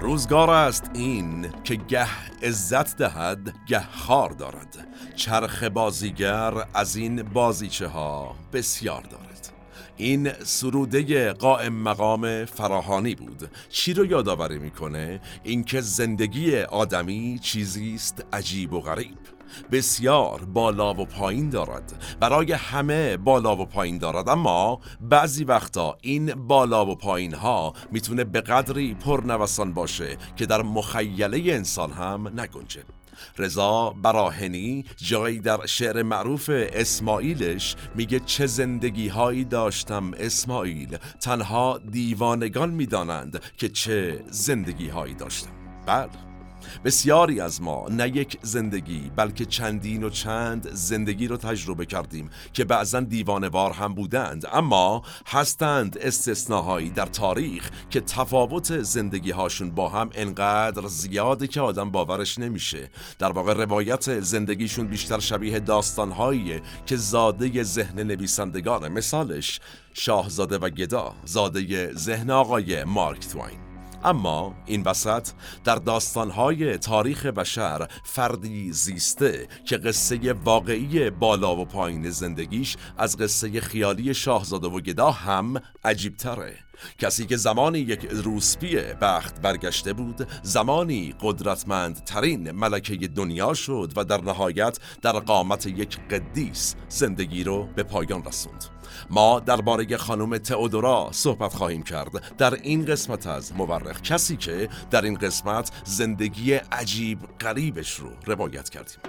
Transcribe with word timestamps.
روزگار 0.00 0.50
است 0.50 0.90
این 0.94 1.52
که 1.64 1.74
گه 1.74 2.08
عزت 2.42 2.96
دهد 2.96 3.54
گه 3.68 3.80
خار 3.90 4.30
دارد. 4.30 4.88
چرخ 5.16 5.62
بازیگر 5.62 6.52
از 6.74 6.96
این 6.96 7.22
بازیچه 7.22 7.86
ها 7.86 8.36
بسیار 8.52 9.02
دارد. 9.02 9.52
این 9.96 10.32
سروده 10.44 11.32
قائم 11.32 11.72
مقام 11.72 12.44
فراهانی 12.44 13.14
بود. 13.14 13.50
چی 13.68 13.94
رو 13.94 14.06
یادآوری 14.06 14.58
می‌کنه؟ 14.58 15.20
اینکه 15.42 15.80
زندگی 15.80 16.60
آدمی 16.60 17.38
چیزی 17.42 17.94
است 17.94 18.24
عجیب 18.32 18.72
و 18.72 18.80
غریب. 18.80 19.35
بسیار 19.72 20.44
بالا 20.44 20.94
و 20.94 21.04
پایین 21.06 21.50
دارد. 21.50 22.16
برای 22.20 22.52
همه 22.52 23.16
بالا 23.16 23.56
و 23.56 23.66
پایین 23.66 23.98
دارد. 23.98 24.28
اما 24.28 24.80
بعضی 25.00 25.44
وقتا 25.44 25.96
این 26.02 26.34
بالا 26.34 26.86
و 26.86 26.94
پایین 26.94 27.34
ها 27.34 27.72
می‌تونه 27.92 28.24
به 28.24 28.40
قدری 28.40 28.94
پرنوسان 28.94 29.72
باشه 29.72 30.16
که 30.36 30.46
در 30.46 30.62
مخیله 30.62 31.54
انسان 31.54 31.92
هم 31.92 32.28
نگنجه. 32.28 32.82
رضا 33.38 33.90
براهنی 34.02 34.84
جایی 34.96 35.40
در 35.40 35.66
شعر 35.66 36.02
معروف 36.02 36.50
اسماعیلش 36.52 37.76
میگه 37.94 38.20
چه 38.20 38.46
زندگی 38.46 39.08
هایی 39.08 39.44
داشتم 39.44 40.12
اسماعیل. 40.18 40.96
تنها 41.20 41.80
دیوانگان 41.90 42.70
می‌دانند 42.70 43.42
که 43.56 43.68
چه 43.68 44.24
زندگی 44.30 44.88
هایی 44.88 45.14
داشتم. 45.14 45.50
بله. 45.86 46.25
بسیاری 46.84 47.40
از 47.40 47.62
ما 47.62 47.86
نه 47.90 48.08
یک 48.08 48.38
زندگی 48.42 49.10
بلکه 49.16 49.44
چندین 49.44 50.04
و 50.04 50.10
چند 50.10 50.68
زندگی 50.72 51.26
رو 51.26 51.36
تجربه 51.36 51.86
کردیم 51.86 52.30
که 52.52 52.64
بعضا 52.64 53.00
دیوانوار 53.00 53.72
هم 53.72 53.94
بودند. 53.94 54.46
اما 54.52 55.02
هستند 55.26 55.98
استثناهایی 55.98 56.90
در 56.90 57.06
تاریخ 57.06 57.70
که 57.90 58.00
تفاوت 58.00 58.82
زندگی 58.82 59.30
هاشون 59.30 59.70
با 59.70 59.88
هم 59.88 60.10
انقدر 60.14 60.86
زیاده 60.86 61.46
که 61.46 61.60
آدم 61.60 61.90
باورش 61.90 62.38
نمیشه. 62.38 62.90
در 63.18 63.32
واقع 63.32 63.52
روایت 63.54 64.20
زندگیشون 64.20 64.86
بیشتر 64.86 65.18
شبیه 65.18 65.60
داستانهایی 65.60 66.60
که 66.86 66.96
زاده 66.96 67.62
ذهن 67.62 68.00
نویسندگان. 68.00 68.88
مثالش 68.88 69.60
شاهزاده 69.94 70.58
و 70.58 70.68
گدا 70.68 71.14
زاده 71.24 71.92
ذهن 71.94 72.30
آقای 72.30 72.84
مارک 72.84 73.28
توین. 73.28 73.65
اما 74.06 74.54
این 74.66 74.82
وسط 74.82 75.28
در 75.64 75.74
داستانهای 75.76 76.78
تاریخ 76.78 77.26
بشر 77.26 77.88
فردی 78.04 78.72
زیسته 78.72 79.48
که 79.64 79.76
قصه 79.76 80.32
واقعی 80.32 81.10
بالا 81.10 81.56
و 81.56 81.64
پایین 81.64 82.10
زندگیش 82.10 82.76
از 82.98 83.16
قصه 83.16 83.60
خیالی 83.60 84.14
شاهزاده 84.14 84.66
و 84.66 84.80
گدا 84.80 85.10
هم 85.10 85.60
عجیبتره. 85.84 86.54
کسی 86.98 87.26
که 87.26 87.36
زمانی 87.36 87.78
یک 87.78 88.08
روسپی 88.10 88.76
بخت 88.76 89.40
برگشته 89.40 89.92
بود 89.92 90.28
زمانی 90.42 91.14
قدرتمند 91.20 92.04
ترین 92.04 92.50
ملکه 92.50 93.08
دنیا 93.08 93.54
شد 93.54 93.92
و 93.96 94.04
در 94.04 94.20
نهایت 94.20 94.78
در 95.02 95.12
قامت 95.12 95.66
یک 95.66 95.98
قدیس 96.08 96.74
زندگی 96.88 97.44
رو 97.44 97.68
به 97.76 97.82
پایان 97.82 98.24
رسوند. 98.24 98.64
ما 99.10 99.40
درباره 99.40 99.96
خانم 99.96 100.38
تئودورا 100.38 101.08
صحبت 101.12 101.54
خواهیم 101.54 101.82
کرد. 101.82 102.36
در 102.36 102.54
این 102.54 102.84
قسمت 102.84 103.26
از 103.26 103.52
مورخ 103.52 104.02
کسی 104.02 104.36
که 104.36 104.68
در 104.90 105.02
این 105.02 105.14
قسمت 105.14 105.70
زندگی 105.84 106.52
عجیب 106.52 107.18
غریبش 107.40 107.94
رو 107.94 108.08
روایت 108.26 108.68
کردیم. 108.68 109.00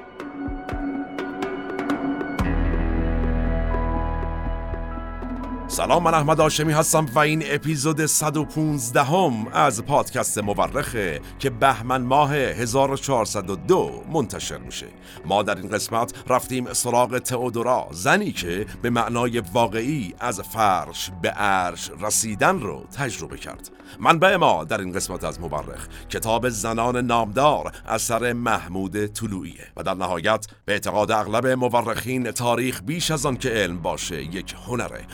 سلام 5.69 6.03
من 6.03 6.13
احمد 6.13 6.41
آشمی 6.41 6.73
هستم 6.73 7.05
و 7.13 7.19
این 7.19 7.44
اپیزود 7.45 8.05
115 8.05 9.03
هم 9.03 9.47
از 9.47 9.85
پادکست 9.85 10.38
مورخه 10.38 11.22
که 11.39 11.50
بهمن 11.50 12.01
ماه 12.01 12.33
1402 12.33 14.03
منتشر 14.13 14.57
میشه. 14.57 14.85
ما 15.25 15.44
در 15.44 15.55
این 15.55 15.69
قسمت 15.69 16.13
رفتیم 16.28 16.73
سراغ 16.73 17.17
تئودورا 17.17 17.88
زنی 17.91 18.31
که 18.31 18.66
به 18.81 18.89
معنای 18.89 19.39
واقعی 19.39 20.13
از 20.19 20.41
فرش 20.41 21.11
به 21.22 21.29
عرش 21.29 21.91
رسیدن 22.01 22.59
رو 22.59 22.85
تجربه 22.97 23.38
کرد. 23.38 23.69
منبع 23.99 24.35
ما 24.35 24.63
در 24.63 24.79
این 24.79 24.91
قسمت 24.91 25.23
از 25.23 25.39
مورخ 25.39 25.88
کتاب 26.09 26.49
زنان 26.49 27.05
نامدار 27.05 27.72
اثر 27.88 28.34
محمود 28.34 29.05
طلوعیه 29.05 29.67
و 29.78 29.84
در 29.84 29.94
نهایت 29.94 30.47
به 30.66 30.73
اعتقاد 30.73 31.11
اغلب 31.11 31.47
مورخین 31.47 32.31
تاریخ 32.31 32.81
بیش 32.85 33.11
از 33.11 33.25
آن 33.25 33.38
که 33.38 33.49
علم 33.49 33.81
باشه 33.81 34.23
یک 34.23 34.55
هنره. 34.67 35.05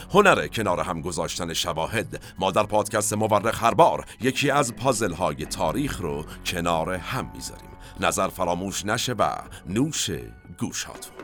کنار 0.48 0.80
هم 0.80 1.02
گذاشتن 1.02 1.54
شواهد 1.54 2.22
ما 2.40 2.52
در 2.52 2.64
پادکست 2.64 3.14
مورخ 3.14 3.64
هر 3.64 3.74
بار 3.74 4.06
یکی 4.22 4.52
از 4.52 4.76
پازل 4.76 5.14
های 5.14 5.46
تاریخ 5.46 6.02
رو 6.02 6.26
کنار 6.46 6.94
هم 6.94 7.32
می‌ذاریم. 7.34 7.70
نظر 8.00 8.28
فراموش 8.28 8.86
نشه 8.86 9.14
و 9.14 9.30
نوش 9.68 10.10
گوشاتون. 10.60 11.16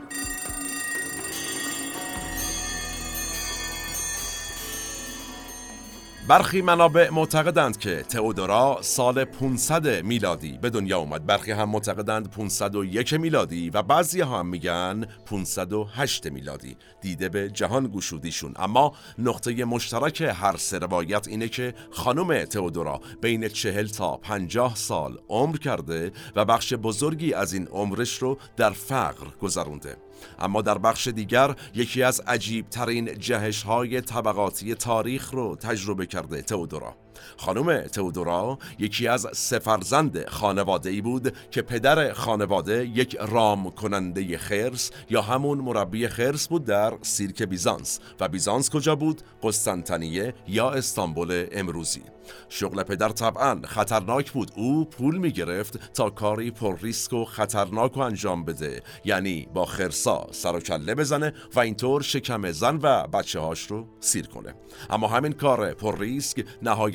برخی 6.30 6.62
منابع 6.62 7.10
معتقدند 7.10 7.78
که 7.78 8.02
تئودورا 8.02 8.78
سال 8.82 9.24
500 9.24 10.04
میلادی 10.04 10.58
به 10.62 10.70
دنیا 10.70 10.98
اومد. 10.98 11.26
برخی 11.26 11.52
هم 11.52 11.68
معتقدند 11.68 12.30
501 12.30 13.12
میلادی 13.12 13.70
و 13.70 13.82
بعضی 13.82 14.20
هم 14.20 14.46
میگن 14.46 15.06
508 15.26 16.26
میلادی. 16.26 16.76
دیده 17.00 17.28
به 17.28 17.50
جهان 17.50 17.86
گشودیشون. 17.86 18.54
اما 18.56 18.92
نقطه 19.18 19.64
مشترک 19.64 20.20
هر 20.20 20.56
سه 20.56 20.78
روایت 20.78 21.28
اینه 21.28 21.48
که 21.48 21.74
خانم 21.90 22.44
تئودورا 22.44 23.00
بین 23.20 23.48
40 23.48 23.86
تا 23.86 24.16
50 24.16 24.74
سال 24.74 25.18
عمر 25.28 25.56
کرده 25.56 26.12
و 26.36 26.44
بخش 26.44 26.74
بزرگی 26.74 27.34
از 27.34 27.52
این 27.52 27.66
عمرش 27.66 28.18
رو 28.18 28.38
در 28.56 28.70
فقر 28.70 29.26
گذرونده. 29.40 29.96
اما 30.38 30.62
در 30.62 30.78
بخش 30.78 31.08
دیگر 31.08 31.54
یکی 31.74 32.02
از 32.02 32.20
عجیب 32.20 32.68
ترین 32.68 33.18
جهش 33.18 33.62
های 33.62 34.00
طبقاتی 34.00 34.74
تاریخ 34.74 35.30
رو 35.30 35.56
تجربه 35.56 36.06
کرده 36.06 36.19
كارديتا 36.20 36.54
ودرة 36.54 36.96
خانم 37.36 37.80
تئودورا 37.80 38.58
یکی 38.78 39.08
از 39.08 39.26
سفرزند 39.32 40.28
خانواده 40.28 40.90
ای 40.90 41.00
بود 41.00 41.36
که 41.50 41.62
پدر 41.62 42.12
خانواده 42.12 42.86
یک 42.86 43.16
رام 43.20 43.70
کننده 43.70 44.38
خرس 44.38 44.90
یا 45.10 45.22
همون 45.22 45.58
مربی 45.58 46.08
خرس 46.08 46.48
بود 46.48 46.64
در 46.64 46.92
سیرک 47.02 47.42
بیزانس. 47.42 48.00
و 48.20 48.28
بیزانس 48.28 48.70
کجا 48.70 48.96
بود؟ 48.96 49.22
قسطنطنیه 49.42 50.34
یا 50.48 50.70
استانبول 50.70 51.46
امروزی. 51.52 52.02
شغل 52.48 52.82
پدر 52.82 53.08
طبعا 53.08 53.60
خطرناک 53.64 54.32
بود. 54.32 54.50
او 54.56 54.84
پول 54.84 55.16
می 55.16 55.32
گرفت 55.32 55.92
تا 55.92 56.10
کاری 56.10 56.50
پر 56.50 56.78
ریسک 56.78 57.12
و 57.12 57.24
خطرناک 57.24 57.96
و 57.96 58.00
انجام 58.00 58.44
بده. 58.44 58.82
یعنی 59.04 59.48
با 59.54 59.64
خرسا 59.64 60.26
سر 60.32 60.56
و 60.56 60.60
کله 60.60 60.94
بزنه 60.94 61.32
و 61.54 61.60
اینطور 61.60 62.02
شکم 62.02 62.50
زن 62.50 62.78
و 62.82 63.06
بچه 63.06 63.40
هاش 63.40 63.66
رو 63.66 63.86
سیر 64.00 64.26
کنه. 64.26 64.54
اما 64.90 65.08
همین 65.08 65.32
کار 65.32 65.74
پر 65.74 65.98
ریسک 65.98 66.44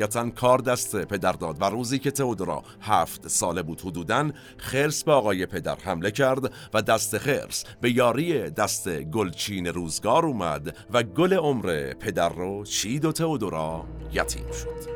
نهایتا 0.06 0.30
کار 0.30 0.60
دست 0.60 1.06
پدر 1.06 1.32
داد 1.32 1.62
و 1.62 1.66
روزی 1.66 2.00
که 2.00 2.12
تئودورا 2.12 2.64
هفت 2.82 3.28
ساله 3.28 3.62
بود 3.62 3.82
حدودن 3.82 4.34
خرس 4.58 5.04
به 5.04 5.12
آقای 5.12 5.46
پدر 5.46 5.76
حمله 5.76 6.12
کرد 6.12 6.52
و 6.74 6.82
دست 6.82 7.18
خرس 7.18 7.66
به 7.82 7.92
یاری 7.92 8.50
دست 8.50 8.90
گلچین 8.90 9.68
روزگار 9.68 10.26
اومد 10.26 10.78
و 10.94 11.04
گل 11.04 11.34
عمر 11.34 11.94
پدر 11.94 12.30
رو 12.30 12.66
چید 12.66 13.06
و 13.06 13.12
تئودورا 13.12 13.86
یتیم 14.14 14.52
شد. 14.52 14.96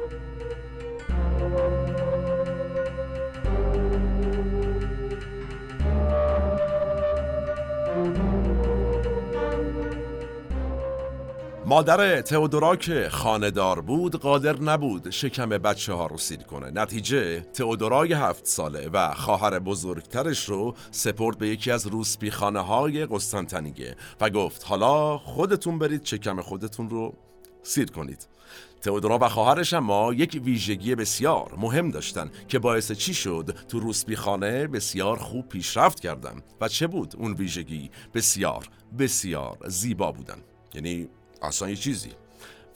مادر 11.69 12.21
تئودورا 12.21 12.75
که 12.75 13.09
خاندار 13.11 13.81
بود 13.81 14.15
قادر 14.15 14.59
نبود 14.59 15.09
شکم 15.09 15.49
بچه 15.49 15.93
ها 15.93 16.07
رو 16.07 16.17
سیر 16.17 16.43
کنه. 16.43 16.71
نتیجه 16.71 17.39
تئودورای 17.39 18.13
هفت 18.13 18.45
ساله 18.45 18.89
و 18.93 19.13
خواهر 19.13 19.59
بزرگترش 19.59 20.45
رو 20.45 20.75
سپرد 20.91 21.37
به 21.37 21.47
یکی 21.47 21.71
از 21.71 21.87
روسپی 21.87 22.31
خانه 22.31 22.59
های 22.59 23.05
قسطنطنیه 23.05 23.95
و 24.21 24.29
گفت 24.29 24.65
حالا 24.65 25.17
خودتون 25.17 25.79
برید 25.79 26.05
شکم 26.05 26.41
خودتون 26.41 26.89
رو 26.89 27.13
سیر 27.63 27.91
کنید. 27.91 28.27
تئودورا 28.81 29.19
و 29.21 29.29
خواهرش 29.29 29.73
اما 29.73 30.13
یک 30.13 30.41
ویژگی 30.43 30.95
بسیار 30.95 31.53
مهم 31.57 31.91
داشتن 31.91 32.31
که 32.47 32.59
باعث 32.59 32.91
چی 32.91 33.13
شد؟ 33.13 33.55
تو 33.67 33.79
روسپی 33.79 34.15
خانه 34.15 34.67
بسیار 34.67 35.17
خوب 35.17 35.49
پیشرفت 35.49 35.99
کردن. 35.99 36.41
و 36.61 36.67
چه 36.67 36.87
بود؟ 36.87 37.15
اون 37.17 37.33
ویژگی 37.33 37.91
بسیار 38.13 38.69
بسیار 38.99 39.57
زیبا 39.67 40.11
بودن. 40.11 40.37
یعنی 40.73 41.09
اصلا 41.41 41.69
یه 41.69 41.75
چیزی. 41.75 42.11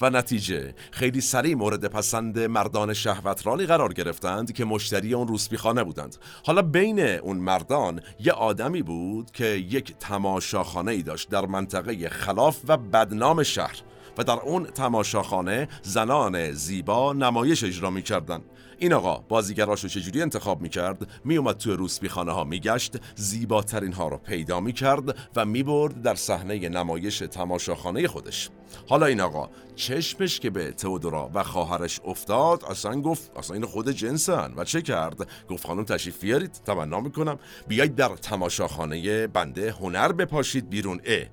و 0.02 0.10
نتیجه 0.10 0.74
خیلی 0.92 1.22
سریع 1.22 1.56
مورد 1.56 1.86
پسند 1.86 2.40
مردان 2.40 2.94
شهوترانی 2.94 3.66
قرار 3.66 3.94
گرفتند 3.94 4.52
که 4.54 4.66
مشتری 4.66 5.14
اون 5.14 5.28
روسپیخانه 5.28 5.84
بودند. 5.84 6.16
حالا 6.46 6.62
بین 6.62 7.00
اون 7.00 7.38
مردان 7.38 8.02
یه 8.20 8.32
آدمی 8.32 8.82
بود 8.82 9.32
که 9.32 9.46
یک 9.46 9.96
تماشاخانه 10.00 10.92
ای 10.92 11.04
داشت 11.04 11.30
در 11.30 11.46
منطقه 11.46 12.10
خلاف 12.10 12.58
و 12.68 12.78
بدنام 12.78 13.44
شهر. 13.44 13.82
و 14.18 14.24
در 14.24 14.40
اون 14.40 14.66
تماشاخانه 14.66 15.68
زنان 15.82 16.52
زیبا 16.52 17.14
نمایش 17.14 17.64
اجرا 17.64 17.90
می‌کردن 17.90 18.42
این 18.78 18.94
آقا 18.94 19.18
بازیگراشو 19.18 19.88
چجوری 19.88 20.22
انتخاب 20.22 20.62
می‌کرد؟ 20.62 21.08
میومد 21.26 21.58
توی 21.58 21.74
روسپیخانه 21.74 22.32
ها 22.32 22.44
میگشت 22.44 22.94
زیباترین 23.16 23.94
ها 23.94 24.08
رو 24.08 24.18
پیدا 24.18 24.60
می‌کرد 24.60 25.18
و 25.36 25.46
می‌برد 25.46 26.02
در 26.02 26.16
صحنه 26.16 26.70
نمایش 26.70 27.20
تماشاخانه 27.20 28.08
خودش. 28.08 28.50
حالا 28.88 29.06
این 29.06 29.22
آقا 29.22 29.50
چشمش 29.76 30.40
که 30.40 30.50
به 30.50 30.72
تئودورا 30.72 31.32
و 31.34 31.44
خواهرش 31.44 32.00
افتاد 32.06 32.64
اصلا 32.66 33.02
گفت 33.02 33.32
اصلا 33.38 33.56
این 33.56 33.66
خود 33.66 33.90
جنسن. 33.90 34.54
و 34.58 34.64
چه 34.64 34.82
کرد؟ 34.82 35.28
گفت 35.50 35.68
خانم 35.68 35.84
تشریف 35.84 36.22
بیارید 36.22 36.52
تمنا 36.52 37.00
می‌کنم. 37.00 37.40
بیاید 37.68 37.96
در 37.96 38.16
تماشاخانه 38.16 39.28
بنده 39.28 39.72
هنر 39.72 40.12
بپاشید 40.12 40.70
بیرون. 40.70 41.02
اه. 41.06 41.26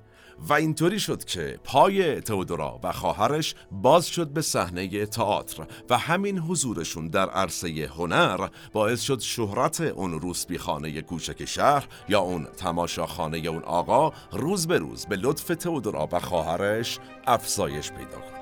و 0.49 0.53
اینطوری 0.53 0.99
شد 0.99 1.23
که 1.23 1.59
پای 1.63 2.21
تئودورا 2.21 2.79
و 2.83 2.91
خواهرش 2.91 3.55
باز 3.71 4.07
شد 4.07 4.27
به 4.27 4.41
صحنه 4.41 5.05
تئاتر 5.05 5.67
و 5.89 5.97
همین 5.97 6.39
حضورشون 6.39 7.07
در 7.07 7.29
عرصه 7.29 7.89
هنر 7.97 8.47
باعث 8.73 9.01
شد 9.01 9.19
شهرت 9.19 9.81
اون 9.81 10.19
روسبی 10.19 10.57
کوچک 11.01 11.45
شهر 11.45 11.87
یا 12.09 12.19
اون 12.19 12.45
تماشاخانه 12.57 13.37
اون 13.37 13.63
آقا 13.63 14.11
روز 14.31 14.67
به 14.67 14.77
روز 14.77 15.05
به 15.05 15.15
لطف 15.15 15.47
تئودورا 15.47 16.09
و 16.11 16.19
خواهرش 16.19 16.99
افزایش 17.27 17.91
پیدا 17.91 18.17
کنه. 18.17 18.41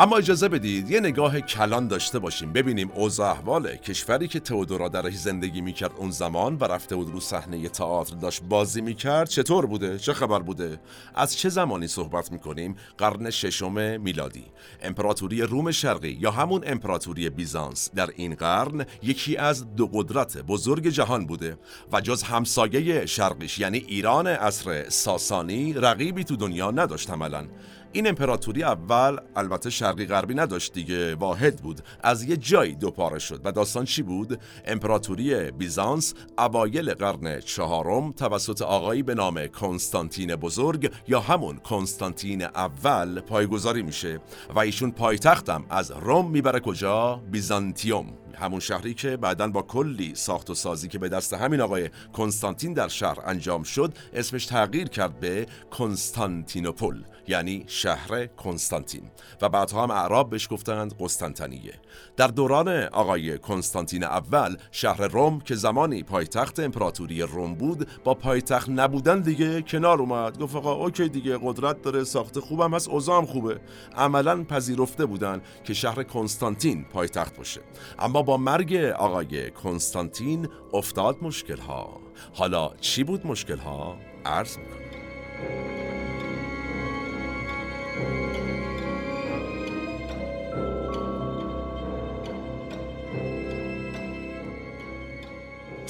اما 0.00 0.16
اجازه 0.16 0.48
بدید 0.48 0.90
یه 0.90 1.00
نگاه 1.00 1.40
کلان 1.40 1.88
داشته 1.88 2.18
باشیم. 2.18 2.52
ببینیم 2.52 2.90
اوضاع 2.94 3.30
احوال 3.30 3.76
کشوری 3.76 4.28
که 4.28 4.40
تئودورا 4.40 4.88
درش 4.88 5.14
زندگی 5.14 5.60
می‌کرد 5.60 5.90
اون 5.96 6.10
زمان 6.10 6.56
و 6.56 6.64
رفته 6.64 6.96
بود 6.96 7.10
رو 7.10 7.20
صحنه 7.20 7.68
تئاتر 7.68 8.16
داشت 8.16 8.42
بازی 8.42 8.80
می‌کرد 8.80 9.28
چطور 9.28 9.66
بوده؟ 9.66 9.98
چه 9.98 10.12
خبر 10.12 10.38
بوده؟ 10.38 10.80
از 11.14 11.36
چه 11.36 11.48
زمانی 11.48 11.88
صحبت 11.88 12.32
می‌کنیم؟ 12.32 12.76
قرن 12.98 13.30
ششم 13.30 14.00
میلادی. 14.00 14.44
امپراتوری 14.82 15.42
روم 15.42 15.70
شرقی 15.70 16.18
یا 16.20 16.30
همون 16.30 16.62
امپراتوری 16.66 17.30
بیزانس 17.30 17.90
در 17.94 18.10
این 18.16 18.34
قرن 18.34 18.86
یکی 19.02 19.36
از 19.36 19.76
دو 19.76 19.86
قدرت 19.86 20.38
بزرگ 20.38 20.88
جهان 20.88 21.26
بوده 21.26 21.58
و 21.92 22.00
جز 22.00 22.22
همسایه 22.22 23.06
شرقیش 23.06 23.58
یعنی 23.58 23.78
ایران 23.78 24.26
عصر 24.26 24.88
ساسانی 24.88 25.72
رقیبی 25.72 26.24
تو 26.24 26.36
دنیا 26.36 26.70
نداشت 26.70 27.10
عملا. 27.10 27.46
این 27.92 28.08
امپراتوری 28.08 28.62
اول 28.62 29.16
البته 29.36 29.70
شرقی 29.70 30.06
غربی 30.06 30.34
نداشت 30.34 30.72
دیگه 30.72 31.14
واحد 31.14 31.56
بود. 31.56 31.80
از 32.02 32.22
یه 32.22 32.36
جایی 32.36 32.74
دوپاره 32.74 33.18
شد. 33.18 33.40
و 33.44 33.52
داستان 33.52 33.84
چی 33.84 34.02
بود؟ 34.02 34.40
امپراتوری 34.64 35.50
بیزانس 35.50 36.14
اوایل 36.38 36.94
قرن 36.94 37.40
چهارم 37.40 38.12
توسط 38.12 38.62
آقایی 38.62 39.02
به 39.02 39.14
نام 39.14 39.46
کنستانتین 39.46 40.36
بزرگ 40.36 40.92
یا 41.08 41.20
همون 41.20 41.56
کنستانتین 41.56 42.42
اول 42.42 43.20
پایگذاری 43.20 43.82
میشه. 43.82 44.20
و 44.54 44.58
ایشون 44.58 44.90
پایتختم 44.90 45.64
از 45.70 45.90
روم 45.90 46.30
می‌بره 46.30 46.60
کجا؟ 46.60 47.22
بیزانتیوم. 47.30 48.19
همون 48.34 48.60
شهری 48.60 48.94
که 48.94 49.16
بعدا 49.16 49.48
با 49.48 49.62
کلی 49.62 50.14
ساخت 50.14 50.50
و 50.50 50.54
سازی 50.54 50.88
که 50.88 50.98
به 50.98 51.08
دست 51.08 51.32
همین 51.32 51.60
آقای 51.60 51.90
کنستانتین 52.12 52.74
در 52.74 52.88
شهر 52.88 53.18
انجام 53.24 53.62
شد 53.62 53.94
اسمش 54.14 54.46
تغییر 54.46 54.88
کرد 54.88 55.20
به 55.20 55.46
کنستانتینوپل 55.70 57.02
یعنی 57.28 57.64
شهر 57.66 58.26
کنستانتین. 58.26 59.02
و 59.42 59.48
بعدها 59.48 59.82
هم 59.82 59.90
اعراب 59.90 60.30
بهش 60.30 60.48
گفتند 60.50 60.94
قسطنطنیه. 61.00 61.74
در 62.16 62.26
دوران 62.26 62.68
آقای 62.68 63.38
کنستانتین 63.38 64.04
اول 64.04 64.56
شهر 64.70 65.08
روم 65.08 65.40
که 65.40 65.54
زمانی 65.54 66.02
پایتخت 66.02 66.60
امپراتوری 66.60 67.22
روم 67.22 67.54
بود 67.54 67.88
با 68.04 68.14
پایتخت 68.14 68.68
نبودن 68.68 69.20
دیگه 69.20 69.62
کنار 69.62 69.98
اومد. 69.98 70.38
گفت 70.38 70.56
آقا 70.56 70.72
اوکی 70.72 71.08
دیگه 71.08 71.38
قدرت 71.42 71.82
داره 71.82 72.04
ساخت 72.04 72.38
خوبم 72.38 72.74
هست 72.74 72.88
اوزام 72.88 73.26
خوبه. 73.26 73.60
عملا 73.96 74.44
پذیرفته 74.44 75.06
بودن 75.06 75.40
که 75.64 75.74
شهر 75.74 76.02
کنستانتین 76.02 76.84
پایتخت 76.84 77.36
باشه. 77.36 77.60
اما 77.98 78.19
با 78.22 78.36
مرگ 78.36 78.74
آقای 78.76 79.50
کنستانتین 79.50 80.48
افتاد 80.72 81.16
مشکل 81.22 81.56
ها 81.56 82.00
حالا 82.34 82.70
چی 82.80 83.04
بود 83.04 83.26
مشکل 83.26 83.56
ها؟ 83.58 83.96
عرض 84.24 84.58
می‌کنم 84.58 84.80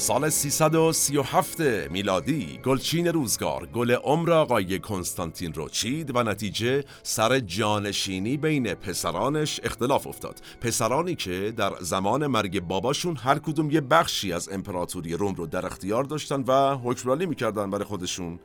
سال 0.01 0.29
337 0.29 1.61
میلادی 1.91 2.61
گلچین 2.65 3.07
روزگار 3.07 3.67
گل 3.67 3.91
عمر 3.91 4.33
آقای 4.33 4.79
کنستانتین 4.79 5.53
رو 5.53 5.69
چید 5.69 6.17
و 6.17 6.23
نتیجه 6.23 6.85
سر 7.03 7.41
جانشینی 7.41 8.37
بین 8.37 8.75
پسرانش 8.75 9.61
اختلاف 9.63 10.07
افتاد. 10.07 10.41
پسرانی 10.61 11.15
که 11.15 11.53
در 11.57 11.73
زمان 11.81 12.27
مرگ 12.27 12.61
باباشون 12.61 13.17
هر 13.17 13.39
کدوم 13.39 13.71
یه 13.71 13.81
بخشی 13.81 14.33
از 14.33 14.49
امپراتوری 14.49 15.15
روم 15.15 15.35
رو 15.35 15.47
در 15.47 15.67
اختیار 15.67 16.05
داشتن 16.05 16.45
و 16.47 16.75
حکمرانی 16.75 17.27
می‌کردن 17.27 17.71
برای 17.71 17.85
خودشون. 17.85 18.39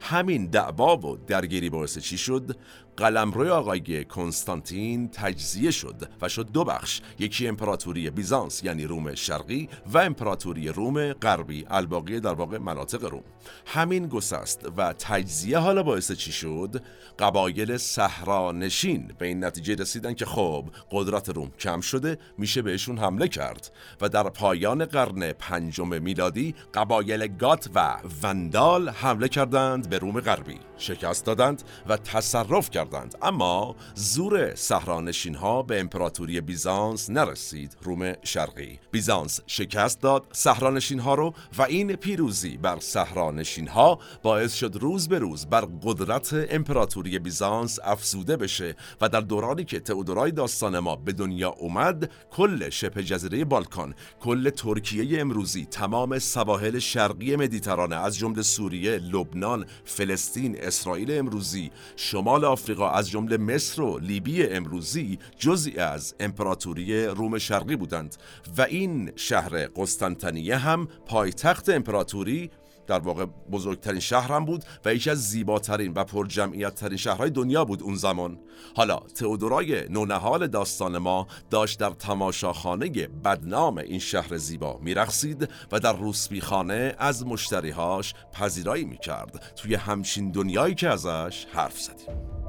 همین 0.00 0.46
دعوا 0.46 0.96
و 0.96 1.16
درگیری 1.16 1.70
باعث 1.70 1.98
چی 1.98 2.18
شد؟ 2.18 2.56
قلمرو 2.96 3.52
آقای 3.52 4.04
کنستانتین 4.04 5.08
تجزیه 5.08 5.70
شد 5.70 6.08
و 6.20 6.28
شد 6.28 6.50
دو 6.52 6.64
بخش 6.64 7.00
یکی 7.18 7.48
امپراتوری 7.48 8.10
بیزانس 8.10 8.64
یعنی 8.64 8.84
روم 8.84 9.14
شرقی 9.14 9.68
و 9.92 9.98
امپراتوری 9.98 10.68
روم 10.68 11.12
غربی 11.12 11.66
الباقی 11.70 12.20
در 12.20 12.32
واقع 12.32 12.58
مناطق 12.58 13.04
روم. 13.04 13.22
همین 13.66 14.06
گسست 14.06 14.68
و 14.76 14.92
تجزیه 14.92 15.58
حالا 15.58 15.82
باعث 15.82 16.12
چی 16.12 16.32
شد؟ 16.32 16.82
قبایل 17.18 17.76
صحرانشین 17.76 19.12
به 19.18 19.26
این 19.26 19.44
نتیجه 19.44 19.74
رسیدن 19.74 20.14
که 20.14 20.24
خب 20.24 20.64
قدرت 20.90 21.28
روم 21.28 21.50
کم 21.58 21.80
شده 21.80 22.18
میشه 22.38 22.62
بهشون 22.62 22.98
حمله 22.98 23.28
کرد. 23.28 23.70
و 24.00 24.08
در 24.08 24.22
پایان 24.22 24.84
قرن 24.84 25.32
پنجم 25.32 26.02
میلادی 26.02 26.54
قبایل 26.74 27.26
گات 27.26 27.70
و 27.74 27.96
وندال 28.22 28.88
حمله 28.88 29.28
کردند 29.28 29.89
به 29.90 29.98
روم 29.98 30.20
غربی. 30.20 30.58
شکست 30.78 31.24
دادند 31.24 31.62
و 31.88 31.96
تصرف 31.96 32.70
کردند. 32.70 33.14
اما 33.22 33.76
زور 33.94 34.54
صحرانشین 34.54 35.34
ها 35.34 35.62
به 35.62 35.80
امپراتوری 35.80 36.40
بیزانس 36.40 37.10
نرسید 37.10 37.76
روم 37.82 38.12
شرقی. 38.22 38.78
بیزانس 38.90 39.40
شکست 39.46 40.00
داد 40.00 40.26
صحرانشین 40.32 41.00
ها 41.00 41.14
رو 41.14 41.34
و 41.58 41.62
این 41.62 41.96
پیروزی 41.96 42.56
بر 42.56 42.78
صحرانشین 42.80 43.68
ها 43.68 43.98
باعث 44.22 44.54
شد 44.54 44.76
روز 44.76 45.08
به 45.08 45.18
روز 45.18 45.46
بر 45.46 45.64
قدرت 45.82 46.46
امپراتوری 46.50 47.18
بیزانس 47.18 47.78
افزوده 47.84 48.36
بشه 48.36 48.76
و 49.00 49.08
در 49.08 49.20
دورانی 49.20 49.64
که 49.64 49.80
تئودورای 49.80 50.30
داستان 50.30 50.78
ما 50.78 50.96
به 50.96 51.12
دنیا 51.12 51.50
اومد 51.50 52.10
کل 52.30 52.70
شبه 52.70 53.02
جزیره 53.02 53.44
بالکان 53.44 53.94
کل 54.20 54.50
ترکیه 54.50 55.20
امروزی 55.20 55.66
تمام 55.66 56.18
سواحل 56.18 56.78
شرقی 56.78 57.36
مدیترانه 57.36 57.96
از 57.96 58.18
جمله 58.18 58.42
سوریه 58.42 58.96
لبنان 58.96 59.66
فلسطین 59.84 60.56
اسرائیل 60.60 61.18
امروزی. 61.18 61.70
شمال 61.96 62.44
آفریقا 62.44 62.90
از 62.90 63.10
جمله 63.10 63.36
مصر 63.36 63.82
و 63.82 63.98
لیبی 63.98 64.46
امروزی 64.46 65.18
جزئی 65.38 65.78
از 65.78 66.14
امپراتوری 66.20 67.06
روم 67.06 67.38
شرقی 67.38 67.76
بودند 67.76 68.16
و 68.58 68.62
این 68.62 69.12
شهر 69.16 69.66
قسطنطنیه 69.66 70.56
هم 70.56 70.88
پایتخت 71.06 71.68
امپراتوری 71.68 72.50
در 72.90 72.98
واقع 72.98 73.26
بزرگترین 73.52 74.00
شهرم 74.00 74.44
بود 74.44 74.64
و 74.84 74.94
یکی 74.94 75.10
از 75.10 75.30
زیباترین 75.30 75.92
و 75.92 76.04
پرجمعیت 76.04 76.74
ترین 76.74 76.96
شهرهای 76.96 77.30
دنیا 77.30 77.64
بود 77.64 77.82
اون 77.82 77.94
زمان. 77.94 78.38
حالا 78.76 78.96
تئودورای 78.96 79.88
نونهال 79.88 80.46
داستان 80.46 80.98
ما 80.98 81.26
داشت 81.50 81.78
در 81.78 81.90
تماشاخانه 81.90 82.88
بدنام 83.24 83.78
این 83.78 83.98
شهر 83.98 84.36
زیبا 84.36 84.78
میرقصید 84.82 85.48
و 85.72 85.80
در 85.80 85.96
روسبیخانه 85.96 86.94
از 86.98 87.26
مشتریهاش 87.26 88.14
پذیرایی 88.32 88.84
می‌کرد. 88.84 89.52
توی 89.56 89.74
همچین 89.74 90.30
دنیایی 90.30 90.74
که 90.74 90.88
ازش 90.88 91.46
حرف 91.52 91.80
زدیم. 91.80 92.40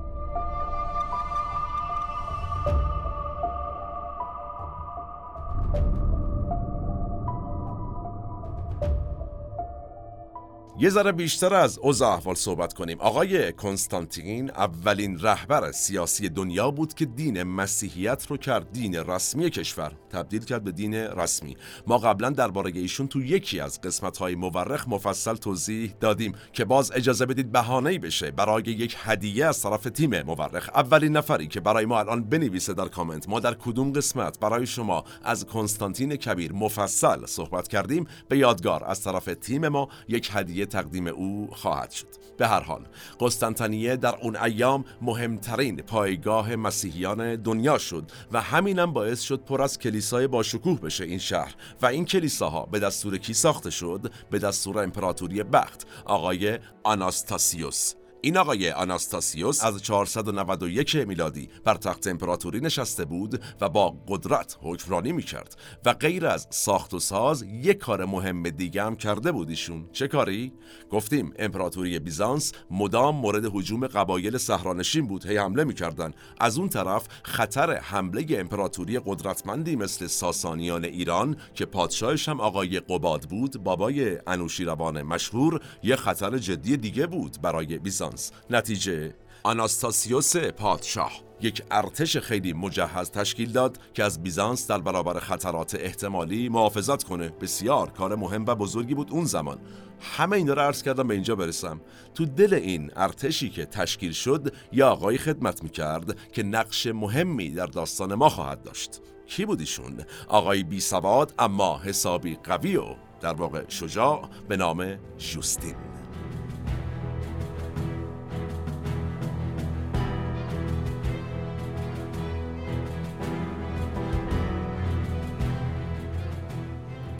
یه 10.79 10.89
ذره 10.89 11.11
بیشتر 11.11 11.53
از 11.53 11.79
اوضاع 11.79 12.11
احوال 12.11 12.35
صحبت 12.35 12.73
کنیم. 12.73 12.99
آقای 12.99 13.53
کنستانتین 13.53 14.51
اولین 14.51 15.19
رهبر 15.19 15.71
سیاسی 15.71 16.29
دنیا 16.29 16.71
بود 16.71 16.93
که 16.93 17.05
دین 17.05 17.43
مسیحیت 17.43 18.25
رو 18.27 18.37
کرد 18.37 18.71
دین 18.71 18.95
رسمی 18.95 19.49
کشور. 19.49 19.91
تبدیل 20.09 20.43
کرد 20.43 20.63
به 20.63 20.71
دین 20.71 20.93
رسمی. 20.93 21.57
ما 21.87 21.97
قبلا 21.97 22.29
درباره 22.29 22.71
ایشون 22.75 23.07
تو 23.07 23.21
یکی 23.21 23.59
از 23.59 23.81
قسمت 23.81 24.17
های 24.17 24.35
مورخ 24.35 24.87
مفصل 24.87 25.35
توضیح 25.35 25.93
دادیم 25.99 26.35
که 26.53 26.65
باز 26.65 26.91
اجازه 26.91 27.25
بدید 27.25 27.51
بهانه‌ای 27.51 27.97
بشه 27.97 28.31
برای 28.31 28.63
یک 28.63 28.95
هدیه 28.99 29.45
از 29.45 29.61
طرف 29.61 29.83
تیم 29.83 30.21
مورخ. 30.21 30.69
اولین 30.75 31.17
نفری 31.17 31.47
که 31.47 31.59
برای 31.59 31.85
ما 31.85 31.99
الان 31.99 32.23
بنویسه 32.23 32.73
در 32.73 32.87
کامنت 32.87 33.29
ما 33.29 33.39
در 33.39 33.53
کدوم 33.53 33.93
قسمت 33.93 34.39
برای 34.39 34.65
شما 34.65 35.03
از 35.23 35.45
کنستانتین 35.45 36.15
کبیر 36.15 36.53
مفصل 36.53 37.25
صحبت 37.25 37.67
کردیم؟ 37.67 38.07
به 38.29 38.37
یادگار 38.37 38.83
از 38.83 39.01
طرف 39.03 39.25
تیم 39.25 39.67
ما 39.67 39.89
یک 40.07 40.29
هدیه 40.33 40.60
تقدیم 40.65 41.07
او 41.07 41.49
خواهد 41.51 41.91
شد. 41.91 42.07
به 42.37 42.47
هر 42.47 42.59
حال 42.59 42.85
قسطنطنیه 43.19 43.95
در 43.95 44.15
اون 44.21 44.35
ایام 44.35 44.85
مهمترین 45.01 45.75
پایگاه 45.75 46.55
مسیحیان 46.55 47.35
دنیا 47.35 47.77
شد 47.77 48.11
و 48.31 48.41
همینم 48.41 48.93
باعث 48.93 49.21
شد 49.21 49.43
پر 49.45 49.61
از 49.61 49.79
کلیسای 49.79 50.27
با 50.27 50.43
شکوه 50.43 50.79
بشه 50.79 51.03
این 51.03 51.19
شهر 51.19 51.55
و 51.81 51.85
این 51.85 52.05
کلیساها 52.05 52.65
به 52.65 52.79
دستور 52.79 53.17
کی 53.17 53.33
ساخته 53.33 53.69
شد؟ 53.69 54.11
به 54.29 54.39
دستور 54.39 54.79
امپراتوری 54.79 55.43
بخت. 55.43 55.87
آقای 56.05 56.59
آناستاسیوس. 56.83 57.93
این 58.23 58.37
آقای 58.37 58.71
آناستاسیوس 58.71 59.63
از 59.63 59.83
491 59.83 60.95
میلادی 60.95 61.49
بر 61.63 61.75
تخت 61.75 62.07
امپراتوری 62.07 62.59
نشسته 62.59 63.05
بود 63.05 63.41
و 63.61 63.69
با 63.69 63.97
قدرت 64.07 64.57
حکمرانی 64.61 65.11
می‌کرد 65.11 65.55
و 65.85 65.93
غیر 65.93 66.25
از 66.25 66.47
ساخت 66.49 66.93
و 66.93 66.99
ساز 66.99 67.43
یک 67.43 67.77
کار 67.77 68.05
مهم 68.05 68.43
دیگه 68.43 68.83
هم 68.83 68.95
کرده 68.95 69.31
بود 69.31 69.49
ایشون. 69.49 69.89
چه 69.93 70.07
کاری؟ 70.07 70.53
گفتیم 70.89 71.33
امپراتوری 71.39 71.99
بیزانس 71.99 72.53
مدام 72.71 73.15
مورد 73.15 73.45
حجوم 73.45 73.87
قبایل 73.87 74.37
صحرانشین 74.37 75.07
بود 75.07 75.25
هی 75.25 75.37
حمله 75.37 75.63
می‌کردن. 75.63 76.11
از 76.39 76.57
اون 76.57 76.69
طرف 76.69 77.07
خطر 77.23 77.77
حمله 77.77 78.25
امپراتوری 78.29 78.99
قدرتمندی 79.05 79.75
مثل 79.75 80.07
ساسانیان 80.07 80.85
ایران 80.85 81.35
که 81.53 81.65
پادشاهش 81.65 82.29
هم 82.29 82.39
آقای 82.39 82.79
قباد 82.79 83.21
بود 83.21 83.63
بابای 83.63 84.17
انوشیروان 84.27 85.01
مشهور 85.01 85.61
یه 85.83 85.95
خطر 85.95 86.37
جدی 86.37 86.77
دیگه 86.77 87.07
بود 87.07 87.41
برای 87.41 87.79
بیزانس. 87.79 88.10
نتیجه. 88.49 89.13
آناستاسیوس 89.43 90.37
پادشاه. 90.37 91.11
یک 91.41 91.63
ارتش 91.71 92.17
خیلی 92.17 92.53
مجهز 92.53 93.11
تشکیل 93.11 93.51
داد 93.51 93.79
که 93.93 94.03
از 94.03 94.23
بیزانس 94.23 94.67
در 94.67 94.77
برابر 94.77 95.19
خطرات 95.19 95.75
احتمالی 95.75 96.49
محافظت 96.49 97.03
کنه. 97.03 97.29
بسیار. 97.29 97.89
کار 97.89 98.15
مهم 98.15 98.45
و 98.45 98.55
بزرگی 98.55 98.93
بود 98.93 99.11
اون 99.11 99.25
زمان. 99.25 99.59
همه 100.01 100.37
اینا 100.37 100.53
رو 100.53 100.61
عرض 100.61 100.83
کردم 100.83 101.07
به 101.07 101.13
اینجا 101.13 101.35
برسم. 101.35 101.81
تو 102.15 102.25
دل 102.25 102.53
این 102.53 102.91
ارتشی 102.95 103.49
که 103.49 103.65
تشکیل 103.65 104.11
شد 104.11 104.53
یا 104.71 104.89
آقای 104.89 105.17
خدمت 105.17 105.63
می‌کرد 105.63 106.31
که 106.31 106.43
نقش 106.43 106.87
مهمی 106.87 107.49
در 107.49 107.65
داستان 107.65 108.13
ما 108.13 108.29
خواهد 108.29 108.63
داشت. 108.63 109.01
کی 109.27 109.45
بودیشون؟ 109.45 110.03
آقای 110.27 110.63
بی 110.63 110.79
سواد 110.79 111.33
اما 111.39 111.79
حسابی 111.79 112.37
قوی 112.43 112.77
و 112.77 112.95
در 113.21 113.33
واقع 113.33 113.63
شجاع 113.69 114.29
به 114.49 114.57
نام 114.57 114.97
جوستین. 115.17 116.00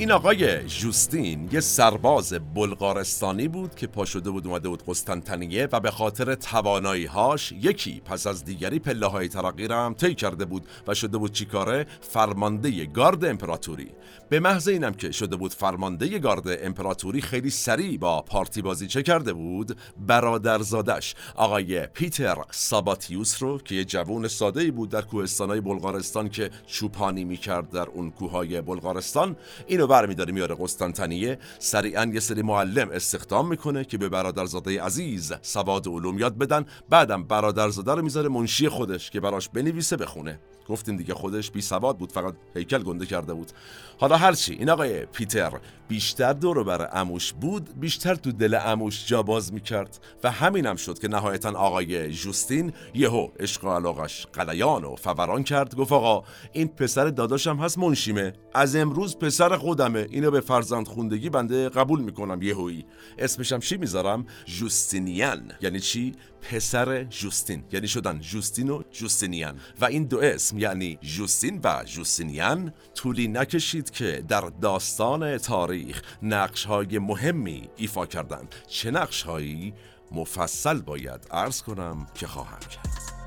این 0.01 0.12
آقای 0.12 0.67
جوستین 0.67 1.50
یه 1.51 1.60
سرباز 1.60 2.34
بلغارستانی 2.55 3.48
بود 3.48 3.75
که 3.75 3.88
پا 3.88 4.05
شده 4.05 4.29
بود 4.29 4.48
اومده 4.48 4.70
بود 4.70 4.84
قسطنطنیه 4.88 5.67
و 5.72 5.79
به 5.79 5.91
خاطر 5.91 6.36
توانایی 6.36 7.05
هاش 7.05 7.51
یکی 7.51 8.01
پس 8.05 8.27
از 8.27 8.46
دیگری 8.46 8.79
پله 8.79 9.08
های 9.08 9.27
ترقی 9.27 9.67
را 9.67 9.86
هم 9.86 9.93
طی 9.93 10.15
کرده 10.15 10.46
بود 10.46 10.65
و 10.88 10.93
شده 10.93 11.17
بود 11.17 11.31
چیکاره 11.31 11.86
فرمانده 12.01 12.86
گارد 12.86 13.25
امپراتوری. 13.25 13.91
به 14.29 14.39
محض 14.39 14.67
اینم 14.67 14.93
که 14.93 15.12
شده 15.12 15.36
بود 15.36 15.53
فرمانده 15.53 16.20
گارد 16.20 16.43
امپراتوری 16.48 17.22
خیلی 17.22 17.50
سریع 17.50 17.98
با 17.98 18.22
پارتی 18.22 18.62
بازی 18.62 18.88
چه 18.88 19.03
کرده 19.03 19.34
بود؟ 19.34 19.77
برادرزادش 20.08 21.15
آقای 21.36 21.88
پیتر 21.88 22.36
ساباتیوس 22.51 23.43
رو 23.43 23.58
که 23.58 23.75
یه 23.75 23.86
جوون 23.86 24.27
ساده 24.27 24.62
ای 24.62 24.72
بود 24.72 24.89
در 24.89 25.01
کوهستانهای 25.01 25.62
بلغارستان 25.62 26.29
که 26.29 26.50
چوپانی 26.67 27.24
می‌کرد 27.24 27.70
در 27.70 27.88
اون 27.89 28.12
کوههای 28.12 28.62
بلغارستان. 28.62 29.36
اینو 29.67 29.88
برمیداره 29.91 30.33
میاره 30.33 30.55
قسطنطنیه. 30.60 31.39
سریعا 31.60 32.05
یه 32.13 32.19
سری 32.19 32.41
معلم 32.41 32.89
استخدام 32.89 33.48
می‌کنه 33.48 33.83
که 33.83 33.98
به 33.98 34.10
برادرزاده 34.10 34.81
عزیز 34.81 35.33
سواد 35.41 35.88
علوم 35.88 36.19
یاد 36.19 36.38
بدن. 36.38 36.65
بعدم 36.89 37.24
برادرزاده 37.24 37.91
رو 37.91 38.01
می‌ذاره 38.01 38.29
منشی 38.29 38.69
خودش 38.69 39.10
که 39.10 39.19
براش 39.19 39.50
بنویسه 39.50 39.98
بخونه. 39.98 40.39
گفتیم 40.67 40.98
دیگه 40.98 41.13
خودش 41.13 41.51
بی 41.51 41.62
سواد 41.62 41.98
بود 41.98 42.12
فقط 42.12 42.33
هیکل 42.55 42.83
گنده 42.83 43.05
کرده 43.05 43.33
بود. 43.33 43.51
حالا 44.00 44.17
هرچی 44.17 44.53
این 44.53 44.69
آقای 44.69 45.05
پیتر 45.05 45.51
بیشتر 45.91 46.33
دور 46.33 46.63
بر 46.63 46.89
اموش 46.93 47.33
بود 47.33 47.79
بیشتر 47.79 48.15
تو 48.15 48.31
دل 48.31 48.60
اموش 48.65 49.07
جا 49.07 49.24
باز 49.24 49.53
می‌کرد 49.53 50.00
و 50.24 50.31
همینم 50.31 50.69
هم 50.69 50.75
شد 50.75 51.00
که 51.00 51.07
نهایتا 51.07 51.50
آقای 51.51 52.12
جوستین 52.12 52.74
یهو 52.93 53.27
عشق 53.39 53.65
و 53.65 53.69
علاقش 53.69 54.27
قلیان 54.33 54.83
و 54.83 54.95
فوران 54.95 55.43
کرد 55.43 55.75
گفت 55.75 55.91
آقا 55.91 56.24
این 56.53 56.67
پسر 56.67 57.05
داداشم 57.05 57.57
هست 57.57 57.77
منشیمه. 57.77 58.33
از 58.53 58.75
امروز 58.75 59.17
پسر 59.17 59.57
خودمه. 59.57 60.07
اینو 60.10 60.31
به 60.31 60.39
فرزند 60.39 60.88
خوندگی 60.88 61.29
بنده 61.29 61.69
قبول 61.69 62.01
می‌کنم 62.01 62.41
یهویی. 62.41 62.86
اسمشم 63.17 63.60
چی 63.60 63.77
می‌ذارم؟ 63.77 64.25
جوستینیان 64.45 65.51
یعنی 65.62 65.79
چی؟ 65.79 66.13
پسر 66.41 67.03
جوستین 67.03 67.63
یعنی 67.71 67.88
شدن 67.88 68.19
جوستین 68.19 68.69
و 68.69 68.83
جوستینیان 68.91 69.60
و 69.81 69.86
این 69.86 70.03
دو 70.03 70.19
اسم 70.19 70.57
یعنی 70.57 71.00
جوستین 71.01 71.60
و 71.63 71.83
جوستینیان 71.86 72.74
طولی 72.95 73.27
نکشید 73.27 73.89
که 73.89 74.24
در 74.27 74.51
داستان 74.62 75.38
تاریخ 75.38 76.01
نقش 76.24 76.65
های 76.65 77.00
مهمی 77.00 77.69
ایفا 77.77 78.05
کردند. 78.05 78.55
چه 78.67 78.91
نقش 78.91 79.24
هایی 79.24 79.74
مفصل 80.12 80.81
باید 80.81 81.27
عرض 81.31 81.62
کنم 81.62 82.07
که 82.15 82.27
خواهم 82.27 82.60
کرد. 82.60 83.20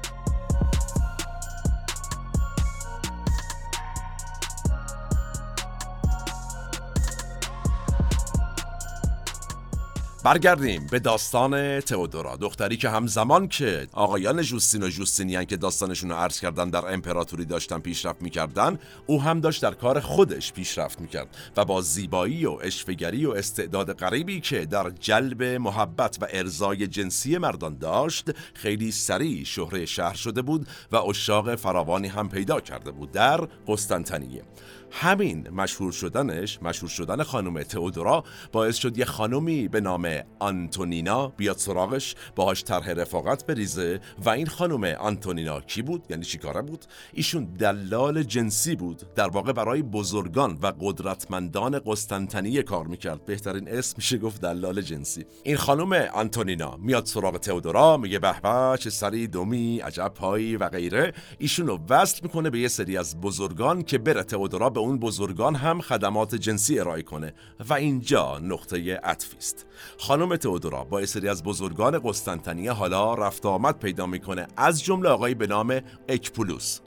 برگردیم 10.25 10.87
به 10.91 10.99
داستان 10.99 11.81
تئودورا 11.81 12.37
دختری 12.37 12.77
که 12.77 12.89
همزمان 12.89 13.49
که 13.49 13.87
آقایان 13.93 14.43
جوستین 14.43 14.83
و 14.83 14.89
جوستینیان 14.89 15.45
که 15.45 15.57
داستانشون 15.57 16.11
رو 16.11 16.17
عرض 16.17 16.41
کردن 16.41 16.71
در 16.71 16.93
امپراتوری 16.93 17.45
داشتن 17.45 17.79
پیشرفت 17.79 18.23
می‌کردن 18.23 18.79
او 19.07 19.23
هم 19.23 19.41
داشت 19.41 19.63
در 19.63 19.75
کار 19.75 20.01
خودش 20.01 20.53
پیشرفت 20.53 21.01
می‌کرد 21.01 21.37
و 21.57 21.65
با 21.65 21.81
زیبایی 21.81 22.47
و 22.47 22.59
اشفگری 22.63 23.27
و 23.27 23.31
استعداد 23.31 23.93
غریبی 23.93 24.41
که 24.41 24.67
در 24.67 24.91
جلب 24.91 25.43
محبت 25.43 26.19
و 26.21 26.27
ارزای 26.31 26.87
جنسی 26.87 27.39
مردان 27.39 27.79
داشت 27.79 28.31
خیلی 28.55 28.93
سریع 28.93 29.45
شهره 29.45 29.87
شهر 29.87 30.15
شده 30.15 30.43
بود 30.43 30.67
و 30.93 30.97
اشاق 30.97 31.55
فراوانی 31.55 32.09
هم 32.09 32.29
پیدا 32.29 32.61
کرده 32.61 32.91
بود 32.91 33.13
در 33.13 33.41
قسطنطنیه. 33.67 34.43
همین 34.91 35.51
مشهور 35.51 35.93
شدنش 35.93 36.63
مشهور 36.63 36.91
شدن 36.91 37.23
خانم 37.23 37.63
تئودورا 37.63 38.25
باعث 38.53 38.77
شد 38.77 38.99
یه 38.99 39.05
خانمی 39.05 39.69
به 39.69 39.81
نام 39.81 40.14
آنتونینا 40.39 41.29
بیاد 41.29 41.57
سراغش 41.57 42.15
باهاش 42.37 42.65
طرح 42.65 42.91
رفاقت 42.91 43.47
بریزه. 43.47 44.01
و 44.25 44.29
این 44.31 44.47
خانم 44.47 44.85
آنتونینا 44.85 45.61
کی 45.61 45.83
بود؟ 45.83 46.03
یعنی 46.11 46.25
چیکاره 46.25 46.63
بود؟ 46.63 46.85
ایشون 47.13 47.45
دلال 47.45 48.23
جنسی 48.23 48.77
بود. 48.77 49.03
در 49.15 49.29
واقع 49.29 49.53
برای 49.53 49.83
بزرگان 49.83 50.59
و 50.63 50.73
قدرتمندان 50.81 51.81
قسطنطنیه 51.87 52.63
کار 52.63 52.87
می‌کرد. 52.87 53.25
بهترین 53.25 53.69
اسم 53.69 53.95
میشه 53.97 54.19
گفت 54.19 54.41
دلال 54.41 54.81
جنسی. 54.81 55.25
این 55.43 55.57
خانم 55.57 55.93
آنتونینا 55.93 56.77
میاد 56.77 57.07
سراغ 57.07 57.37
تئودورا 57.37 57.97
میگه 57.97 58.19
به 58.19 58.41
به 58.43 58.77
چه 58.79 58.91
سری 58.91 59.27
دومی 59.27 59.79
عجب 59.79 60.13
پایی 60.15 60.57
و 60.57 60.69
غیره. 60.69 61.13
ایشون 61.39 61.67
رو 61.67 61.81
وصل 61.89 62.21
می‌کنه 62.23 62.51
به 62.51 62.59
یه 62.59 62.69
سری 62.69 62.97
از 62.97 63.21
بزرگان 63.21 63.83
که 63.83 63.99
بره 63.99 64.23
تئودورا 64.23 64.71
به 64.71 64.81
اون 64.81 64.99
بزرگان 64.99 65.55
هم 65.55 65.81
خدمات 65.81 66.35
جنسی 66.35 66.79
ارائه 66.79 67.03
کنه. 67.03 67.35
و 67.69 67.75
اینجا 67.75 68.39
نقطه 68.39 68.97
عطفی 68.97 69.37
است 69.37 69.67
خانم 70.05 70.37
تئودورا 70.37 70.85
با 70.85 71.07
سری 71.07 71.29
از 71.29 71.43
بزرگان 71.43 72.01
قسطنطنیه 72.05 72.73
حالا 72.73 73.15
رفت 73.15 73.47
آمد 73.47 73.79
پیدا 73.79 74.07
می‌کنه 74.07 74.47
از 74.57 74.83
جمله 74.83 75.09
آقایی 75.09 75.35
به 75.35 75.47
نام 75.47 75.81
اکپولوس. 76.09 76.81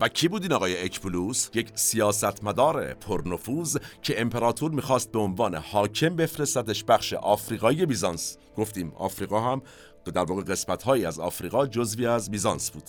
و 0.00 0.08
کی 0.08 0.28
بود 0.28 0.42
این 0.42 0.52
آقای 0.52 0.84
اکپولوس؟ 0.84 1.48
یک 1.54 1.68
سیاستمدار 1.74 2.94
پرنفوذ 2.94 3.76
که 4.02 4.20
امپراتور 4.20 4.70
می‌خواست 4.70 5.12
به 5.12 5.18
عنوان 5.18 5.54
حاکم 5.54 6.16
بفرستدش 6.16 6.84
بخش 6.84 7.12
آفریقای 7.12 7.86
بیزانس. 7.86 8.38
گفتیم 8.56 8.92
آفریقا 8.96 9.40
هم 9.40 9.62
در 10.04 10.24
واقع 10.24 10.42
قسمت 10.42 10.88
از 10.88 11.18
آفریقا 11.18 11.66
جزوی 11.66 12.06
از 12.06 12.30
بیزانس 12.30 12.70
بود. 12.70 12.84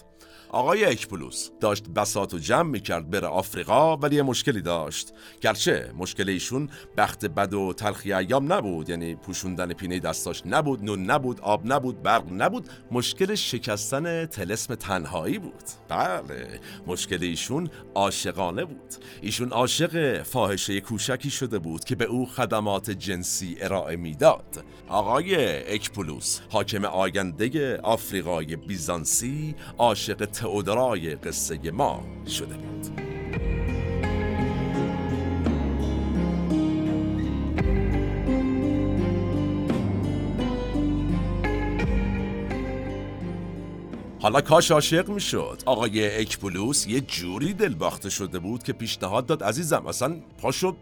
آقای 0.49 0.85
اکپولوس 0.85 1.49
داشت 1.59 1.89
بساط 1.89 2.33
و 2.33 2.37
جمع 2.37 2.69
می‌کرد 2.69 3.09
بره 3.09 3.27
آفریقا 3.27 3.97
ولی 3.97 4.15
یه 4.15 4.21
مشکلی 4.21 4.61
داشت. 4.61 5.13
گرچه 5.41 5.91
مشکل 5.97 6.29
ایشون 6.29 6.69
بخت 6.97 7.25
بد 7.25 7.53
و 7.53 7.73
تلخی 7.73 8.13
ایام 8.13 8.53
نبود 8.53 8.89
یعنی 8.89 9.15
پوشوندن 9.15 9.73
پینه 9.73 9.99
دستاش 9.99 10.41
نبود 10.45 10.83
نون 10.83 11.11
نبود 11.11 11.41
آب 11.41 11.61
نبود 11.65 12.03
برق 12.03 12.25
نبود. 12.31 12.69
مشکل 12.91 13.35
شکستن 13.35 14.25
تلسم 14.25 14.75
تنهایی 14.75 15.39
بود. 15.39 15.63
بله 15.89 16.59
مشکل 16.87 17.23
ایشون 17.23 17.69
عاشقانه 17.95 18.65
بود. 18.65 18.95
ایشون 19.21 19.49
عاشق 19.49 20.23
فاحشه 20.23 20.81
کوشکی 20.81 21.29
شده 21.29 21.59
بود 21.59 21.83
که 21.83 21.95
به 21.95 22.05
او 22.05 22.25
خدمات 22.25 22.91
جنسی 22.91 23.57
ارائه 23.61 23.95
می‌داد. 23.95 24.63
آقای 24.87 25.35
اکپولوس 25.73 26.39
حاکم 26.49 26.85
آینده 26.85 27.77
آفریقای 27.77 28.55
بیزانسی 28.55 29.55
عاشق 29.77 30.25
تئودرای 30.35 31.15
قصه 31.15 31.71
ما 31.71 32.03
شده 32.27 32.57
بود. 32.57 33.01
حالا 44.25 44.41
کاش 44.41 44.71
عاشق 44.71 45.09
می‌شد. 45.09 45.61
آقای 45.65 46.21
اکپولوس 46.21 46.87
یه 46.87 47.01
جوری 47.01 47.53
دلباخته 47.53 48.09
شده 48.09 48.39
بود 48.39 48.63
که 48.63 48.73
پیشنهاد 48.73 49.25
داد 49.25 49.43
عزیزم 49.43 49.87
اصلا 49.87 50.15
پاشو 50.37 50.75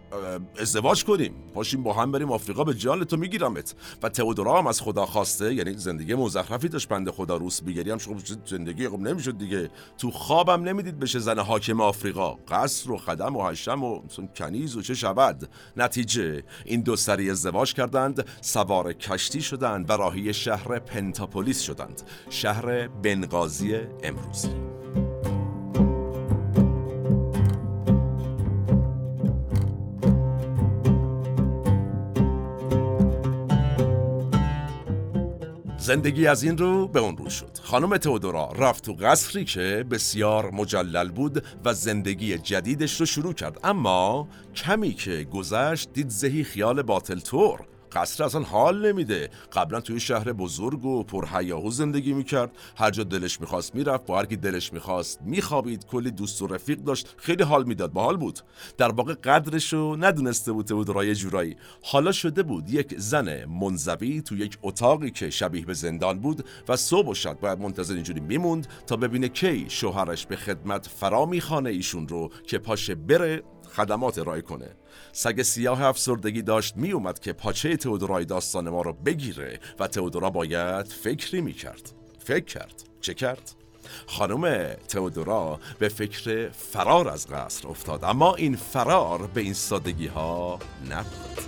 ازدواج 0.60 1.04
کنیم. 1.04 1.34
پاشیم 1.54 1.84
با 1.84 1.94
هم 1.94 2.12
بریم 2.12 2.32
آفریقا 2.32 2.64
به 2.64 2.74
جان 2.74 3.04
تو 3.04 3.18
میگیرمت. 3.18 3.76
و 4.04 4.10
تئودورا 4.10 4.60
هم 4.60 4.68
از 4.68 4.82
خدا 4.82 5.06
خواسته 5.06 5.54
یعنی 5.54 5.74
زندگی 5.74 6.14
مزخرفی 6.14 6.68
داشت 6.70 6.88
بنده 6.90 7.12
خدا 7.12 7.38
روس 7.38 7.62
بگیری 7.62 7.92
هم 7.92 7.98
خب 7.98 8.18
زندگی 8.46 8.90
خب 8.90 9.00
نمی‌شد 9.00 9.38
دیگه. 9.38 9.70
تو 9.98 10.12
خوابم 10.12 10.64
نمی‌دید 10.64 11.00
بشه 11.00 11.20
زن 11.20 11.40
حاکم 11.40 11.82
آفریقا. 11.82 12.34
قصر 12.48 12.92
و 12.92 12.98
خدم 12.98 13.36
و 13.36 13.50
حشم 13.50 13.84
و 13.84 14.02
کنیز 14.36 14.76
و 14.76 14.82
چه 14.82 14.94
شود. 14.94 15.50
نتیجه 15.78 16.44
این 16.66 16.82
دو 16.82 16.96
سری 16.96 17.30
ازدواج 17.30 17.74
کردند 17.74 18.26
سوار 18.42 18.94
کشتی 18.94 19.42
شدند 19.42 19.90
و 19.90 19.94
راهی 19.94 20.34
شهر 20.34 20.80
پنتاپولیس 20.80 21.62
شدند. 21.62 22.02
شهر 22.30 22.88
بن 22.88 23.33
بنغازی 23.34 23.76
امروزی 24.04 24.50
زندگی 35.78 36.28
از 36.28 36.44
این 36.44 36.58
رو 36.58 36.88
به 36.88 37.00
اون 37.00 37.18
رو 37.18 37.30
شد. 37.30 37.58
خانم 37.62 37.98
تئودورا 37.98 38.52
رفت 38.58 38.86
تو 38.86 38.94
قصری 38.94 39.46
که 39.46 39.86
بسیار 39.92 40.52
مجلل 40.52 41.10
بود 41.10 41.44
و 41.66 41.74
زندگی 41.74 42.38
جدیدش 42.38 43.00
رو 43.00 43.06
شروع 43.06 43.34
کرد. 43.34 43.60
اما 43.64 44.28
کمی 44.56 44.94
که 44.94 45.24
گذشت 45.24 45.94
دید 45.94 46.10
زهی 46.10 46.44
خیال 46.44 46.82
باطل 46.82 47.20
طور. 47.20 47.60
قصر 47.94 48.24
اصلا 48.24 48.42
حال 48.42 48.86
نمیده. 48.86 49.30
قبلا 49.54 49.82
توی 49.82 50.00
شهر 50.00 50.34
بزرگ 50.34 50.86
و 50.86 51.04
پرهیاهو 51.04 51.72
زندگی 51.72 52.14
می‌کرد. 52.14 52.52
هر 52.78 52.92
جا 52.92 53.04
دلش 53.04 53.42
می‌خواست 53.42 53.76
می‌رفت 53.76 54.06
با 54.06 54.18
هر 54.18 54.26
کی 54.26 54.36
دلش 54.36 54.74
می‌خواست 54.74 55.22
میخوابید. 55.22 55.86
کلی 55.86 56.12
دوست 56.12 56.42
و 56.42 56.48
رفیق 56.48 56.78
داشت. 56.78 57.16
خیلی 57.18 57.44
حال 57.44 57.64
می‌داد. 57.64 57.94
باحال 57.94 58.18
بود. 58.18 58.40
در 58.78 58.92
واقع 58.92 59.14
قدرشو 59.14 59.96
ندونسته 60.00 60.52
بود 60.52 60.68
بود 60.68 60.90
رای 60.90 61.16
جورایی. 61.16 61.56
حالا 61.84 62.12
شده 62.12 62.44
بود 62.44 62.70
یک 62.70 62.96
زن 62.98 63.46
منزوی 63.46 64.22
تو 64.22 64.36
یک 64.36 64.58
اتاقی 64.62 65.12
که 65.12 65.30
شبیه 65.30 65.66
به 65.66 65.74
زندان 65.74 66.20
بود 66.20 66.46
و 66.68 66.76
صبح 66.76 67.08
و 67.08 67.14
شب 67.14 67.40
باید 67.40 67.60
منتظر 67.60 67.94
اینجوری 67.94 68.20
میموند 68.20 68.68
تا 68.88 68.96
ببینه 68.96 69.28
کی 69.28 69.66
شوهرش 69.70 70.26
به 70.26 70.36
خدمت 70.36 70.88
فرا 70.88 71.26
میخانه 71.26 71.70
ایشون 71.70 72.08
رو 72.08 72.30
که 72.48 72.58
پاشه 72.58 72.96
بره 72.96 73.44
خدمات 73.76 74.20
ارائه 74.20 74.42
کنه. 74.42 74.76
سگ 75.16 75.42
سیاه 75.42 75.82
افسردگی 75.82 76.42
داشت 76.42 76.78
می 76.78 76.92
اومد 76.92 77.20
که 77.20 77.34
پاچه 77.34 77.78
تئودورای 77.78 78.26
داستان 78.26 78.70
ما 78.70 78.82
رو 78.82 78.94
بگیره 78.94 79.60
و 79.80 79.88
تئودورا 79.88 80.30
باید 80.30 80.86
فکری 80.86 81.42
می 81.42 81.54
کرد 81.54 81.92
فکر 82.20 82.46
کرد. 82.46 82.84
چه 83.02 83.14
کرد؟ 83.14 83.52
خانم 84.08 84.74
تئودورا 84.88 85.60
به 85.80 85.90
فکر 85.90 86.50
فرار 86.50 87.10
از 87.10 87.28
قصر 87.28 87.68
افتاد 87.68 88.04
اما 88.04 88.36
این 88.36 88.56
فرار 88.56 89.28
به 89.28 89.42
این 89.42 89.54
سادگی 89.54 90.08
ها 90.08 90.60
نبود. 90.90 91.40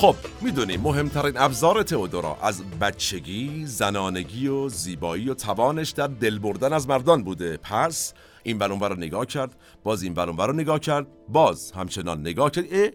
خب 0.00 0.16
می‌دونیم 0.40 0.80
مهمترین 0.80 1.36
ابزار 1.36 1.82
تئودورا 1.82 2.36
از 2.42 2.62
بچگی، 2.80 3.66
زنانگی 3.66 4.48
و 4.48 4.68
زیبایی 4.68 5.28
و 5.28 5.34
توانش 5.34 5.90
در 5.90 6.06
دل 6.06 6.38
بردن 6.38 6.72
از 6.72 6.88
مردان 6.88 7.24
بوده. 7.24 7.56
پس 7.56 8.14
این 8.42 8.58
برونور 8.58 8.88
رو 8.88 8.96
نگاه 8.96 9.26
کرد 9.26 9.56
باز 9.84 10.02
این 10.02 10.14
برونور 10.14 10.46
رو 10.46 10.52
نگاه 10.52 10.78
کرد 10.78 11.06
باز 11.28 11.72
همچنان 11.72 12.20
نگاه 12.20 12.50
کرد. 12.50 12.64
اه 12.70 12.90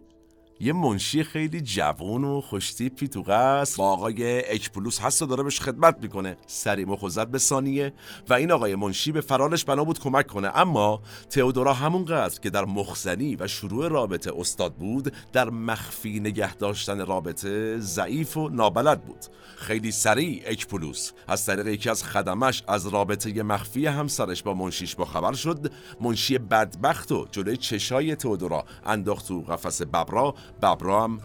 یه 0.60 0.74
منشی 0.74 1.24
خیلی 1.24 1.62
جوون 1.62 2.24
و 2.24 2.41
خوشتیپی 2.41 3.08
تو 3.08 3.24
قصر. 3.28 3.78
با 3.78 3.91
آقای 3.91 4.54
اکپولوس 4.54 5.00
هست 5.00 5.22
و 5.22 5.26
داره 5.26 5.44
بهش 5.44 5.60
خدمت 5.60 5.98
می‌کنه. 6.02 6.38
سری 6.48 6.86
مخوزد 6.86 7.28
به 7.28 7.38
ثانیه 7.38 7.94
و 8.30 8.34
این 8.34 8.52
آقای 8.52 8.76
منشی 8.76 9.12
به 9.12 9.22
فرارش 9.22 9.65
بنا 9.65 9.84
بود 9.84 10.00
کمک 10.00 10.28
کنه. 10.28 10.52
اما 10.58 11.02
تئودورا 11.30 11.74
همونقدر 11.74 12.39
که 12.39 12.50
در 12.50 12.65
مخزنی 12.65 13.36
و 13.36 13.48
شروع 13.48 13.88
رابطه 13.88 14.32
استاد 14.39 14.74
بود 14.74 15.13
در 15.34 15.50
مخفی 15.50 16.20
نگه 16.20 16.56
داشتن 16.56 17.06
رابطه 17.06 17.80
ضعیف 17.80 18.38
و 18.38 18.50
نابلد 18.50 19.06
بود. 19.06 19.26
خیلی 19.58 19.91
سریع 19.91 20.44
اکپولوس 20.46 21.12
از 21.28 21.46
طریق 21.46 21.68
یکی 21.68 21.89
از 21.89 22.04
خدمش 22.04 22.63
از 22.68 22.88
رابطه 22.88 23.44
مخفی 23.44 23.86
همسرش 23.86 24.44
با 24.44 24.54
منشیش 24.54 24.96
با 24.96 25.06
خبر 25.06 25.34
شد. 25.34 25.72
منشی 26.02 26.38
بدبخت 26.38 27.12
و 27.12 27.28
جلوی 27.32 27.58
چشای 27.58 28.15
تئودورا 28.15 28.65
انداخت 28.86 29.28
تو 29.28 29.41
قفس 29.41 29.82
ببرا 29.82 30.36
ببرا 30.62 31.04
هم 31.04 31.20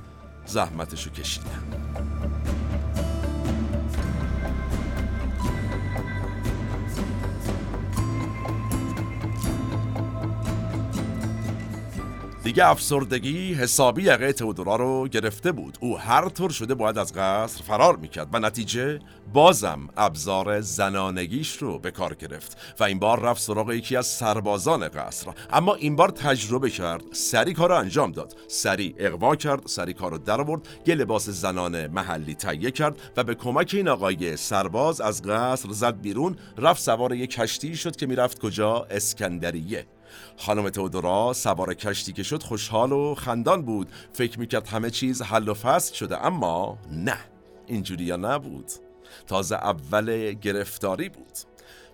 زحمتشو 0.46 1.10
کشیدن 1.10 1.62
دیگه 12.50 12.68
افسردگی 12.68 13.54
حسابی 13.54 14.02
یقه 14.02 14.32
تودورا 14.32 14.76
رو 14.76 15.08
گرفته 15.08 15.52
بود. 15.52 15.78
او 15.80 15.98
هر 15.98 16.28
طور 16.28 16.50
شده 16.50 16.74
باید 16.74 16.98
از 16.98 17.12
قصر 17.12 17.62
فرار 17.62 17.96
می‌کرد 17.96 18.28
و 18.32 18.38
نتیجه 18.38 18.98
بازم 19.32 19.88
ابزار 19.96 20.60
زنانگیش 20.60 21.56
رو 21.56 21.78
به 21.78 21.90
کار 21.90 22.14
گرفت 22.14 22.56
و 22.80 22.84
این 22.84 22.98
بار 22.98 23.20
رفت 23.20 23.42
سراغ 23.42 23.72
یکی 23.72 23.96
از 23.96 24.06
سربازان 24.06 24.88
قصر. 24.88 25.32
اما 25.50 25.74
این 25.74 25.96
بار 25.96 26.08
تجربه 26.08 26.70
کرد 26.70 27.02
سری 27.12 27.52
کار 27.52 27.72
انجام 27.72 28.12
داد. 28.12 28.36
سری 28.48 28.94
اقوا 28.98 29.36
کرد 29.36 29.66
سری 29.66 29.92
کار 29.92 30.10
رو 30.10 30.18
در 30.18 30.40
آورد 30.40 30.68
یه 30.86 30.94
لباس 30.94 31.28
زنان 31.28 31.86
محلی 31.86 32.34
تهیه 32.34 32.70
کرد 32.70 32.96
و 33.16 33.24
به 33.24 33.34
کمک 33.34 33.70
این 33.74 33.88
آقای 33.88 34.36
سرباز 34.36 35.00
از 35.00 35.22
قصر 35.22 35.68
زد 35.72 36.00
بیرون. 36.00 36.36
رفت 36.58 36.82
سوار 36.82 37.14
یک 37.14 37.30
کشتی 37.30 37.76
شد 37.76 37.96
که 37.96 38.06
می‌رفت 38.06 38.38
کجا؟ 38.38 38.86
اسکندریه. 38.90 39.86
خانم 40.36 40.68
تودورا 40.68 41.32
سوار 41.32 41.74
کشتی 41.74 42.12
که 42.12 42.22
شد 42.22 42.42
خوشحال 42.42 42.92
و 42.92 43.14
خندان 43.14 43.62
بود. 43.62 43.88
فکر 44.12 44.38
می‌کرد 44.38 44.66
همه 44.66 44.90
چیز 44.90 45.22
حل 45.22 45.48
و 45.48 45.54
فصل 45.54 45.94
شده 45.94 46.26
اما 46.26 46.78
نه 46.92 47.18
اینجوری 47.66 48.04
یا 48.04 48.16
نبود. 48.16 48.70
تازه 49.26 49.54
اول 49.54 50.32
گرفتاری 50.32 51.08
بود. 51.08 51.49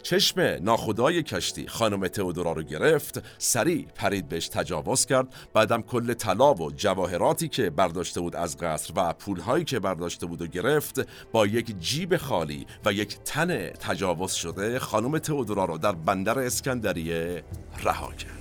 چشم 0.07 0.40
ناخدای 0.40 1.23
کشتی 1.23 1.69
خانم 1.69 2.09
تئودورا 2.09 2.53
رو 2.53 2.62
گرفت 2.62 3.23
سریع 3.38 3.87
پرید 3.95 4.29
بهش 4.29 4.49
تجاوز 4.49 5.07
کرد 5.07 5.27
بعدم 5.55 5.83
کل 5.83 6.14
طلا 6.14 6.55
و 6.55 6.71
جواهراتی 6.71 7.49
که 7.49 7.71
برداشته 7.71 8.21
بود 8.21 8.37
از 8.37 8.57
قصر 8.57 8.92
و 8.97 9.12
پولهایی 9.12 9.64
که 9.64 9.79
برداشته 9.79 10.27
بود 10.27 10.42
و 10.42 10.47
گرفت 10.47 11.09
با 11.33 11.47
یک 11.47 11.79
جیب 11.79 12.16
خالی 12.16 12.66
و 12.85 12.92
یک 12.92 13.19
تن 13.25 13.69
تجاوز 13.69 14.33
شده 14.33 14.79
خانم 14.79 15.19
تئودورا 15.19 15.64
رو 15.64 15.79
در 15.79 15.92
بندر 15.92 16.38
اسکندریه 16.38 17.45
رها 17.85 18.12
کرد. 18.12 18.36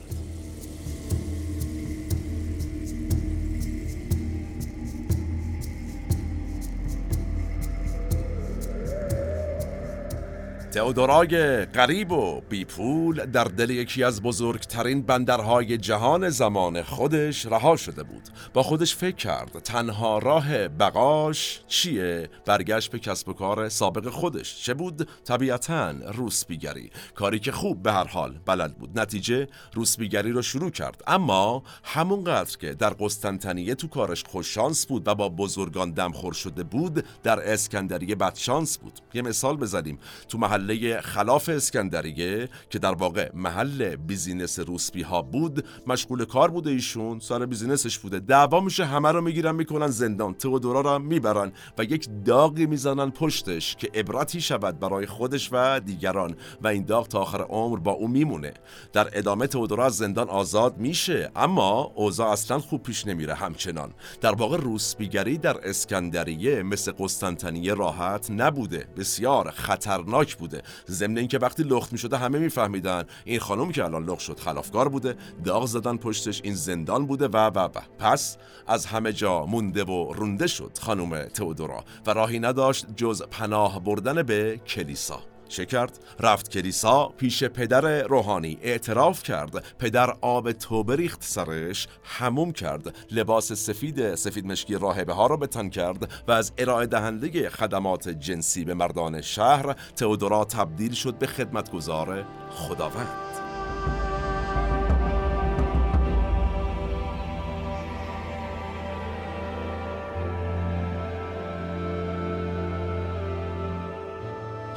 تئودورای 10.75 11.65
غریب 11.65 12.11
و 12.11 12.41
بیپول 12.49 13.25
در 13.25 13.43
دل 13.43 13.69
یکی 13.69 14.03
از 14.03 14.21
بزرگترین 14.21 15.01
بندرهای 15.01 15.77
جهان 15.77 16.29
زمان 16.29 16.81
خودش 16.81 17.45
رها 17.45 17.75
شده 17.75 18.03
بود. 18.03 18.21
با 18.53 18.63
خودش 18.63 18.95
فکر 18.95 19.15
کرد 19.15 19.59
تنها 19.59 20.17
راه 20.17 20.67
بقاش 20.67 21.61
چیه؟ 21.67 22.29
برگشت 22.45 22.91
به 22.91 22.99
کسب 22.99 23.29
و 23.29 23.33
کار 23.33 23.69
سابق 23.69 24.09
خودش. 24.09 24.63
چه 24.63 24.73
بود؟ 24.73 25.09
طبیعتا 25.23 25.91
روسبیگری 26.13 26.89
کاری 27.15 27.39
که 27.39 27.51
خوب 27.51 27.83
به 27.83 27.93
هر 27.93 28.07
حال 28.07 28.39
بلد 28.45 28.77
بود. 28.77 28.99
نتیجه 28.99 29.47
روسبیگری 29.73 30.31
رو 30.31 30.41
شروع 30.41 30.71
کرد. 30.71 31.03
اما 31.07 31.63
همونقدر 31.83 32.57
که 32.57 32.73
در 32.73 32.89
قسطنطنیه 32.89 33.75
تو 33.75 33.87
کارش 33.87 34.23
خوششانس 34.23 34.85
بود 34.85 35.07
و 35.07 35.15
با 35.15 35.29
بزرگان 35.29 35.91
دمخور 35.91 36.33
شده 36.33 36.63
بود 36.63 37.05
در 37.23 37.53
اسکندریه 37.53 38.15
بدشانس 38.15 38.77
بود. 38.77 38.99
یه 39.13 39.21
مثال 39.21 39.57
بزنیم. 39.57 39.99
تو 40.29 40.37
محله 40.65 41.01
خلاف 41.01 41.49
اسکندریه 41.49 42.49
که 42.69 42.79
در 42.79 42.91
واقع 42.91 43.29
محل 43.33 43.95
business 43.95 44.59
روسپی 44.59 45.01
ها 45.01 45.21
بود 45.21 45.65
مشغول 45.87 46.25
کار 46.25 46.51
بوده 46.51 46.69
ایشون 46.69 47.19
سر 47.19 47.45
business 47.45 47.88
ش 47.88 47.99
بوده. 47.99 48.19
دعوا 48.19 48.59
میشه 48.59 48.85
همه 48.85 49.11
رو 49.11 49.21
می‌گیرن 49.21 49.55
می‌کنن 49.55 49.87
زندان. 49.87 50.33
تئودورا 50.33 50.81
رو 50.81 50.99
می‌برن 50.99 51.51
و 51.77 51.83
یک 51.83 52.09
داغی 52.25 52.65
می‌زنن 52.65 53.11
پشتش 53.11 53.75
که 53.75 53.89
عبرتی 53.93 54.41
شود 54.41 54.79
برای 54.79 55.05
خودش 55.05 55.49
و 55.51 55.79
دیگران. 55.79 56.35
و 56.61 56.67
این 56.67 56.83
داغ 56.83 57.07
تا 57.07 57.19
آخر 57.19 57.41
عمر 57.41 57.79
با 57.79 57.91
او 57.91 58.07
میمونه. 58.07 58.53
در 58.93 59.09
ادامه 59.13 59.47
تئودورا 59.47 59.85
از 59.85 59.97
زندان 59.97 60.29
آزاد 60.29 60.77
میشه 60.77 61.31
اما 61.35 61.91
اوضاع 61.95 62.29
اصلا 62.29 62.59
خوب 62.59 62.83
پیش 62.83 63.07
نمیره 63.07 63.33
همچنان. 63.33 63.93
در 64.21 64.35
واقع 64.35 64.57
روسپیگری 64.57 65.37
در 65.37 65.69
اسکندریه 65.69 66.63
مثل 66.63 66.91
قسطنطنیه 66.99 67.73
راحت 67.73 68.31
نبوده. 68.31 68.87
بسیار 68.97 69.51
خطرناک 69.51 70.35
بوده. 70.35 70.54
ضمن 70.89 71.17
اینکه 71.17 71.37
وقتی 71.37 71.63
لخت 71.63 71.91
می‌شده 71.91 72.17
همه 72.17 72.39
میفهمیدن. 72.39 73.03
این 73.25 73.39
خانم 73.39 73.71
که 73.71 73.83
الان 73.83 74.05
لخت 74.05 74.19
شد 74.19 74.39
خلافکار 74.39 74.89
بوده 74.89 75.15
داغ 75.45 75.65
زدن 75.65 75.97
پشتش 75.97 76.41
این 76.43 76.55
زندان 76.55 77.05
بوده 77.05 77.27
و 77.27 77.37
و 77.37 77.59
و. 77.59 77.81
پس 77.99 78.37
از 78.67 78.85
همه 78.85 79.13
جا 79.13 79.45
مونده 79.45 79.83
و 79.83 80.13
رونده 80.13 80.47
شد 80.47 80.71
خانم 80.81 81.23
تئودورا 81.23 81.83
و 82.07 82.11
راهی 82.11 82.39
نداشت 82.39 82.85
جز 82.95 83.23
پناه 83.23 83.83
بردن 83.83 84.23
به 84.23 84.57
کلیسا. 84.67 85.34
چه 85.47 85.65
کرد؟ 85.65 85.99
رفت 86.19 86.51
کلیسا 86.51 87.13
پیش 87.17 87.43
پدر 87.43 88.03
روحانی 88.03 88.57
اعتراف 88.61 89.23
کرد 89.23 89.77
پدر 89.79 90.13
آب 90.21 90.51
توبه 90.51 90.95
ریخت 90.95 91.23
سرش 91.23 91.87
هموم 92.03 92.51
کرد 92.51 92.95
لباس 93.11 93.53
سفید 93.53 94.15
سفید 94.15 94.45
مشکی 94.45 94.75
راهبه 94.75 95.13
ها 95.13 95.27
را 95.27 95.37
به 95.37 95.47
تن 95.47 95.69
کرد 95.69 96.11
و 96.27 96.31
از 96.31 96.51
ارائه 96.57 96.85
دهنده 96.85 97.49
خدمات 97.49 98.09
جنسی 98.09 98.65
به 98.65 98.73
مردان 98.73 99.21
شهر 99.21 99.73
تئودورا 99.95 100.45
تبدیل 100.45 100.93
شد 100.93 101.17
به 101.17 101.27
خدمتگزار 101.27 102.25
خداوند 102.49 103.34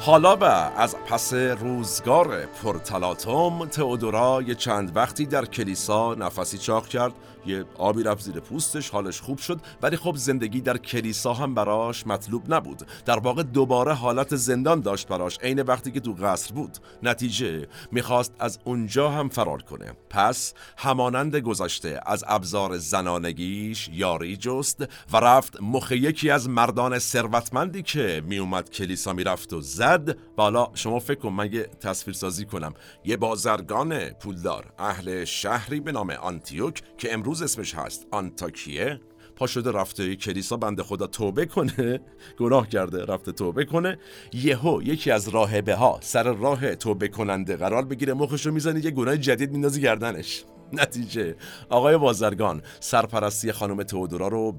حالا 0.09 0.35
و 0.35 0.43
از 0.43 0.95
پس 0.97 1.33
روزگار 1.33 2.45
پرتلاتوم 2.45 3.65
تئودورا 3.65 4.41
یه 4.47 4.55
چند 4.55 4.95
وقتی 4.95 5.25
در 5.25 5.45
کلیسا 5.45 6.15
نفسی 6.15 6.57
چاق 6.57 6.87
کرد 6.87 7.11
یه 7.45 7.65
آبی 7.77 8.03
رفت 8.03 8.23
زیر 8.23 8.39
پوستش 8.39 8.89
حالش 8.89 9.21
خوب 9.21 9.37
شد 9.37 9.59
ولی 9.81 9.97
خب 9.97 10.15
زندگی 10.15 10.61
در 10.61 10.77
کلیسا 10.77 11.33
هم 11.33 11.55
براش 11.55 12.07
مطلوب 12.07 12.53
نبود. 12.53 12.81
در 13.05 13.19
واقع 13.19 13.43
دوباره 13.43 13.93
حالت 13.93 14.35
زندان 14.35 14.81
داشت 14.81 15.07
براش 15.07 15.39
عین 15.39 15.61
وقتی 15.61 15.91
که 15.91 15.99
تو 15.99 16.13
قصر 16.13 16.53
بود. 16.53 16.77
نتیجه 17.03 17.67
می‌خواست 17.91 18.33
از 18.39 18.59
اونجا 18.63 19.09
هم 19.09 19.29
فرار 19.29 19.61
کنه. 19.61 19.93
پس 20.09 20.53
همانند 20.77 21.35
گذشته 21.35 21.99
از 22.05 22.23
ابزار 22.27 22.77
زنانگیش 22.77 23.89
یاری 23.93 24.37
جست 24.37 24.85
و 25.13 25.17
رفت 25.17 25.61
مخ 25.61 25.91
یکی 25.91 26.29
از 26.29 26.49
مردان 26.49 26.99
ثروتمندی 26.99 27.83
که 27.83 28.23
میومد 28.25 28.69
کلیسا 28.69 29.13
می‌رفت 29.13 29.53
و 29.53 29.61
زد. 29.61 30.17
بالا 30.35 30.67
شما 30.73 30.99
فکر 30.99 31.19
کن 31.19 31.29
من 31.29 31.53
یه 31.53 31.63
تصویر 31.63 32.15
سازی 32.15 32.45
کنم. 32.45 32.73
یه 33.05 33.17
بازرگان 33.17 34.09
پولدار 34.09 34.73
اهل 34.79 35.25
شهری 35.25 35.79
به 35.79 35.91
نام 35.91 36.09
آنتیوک 36.09 36.81
که 36.97 37.13
امروز 37.13 37.28
اسمش 37.31 37.75
هست. 37.75 38.07
آنتاکیه. 38.11 38.99
پا 39.35 39.47
شده 39.47 39.71
رفته 39.71 40.15
کلیسا 40.15 40.57
بنده 40.57 40.83
خدا 40.83 41.07
توبه 41.07 41.45
کنه. 41.45 41.99
گناه 42.39 42.69
کرده 42.69 43.05
رفته 43.05 43.31
توبه 43.31 43.65
کنه. 43.65 43.99
یهو 44.33 44.81
یکی 44.83 45.11
از 45.11 45.29
راهبه 45.29 45.75
ها 45.75 45.99
سر 46.01 46.33
راه 46.33 46.75
توبه 46.75 47.07
کننده 47.07 47.55
قرار 47.55 47.85
بگیره. 47.85 48.13
مخش 48.13 48.45
رو 48.45 48.53
می‌زنه 48.53 48.85
یه 48.85 48.91
گناه 48.91 49.17
جدید 49.17 49.51
میندازی 49.51 49.81
گردنش. 49.81 50.43
نتیجه. 50.81 51.35
آقای 51.69 51.97
بازرگان 51.97 52.61
سرپرستی 52.79 53.51
خانم 53.51 53.83
تئودورا 53.83 54.27
رو. 54.27 54.51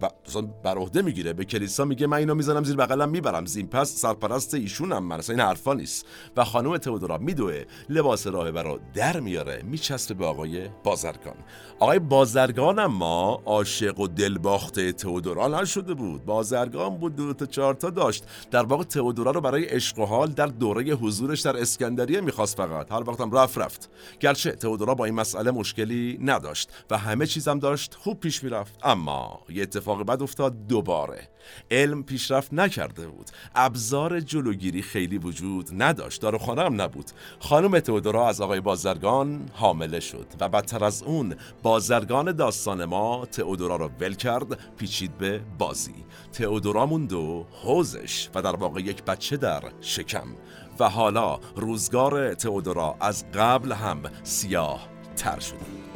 بر 0.63 0.79
عهده 0.79 1.03
می‌گیره. 1.03 1.33
به 1.33 1.45
کلیسا 1.45 1.85
میگه 1.85 2.07
من 2.07 2.17
اینو 2.17 2.35
می‌زنم 2.35 2.65
زیر 2.65 2.77
بغلم 2.77 3.09
می‌برم 3.09 3.47
زین 3.47 3.67
پس 3.67 3.91
سرپرست 3.91 4.55
ایشونم 4.55 5.05
من 5.05 5.19
اصلا 5.19 5.37
این 5.37 5.45
حرفا 5.45 5.75
نیست. 5.75 6.07
و 6.37 6.45
خانم 6.45 6.77
تئودورا 6.77 7.19
میدوه 7.19 7.65
لباس 7.89 8.27
راهبه 8.27 8.63
رو 8.63 8.79
در 8.95 9.21
میاره 9.21 9.63
میچسبه 9.63 10.15
به 10.15 10.27
آقای 10.27 10.69
بازرگان. 10.85 11.35
آقای 11.79 11.99
بازرگان 11.99 12.79
اما 12.79 13.43
عاشق 13.45 14.01
و 14.01 14.07
دلباخته 14.07 14.93
تئودورا 14.93 15.61
نشده 15.61 15.95
بود. 15.95 16.25
بازرگان 16.25 16.97
بود 16.97 17.17
دو 17.17 17.33
تا 17.33 17.47
چهار 17.47 17.75
تا 17.75 17.91
داشت. 17.91 18.25
در 18.51 18.63
واقع 18.63 18.85
تئودورا 18.85 19.31
رو 19.31 19.41
برای 19.41 19.65
عشق 19.65 19.99
و 19.99 20.05
حال 20.05 20.29
در 20.29 20.47
دوره 20.47 20.85
حضورش 20.85 21.41
در 21.41 21.57
اسکندریه 21.57 22.21
می‌خواست 22.21 22.57
فقط. 22.57 22.93
هر 22.93 23.09
وقتم 23.09 23.31
رفت 23.31 23.59
رفت. 23.59 23.91
گرچه 24.21 24.53
تئودورا 24.53 24.95
با 24.95 25.05
این 25.05 25.15
مسئله 25.15 25.51
مشکلی 25.51 26.00
نداشت 26.21 26.71
و 26.91 26.99
همه 26.99 27.27
چیزم 27.27 27.59
داشت 27.59 27.95
خوب 27.95 28.21
پیش 28.21 28.45
می‌رفت. 28.45 28.79
اما 28.83 29.41
یه 29.49 29.63
اتفاق 29.63 30.03
بد 30.03 30.23
افتاد 30.23 30.67
دوباره. 30.67 31.29
علم 31.71 32.03
پیشرفت 32.03 32.55
نکرده 32.55 33.09
بود. 33.09 33.31
ابزار 33.55 34.21
جلوگیری 34.21 34.83
خیلی 34.83 35.19
وجود 35.19 35.83
نداشت. 35.83 36.21
داروخانه 36.21 36.63
هم 36.63 36.81
نبود. 36.81 37.11
خانم 37.41 37.81
تئودورا 37.81 38.29
از 38.29 38.41
آقای 38.41 38.61
بازرگان 38.61 39.49
حامله 39.53 40.01
شد 40.01 40.27
و 40.41 40.49
بدتر 40.49 40.85
از 40.85 41.03
اون 41.03 41.35
بازرگان 41.63 42.33
داستان 42.33 42.85
ما 42.85 43.27
تئودورا 43.27 43.77
رو 43.77 43.91
ول 44.01 44.15
کرد 44.15 44.77
پیچید 44.77 45.19
به 45.19 45.41
بازی. 45.59 46.05
تئودورا 46.33 46.87
موند 46.87 47.13
و 47.13 47.47
حوزش 47.63 48.29
و 48.35 48.43
در 48.43 48.57
واقع 48.57 48.81
یک 48.81 49.03
بچه 49.03 49.37
در 49.37 49.63
شکم. 49.81 50.27
و 50.81 50.89
حالا 50.89 51.41
روزگار 51.57 52.35
تئودورا 52.35 52.97
از 53.01 53.25
قبل 53.35 53.73
هم 53.73 54.03
سیاه 54.23 54.89
تر 55.17 55.41
شده. 55.41 55.90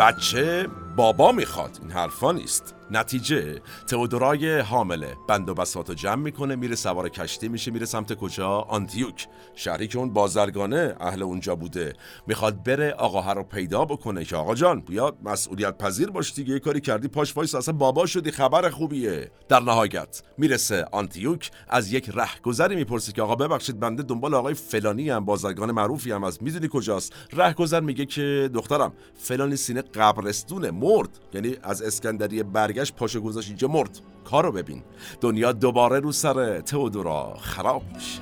بچه 0.00 0.68
بابا 0.96 1.32
می‌خواد. 1.32 1.78
این 1.82 1.90
حرفا 1.90 2.32
نیست. 2.32 2.75
نتیجه 2.90 3.60
تئودورای 3.86 4.58
حامله. 4.58 5.16
بند 5.28 5.48
و 5.48 5.54
بساط 5.54 5.90
جمع 5.90 6.22
می‌کنه 6.22 6.56
میره 6.56 6.74
سوار 6.74 7.08
کشتی 7.08 7.48
میشه 7.48 7.70
میره 7.70 7.86
سمت 7.86 8.14
کجا؟ 8.14 8.48
آنتیوک 8.48 9.28
شهری 9.54 9.88
که 9.88 9.98
اون 9.98 10.12
بازرگانه 10.12 10.96
اهل 11.00 11.22
اونجا 11.22 11.56
بوده. 11.56 11.92
می‌خواد 12.26 12.62
بره 12.62 12.92
آقاها 12.92 13.32
رو 13.32 13.42
پیدا 13.42 13.84
بکنه 13.84 14.24
که 14.24 14.36
آقا 14.36 14.54
جان 14.54 14.80
بیاد 14.80 15.16
مسئولیت 15.24 15.78
پذیر 15.78 16.10
باش 16.10 16.34
دیگه 16.34 16.52
یه 16.52 16.58
کاری 16.58 16.80
کردی 16.80 17.08
پاش 17.08 17.36
وایس 17.36 17.54
اصلا 17.54 17.74
بابا 17.74 18.06
شدی 18.06 18.30
خبر 18.30 18.70
خوبیه. 18.70 19.30
در 19.48 19.60
نهایت 19.60 20.22
می‌رسه 20.38 20.84
آنتیوک 20.92 21.50
از 21.68 21.92
یک 21.92 22.10
رهگذری 22.14 22.76
می‌پرسه 22.76 23.12
که 23.12 23.22
آقا 23.22 23.34
ببخشید 23.34 23.80
بنده 23.80 24.02
دنبال 24.02 24.34
آقای 24.34 24.54
فلانی 24.54 25.10
هم 25.10 25.24
بازرگان 25.24 25.70
معروفی 25.70 26.12
هم 26.12 26.24
از 26.24 26.42
می‌دونی 26.42 26.68
کجاست؟ 26.72 27.12
رهگذر 27.32 27.80
میگه 27.80 28.06
که 28.06 28.50
دخترم 28.54 28.92
فلانی 29.14 29.56
سینه 29.56 29.82
قبرستونه 29.82 30.70
مرد. 30.70 31.08
یعنی 31.34 31.56
از 31.62 31.82
اسکندریه 31.82 32.42
برگشت 32.76 32.96
پاشو 32.96 33.20
گذاشت 33.20 33.48
اینجا. 33.48 33.68
مرد 33.68 34.00
کارو 34.24 34.52
ببین. 34.52 34.82
دنیا 35.20 35.52
دوباره 35.52 36.00
رو 36.00 36.12
سر 36.12 36.60
تئودورا 36.60 37.36
خراب 37.40 37.82
میشه. 37.94 38.20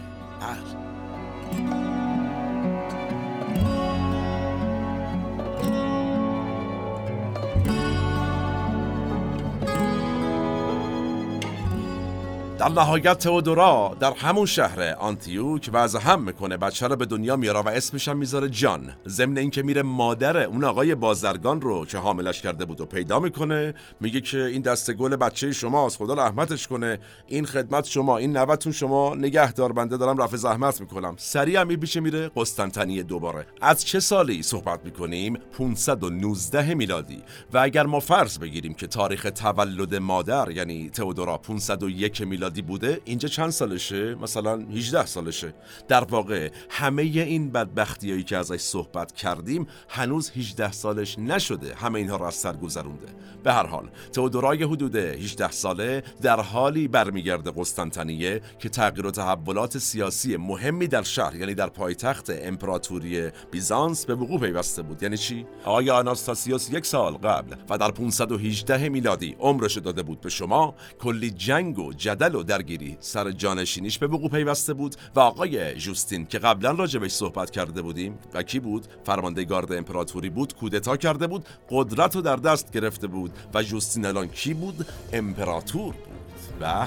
در 12.58 12.68
نهایت 12.68 13.18
تئودورا 13.18 13.96
در 14.00 14.12
همون 14.12 14.46
شهر 14.46 14.94
آنتیوک 14.98 15.70
وضع 15.72 15.98
هم 15.98 16.22
می‌کنه. 16.22 16.56
بچه 16.56 16.88
رو 16.88 16.96
به 16.96 17.06
دنیا 17.06 17.36
میاره 17.36 17.60
و 17.60 17.68
اسمش 17.68 18.08
هم 18.08 18.16
می‌ذاره 18.16 18.48
جان. 18.48 18.92
ضمن 19.06 19.38
اینکه 19.38 19.62
میره 19.62 19.82
مادر 19.82 20.36
اون 20.36 20.64
آقای 20.64 20.94
بازرگان 20.94 21.60
رو 21.60 21.86
که 21.86 21.98
حاملش 21.98 22.42
کرده 22.42 22.64
بود 22.64 22.80
و 22.80 22.86
پیدا 22.86 23.20
می‌کنه 23.20 23.74
میگه 24.00 24.20
که 24.20 24.44
این 24.44 24.62
دست 24.62 24.92
گل 24.92 25.16
بچه 25.16 25.52
شماست 25.52 25.96
خدا 25.96 26.14
رحمتش 26.14 26.66
کنه. 26.68 26.98
این 27.26 27.46
خدمت 27.46 27.86
شما 27.86 28.18
این 28.18 28.36
نوتون 28.36 28.72
شما 28.72 29.14
نگهدار 29.14 29.72
بنده 29.72 29.96
دارم 29.96 30.22
رفع 30.22 30.36
زحمت 30.36 30.80
می‌کنم. 30.80 31.14
سریع 31.18 31.60
هم 31.60 31.66
میشه 31.66 32.00
میره 32.00 32.30
قسطنطنیه 32.36 33.02
دوباره. 33.02 33.46
از 33.60 33.84
چه 33.84 34.00
سالی 34.00 34.42
صحبت 34.42 34.80
می‌کنیم؟ 34.84 35.38
519 35.58 36.74
میلادی. 36.74 37.22
و 37.52 37.58
اگر 37.58 37.86
ما 37.86 38.00
فرض 38.00 38.38
بگیریم 38.38 38.74
که 38.74 38.86
تاریخ 38.86 39.26
تولد 39.34 39.94
مادر 39.94 40.50
یعنی 40.50 40.90
تئودورا 40.90 41.38
501 41.38 42.20
میلادی 42.20 42.43
بوده 42.50 43.00
اینجا 43.04 43.28
چند 43.28 43.50
سالشه؟ 43.50 44.14
مثلا 44.14 44.57
18 44.57 45.07
سالشه. 45.07 45.54
در 45.88 46.04
واقع 46.04 46.50
همه 46.70 47.02
این 47.02 47.50
بدبختیایی 47.50 48.22
که 48.22 48.37
ازش 48.37 48.61
صحبت 48.61 49.12
کردیم 49.12 49.66
هنوز 49.88 50.30
18 50.30 50.72
سالش 50.72 51.18
نشده. 51.18 51.74
همه 51.74 51.98
اینها 51.98 52.16
را 52.16 52.26
از 52.26 52.35
سر 52.35 52.52
گذرونده. 52.52 53.07
به 53.42 53.52
هر 53.52 53.66
حال 53.66 53.88
تئودورای 54.12 54.62
حدود 54.62 54.96
18 54.96 55.50
ساله 55.50 56.02
در 56.22 56.40
حالی 56.40 56.88
برمیگرده 56.88 57.52
قسطنطنیه 57.57 58.40
که 58.59 58.68
تغییر 58.68 59.07
و 59.07 59.11
تحولات 59.11 59.78
سیاسی 59.78 60.37
مهمی 60.37 60.87
در 60.87 61.02
شهر 61.02 61.37
یعنی 61.37 61.54
در 61.54 61.68
پایتخت 61.68 62.30
امپراتوری 62.30 63.30
بیزانس 63.50 64.07
به 64.07 64.14
وقوع 64.14 64.40
پیوسته 64.40 64.83
بود. 64.83 65.02
یعنی 65.02 65.16
چی؟ 65.16 65.46
آقای 65.64 65.90
آناستاسیوس 65.90 66.70
یک 66.70 66.87
سال 66.87 67.12
قبل 67.12 67.57
و 67.68 67.78
در 67.78 67.90
518 67.90 68.88
میلادی 68.88 69.37
عمرش 69.40 69.78
داده 69.78 70.02
بود 70.02 70.20
به 70.20 70.30
شما 70.30 70.74
کلی 70.98 71.30
جنگ 71.30 71.78
و 71.78 71.92
جدل 71.92 72.34
و 72.35 72.42
درگیری 72.42 72.97
سر 73.01 73.31
جانشینیش 73.31 73.99
به 73.99 74.07
وقوع 74.07 74.31
پیوسته 74.31 74.75
بود 74.75 74.97
و 75.14 75.20
آقای 75.20 75.75
جوستین 75.75 76.27
که 76.27 76.38
قبلا 76.38 76.70
راجبش 76.70 77.11
صحبت 77.11 77.51
کرده 77.51 77.83
بودیم 77.83 78.18
و 78.35 78.42
کی 78.42 78.61
بود؟ 78.61 78.87
فرمانده 79.05 79.44
گارد 79.44 79.73
امپراتوری 79.73 80.31
بود 80.31 80.55
کودتا 80.55 80.97
کرده 80.97 81.27
بود 81.27 81.47
قدرت 81.70 82.16
رو 82.16 82.23
در 82.23 82.37
دست 82.37 82.73
گرفته 82.73 83.07
بود 83.07 83.31
و 83.55 83.62
جوستین 83.62 84.07
الان 84.07 84.29
کی 84.29 84.55
بود؟ 84.55 84.87
امپراتور 85.12 85.94
بود. 85.94 86.14
و 86.61 86.87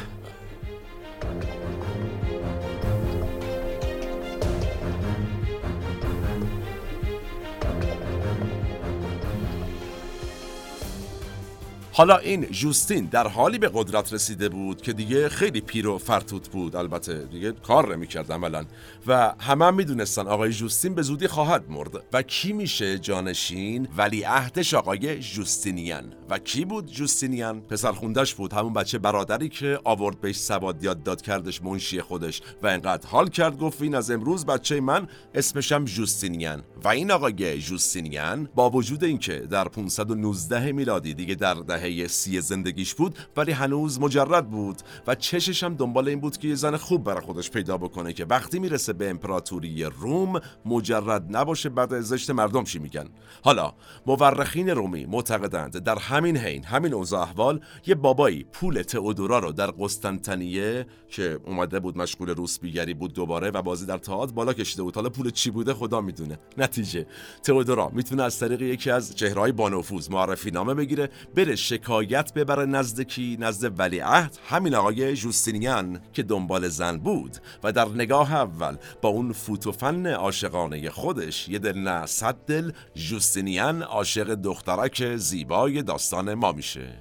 حالا 11.98 12.18
این 12.18 12.46
جوستین 12.46 13.06
در 13.06 13.28
حالی 13.28 13.58
به 13.58 13.72
قدرت 13.74 14.14
رسیده 14.14 14.50
بود 14.50 14.82
که 14.82 14.94
دیگه 14.94 15.30
خیلی 15.30 15.62
پیر 15.62 15.88
و 15.88 15.98
فرتوت 15.98 16.50
بود. 16.50 16.76
البته 16.76 17.26
دیگه 17.26 17.52
کار 17.52 17.96
نمی‌کرد 17.96 18.32
عملا. 18.32 18.66
و 19.08 19.34
همه 19.40 19.66
هم 19.66 19.76
می‌دونستن 19.76 20.28
آقای 20.28 20.52
جوستین 20.52 20.96
به 20.96 21.02
زودی 21.02 21.28
خواهد 21.28 21.70
مرد. 21.70 22.04
و 22.14 22.22
کی 22.22 22.54
میشه 22.54 23.00
جانشین؟ 23.00 23.88
ولی 23.98 24.24
عهدش 24.24 24.74
آقای 24.74 25.20
جوستینیان. 25.20 26.14
و 26.30 26.38
کی 26.38 26.66
بود 26.66 26.92
جوستینیان 26.92 27.62
پسر 27.62 27.92
خوندش 27.92 28.36
بود 28.36 28.54
همون 28.54 28.74
بچه 28.74 28.98
برادری 28.98 29.50
که 29.50 29.80
آورد 29.84 30.22
بهش 30.22 30.40
سواد 30.40 30.84
یاد 30.84 31.04
داد 31.04 31.22
کردش 31.22 31.64
منشی 31.64 32.02
خودش 32.02 32.42
و 32.64 32.68
انقدر 32.68 33.10
حال 33.10 33.28
کرد 33.28 33.58
گفت 33.58 33.82
این 33.82 33.96
از 33.96 34.12
امروز 34.12 34.46
بچه 34.46 34.82
من 34.82 35.08
اسمشم 35.34 35.86
جوستینیان 35.86 36.64
و 36.84 36.88
این 36.88 37.12
آقای 37.12 37.60
جوستینیان 37.60 38.50
با 38.56 38.70
وجود 38.70 39.04
اینکه 39.04 39.40
در 39.40 39.68
519 39.68 40.72
میلادی 40.72 41.14
دیگه 41.14 41.36
در 41.36 41.54
دهه 41.54 41.88
دهه 41.88 42.08
سی 42.08 42.42
زندگیش 42.42 42.96
بود 42.96 43.18
ولی 43.38 43.52
هنوز 43.52 44.00
مجرد 44.00 44.50
بود 44.50 44.82
و 45.08 45.16
چشش 45.16 45.64
هم 45.64 45.76
دنبال 45.76 46.08
این 46.08 46.20
بود 46.20 46.38
که 46.38 46.48
یه 46.48 46.56
زن 46.56 46.78
خوب 46.78 47.04
برای 47.04 47.22
خودش 47.22 47.52
پیدا 47.52 47.78
بکنه 47.78 48.14
که 48.14 48.26
وقتی 48.26 48.60
می‌رسه 48.60 48.94
به 48.94 49.10
امپراتوری 49.10 49.84
روم 49.84 50.42
مجرد 50.66 51.38
نباشه 51.38 51.70
بعد 51.70 52.02
زشت 52.02 52.30
مردم 52.30 52.64
چی 52.64 52.80
میگن؟ 52.80 53.06
حالا 53.44 53.74
مورخین 54.06 54.70
رومی 54.70 55.06
معتقدند 55.06 55.78
در 55.78 55.96
همین 56.18 56.38
حین 56.38 56.64
همین 56.64 56.94
اوضاع 56.94 57.22
احوال 57.22 57.62
یه 57.88 57.96
بابایی 57.96 58.44
پول 58.44 58.82
تئودورا 58.82 59.40
رو 59.40 59.52
در 59.52 59.72
قسطنطنیه 59.72 60.86
که 61.10 61.40
اومده 61.46 61.80
بود 61.80 61.98
مشغول 61.98 62.30
روسبیگری 62.30 62.94
بود 62.94 63.14
دوباره 63.14 63.50
و 63.50 63.62
بازی 63.62 63.86
در 63.86 63.98
تئاتر 63.98 64.34
بالا 64.34 64.54
کشیده 64.54 64.84
بود. 64.84 64.96
حالا 64.96 65.10
پول 65.10 65.30
چی 65.30 65.52
بوده 65.52 65.74
خدا 65.74 66.02
می‌دونه. 66.02 66.40
نتیجه. 66.58 67.06
تئودورا 67.44 67.90
می‌تونه 67.90 68.24
از 68.24 68.40
طریق 68.40 68.62
یکی 68.62 68.92
از 68.92 69.16
چهرهای 69.16 69.52
بانفوذ 69.52 70.10
معرفی 70.12 70.52
نامه 70.52 70.74
بگیره 70.74 71.10
بره 71.36 71.56
شکایت 71.56 72.34
ببره 72.34 72.66
نزد 72.66 73.02
کی 73.02 73.38
نزد 73.40 73.80
ولیعهد 73.80 74.38
همین 74.50 74.76
آقای 74.76 75.16
جوستینیان 75.16 76.00
که 76.14 76.24
دنبال 76.24 76.68
زن 76.68 76.98
بود. 76.98 77.38
و 77.64 77.72
در 77.72 77.88
نگاه 77.88 78.34
اول 78.34 78.76
با 79.02 79.10
اون 79.10 79.34
فوتوفن 79.34 80.08
عاشقانه 80.08 80.90
خودش 80.90 81.50
یه 81.50 81.60
دل 81.60 81.78
نه 81.78 82.06
صد 82.06 82.36
دل 82.48 82.72
جوستینیان 82.96 83.82
عاشق 83.82 84.34
دخترک 84.34 85.16
زیبای 85.16 85.82
ما 86.14 86.52
میشه. 86.52 86.94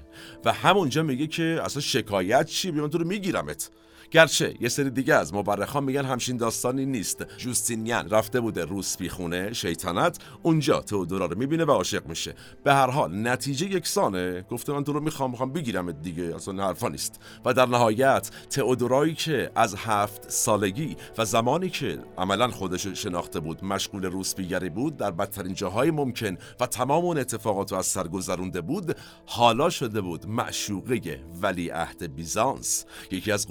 و 0.44 0.52
همونجا 0.52 1.02
میگه 1.02 1.26
که 1.26 1.60
اصلا 1.64 1.82
شکایت 1.82 2.46
چی 2.46 2.70
بیان 2.70 2.90
تو 2.90 2.98
رو 2.98 3.06
میگیرمت. 3.06 3.70
گرچه 4.10 4.54
یه 4.60 4.68
سری 4.68 4.90
دیگه 4.90 5.14
از 5.14 5.34
مورخان 5.34 5.84
میگن 5.84 6.04
همچین 6.04 6.36
داستانی 6.36 6.86
نیست. 6.86 7.26
جوستینیان 7.38 8.10
رفته 8.10 8.40
بوده 8.40 8.64
روسپی 8.64 9.08
خونه 9.08 9.52
شیطنت 9.52 10.18
اونجا 10.42 10.80
تئودورا 10.80 11.26
رو 11.26 11.38
می‌بینه 11.38 11.64
و 11.64 11.70
عاشق 11.70 12.06
میشه. 12.06 12.34
به 12.64 12.74
هر 12.74 12.90
حال 12.90 13.28
نتیجه 13.28 13.66
یکسانه. 13.66 14.42
گفته 14.42 14.72
من 14.72 14.84
تو 14.84 14.92
رو 14.92 15.00
می‌خوام 15.00 15.30
می‌خوام 15.30 15.52
بگیرم 15.52 15.92
دیگه 15.92 16.34
اصلا 16.34 16.66
حرفا 16.66 16.88
نیست. 16.88 17.20
و 17.44 17.54
در 17.54 17.66
نهایت 17.66 18.30
تئودورایی 18.50 19.14
که 19.14 19.50
از 19.54 19.74
هفت 19.74 20.30
سالگی 20.30 20.96
و 21.18 21.24
زمانی 21.24 21.70
که 21.70 21.98
عملا 22.18 22.48
خودش 22.48 22.86
شناخته 22.86 23.40
بود 23.40 23.64
مشغول 23.64 24.04
روسپیگری 24.04 24.68
بود 24.68 24.96
در 24.96 25.10
بدترین 25.10 25.54
جاهای 25.54 25.90
ممکن 25.90 26.36
و 26.60 26.66
تمام 26.66 27.04
اون 27.04 27.18
اتفاقات 27.18 27.72
رو 27.72 27.78
از 27.78 27.86
سر 27.86 28.08
گذرونده 28.08 28.60
بود 28.60 28.96
حالا 29.26 29.70
شده 29.70 30.00
بود 30.00 30.26
معشوقه 30.26 31.20
ولی 31.42 31.68
عهد 31.68 32.14
بیزانس. 32.14 32.84
یکی 33.10 33.32
از 33.32 33.46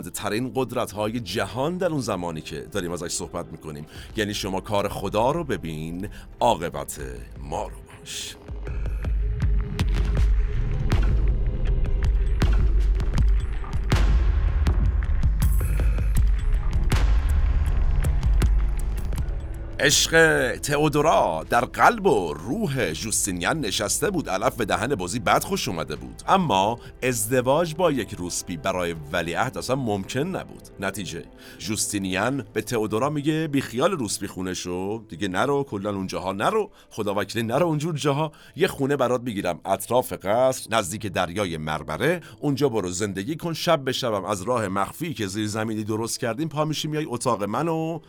قدرت 0.00 0.10
ترین 0.10 0.52
قدرت 0.54 0.92
های 0.92 1.20
جهان 1.20 1.76
در 1.76 1.86
اون 1.86 2.00
زمانی 2.00 2.40
که 2.40 2.60
داریم 2.60 2.92
ازش 2.92 3.12
صحبت 3.12 3.46
می‌کنیم. 3.52 3.86
یعنی 4.16 4.34
شما 4.34 4.60
کار 4.60 4.88
خدا 4.88 5.30
رو 5.30 5.44
ببین 5.44 6.08
عاقبت 6.40 7.00
ما 7.42 7.62
رو 7.62 7.76
باش. 7.98 8.36
عشق 19.82 20.56
تئودورا 20.56 21.46
در 21.50 21.64
قلب 21.64 22.06
و 22.06 22.34
روح 22.34 22.92
جوستینیان 22.92 23.60
نشسته 23.60 24.10
بود. 24.10 24.28
علف 24.28 24.56
به 24.56 24.64
دهن 24.64 24.94
بازی 24.94 25.18
بد 25.18 25.44
خوش 25.44 25.68
اومده 25.68 25.96
بود. 25.96 26.22
اما 26.28 26.78
ازدواج 27.02 27.74
با 27.74 27.92
یک 27.92 28.14
روسپی 28.14 28.56
برای 28.56 28.94
ولیعهد 29.12 29.58
اصلا 29.58 29.76
ممکن 29.76 30.20
نبود. 30.20 30.62
نتیجه 30.80 31.24
جوستینیان 31.58 32.44
به 32.52 32.62
تئودورا 32.62 33.10
میگه 33.10 33.46
بی 33.46 33.60
خیال 33.60 33.90
روسپی 33.90 34.26
خونه 34.26 34.54
شو 34.54 35.04
دیگه 35.08 35.28
نرو 35.28 35.64
کلا 35.64 35.90
اونجاها 35.90 36.32
نرو. 36.32 36.70
خدا 36.90 37.14
وکیلی 37.14 37.46
نرو 37.46 37.66
اونجور 37.66 37.94
جاها 37.94 38.32
یه 38.56 38.68
خونه 38.68 38.96
برات 38.96 39.20
می‌گیرم 39.22 39.60
اطراف 39.64 40.12
قصر 40.12 40.66
نزدیک 40.70 41.06
دریای 41.06 41.56
مربره. 41.56 42.20
اونجا 42.40 42.68
برو 42.68 42.90
زندگی 42.90 43.36
کن. 43.36 43.52
شب 43.52 43.84
به 43.84 43.92
شبم 43.92 44.24
از 44.24 44.42
راه 44.42 44.68
مخفی 44.68 45.14
که 45.14 45.26
زیر 45.26 45.46
زمینی 45.46 45.84
درست 45.84 46.20
کردیم 46.20 46.48
پا 46.48 46.64
میشی 46.64 46.88
میای 46.88 47.06
اتاق 47.08 47.44
منو. 47.44 48.00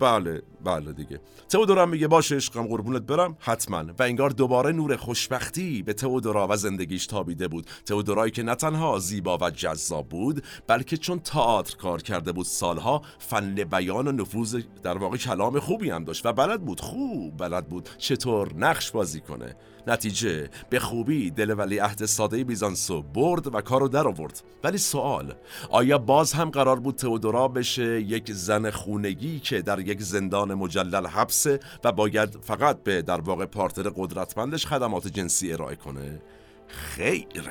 بله 0.00 0.42
بله 0.64 0.92
دیگه. 0.92 1.20
تئودورا 1.48 1.86
میگه 1.86 2.08
باشه 2.08 2.36
عشقم 2.36 2.66
قربونت 2.66 3.02
برم. 3.02 3.36
حتما. 3.40 3.84
و 3.98 4.02
انگار 4.02 4.30
دوباره 4.30 4.72
نور 4.72 4.96
خوشبختی 4.96 5.82
به 5.82 5.92
تئودورا 5.92 6.48
و 6.50 6.56
زندگیش 6.56 7.06
تابیده 7.06 7.48
بود. 7.48 7.66
تئودورایی 7.86 8.32
که 8.32 8.42
نه 8.42 8.54
تنها 8.54 8.98
زیبا 8.98 9.38
و 9.38 9.50
جذاب 9.50 10.08
بود 10.08 10.44
بلکه 10.66 10.96
چون 10.96 11.18
تئاتر 11.18 11.76
کار 11.76 12.02
کرده 12.02 12.32
بود 12.32 12.46
سالها 12.46 13.02
فن 13.18 13.54
بیان 13.54 14.08
و 14.08 14.12
نفوذ 14.12 14.60
در 14.82 14.98
واقع 14.98 15.16
کلام 15.16 15.58
خوبی 15.58 15.90
هم 15.90 16.04
داشت. 16.04 16.26
و 16.26 16.32
بلد 16.32 16.64
بود 16.64 16.80
خوب 16.80 17.36
بلد 17.36 17.68
بود. 17.68 17.88
چطور 17.98 18.54
نقش 18.56 18.90
بازی 18.90 19.20
کنه؟ 19.20 19.56
نتیجه 19.86 20.50
به 20.70 20.80
خوبی 20.80 21.30
دل 21.30 21.54
ولی 21.58 21.78
عهد 21.78 22.04
ساده 22.04 22.44
بیزانسو 22.44 23.02
برد 23.02 23.54
و 23.54 23.60
کارو 23.60 23.88
در 23.88 24.08
آورد. 24.08 24.42
ولی 24.64 24.78
سوال 24.78 25.34
آیا 25.70 25.98
باز 25.98 26.32
هم 26.32 26.50
قرار 26.50 26.80
بود 26.80 26.96
تئودورا 26.96 27.48
بشه 27.48 28.00
یک 28.00 28.32
زن 28.32 28.70
خونگی 28.70 29.40
که 29.40 29.62
در 29.62 29.78
یک 29.78 30.02
زندان 30.02 30.54
مجلل 30.54 31.06
حبسه 31.06 31.60
و 31.84 31.92
باید 31.92 32.38
فقط 32.42 32.82
به 32.82 33.02
در 33.02 33.20
واقع 33.20 33.44
پارتر 33.44 33.82
قدرتمندش 33.96 34.66
خدمات 34.66 35.08
جنسی 35.08 35.52
ارائه 35.52 35.76
کنه؟ 35.76 36.22
خیر. 36.68 37.50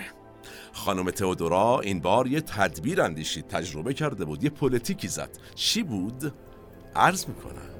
خانم 0.73 1.11
تئودورا 1.11 1.79
این 1.79 1.99
بار 1.99 2.27
یه 2.27 2.41
تدبیر 2.41 3.01
اندیشید 3.01 3.47
تجربه 3.47 3.93
کرده 3.93 4.25
بود 4.25 4.43
یه 4.43 4.49
پلیتیکی 4.49 5.07
زد. 5.07 5.29
چی 5.55 5.83
بود؟ 5.83 6.33
عرض 6.95 7.25
می‌کنم. 7.27 7.70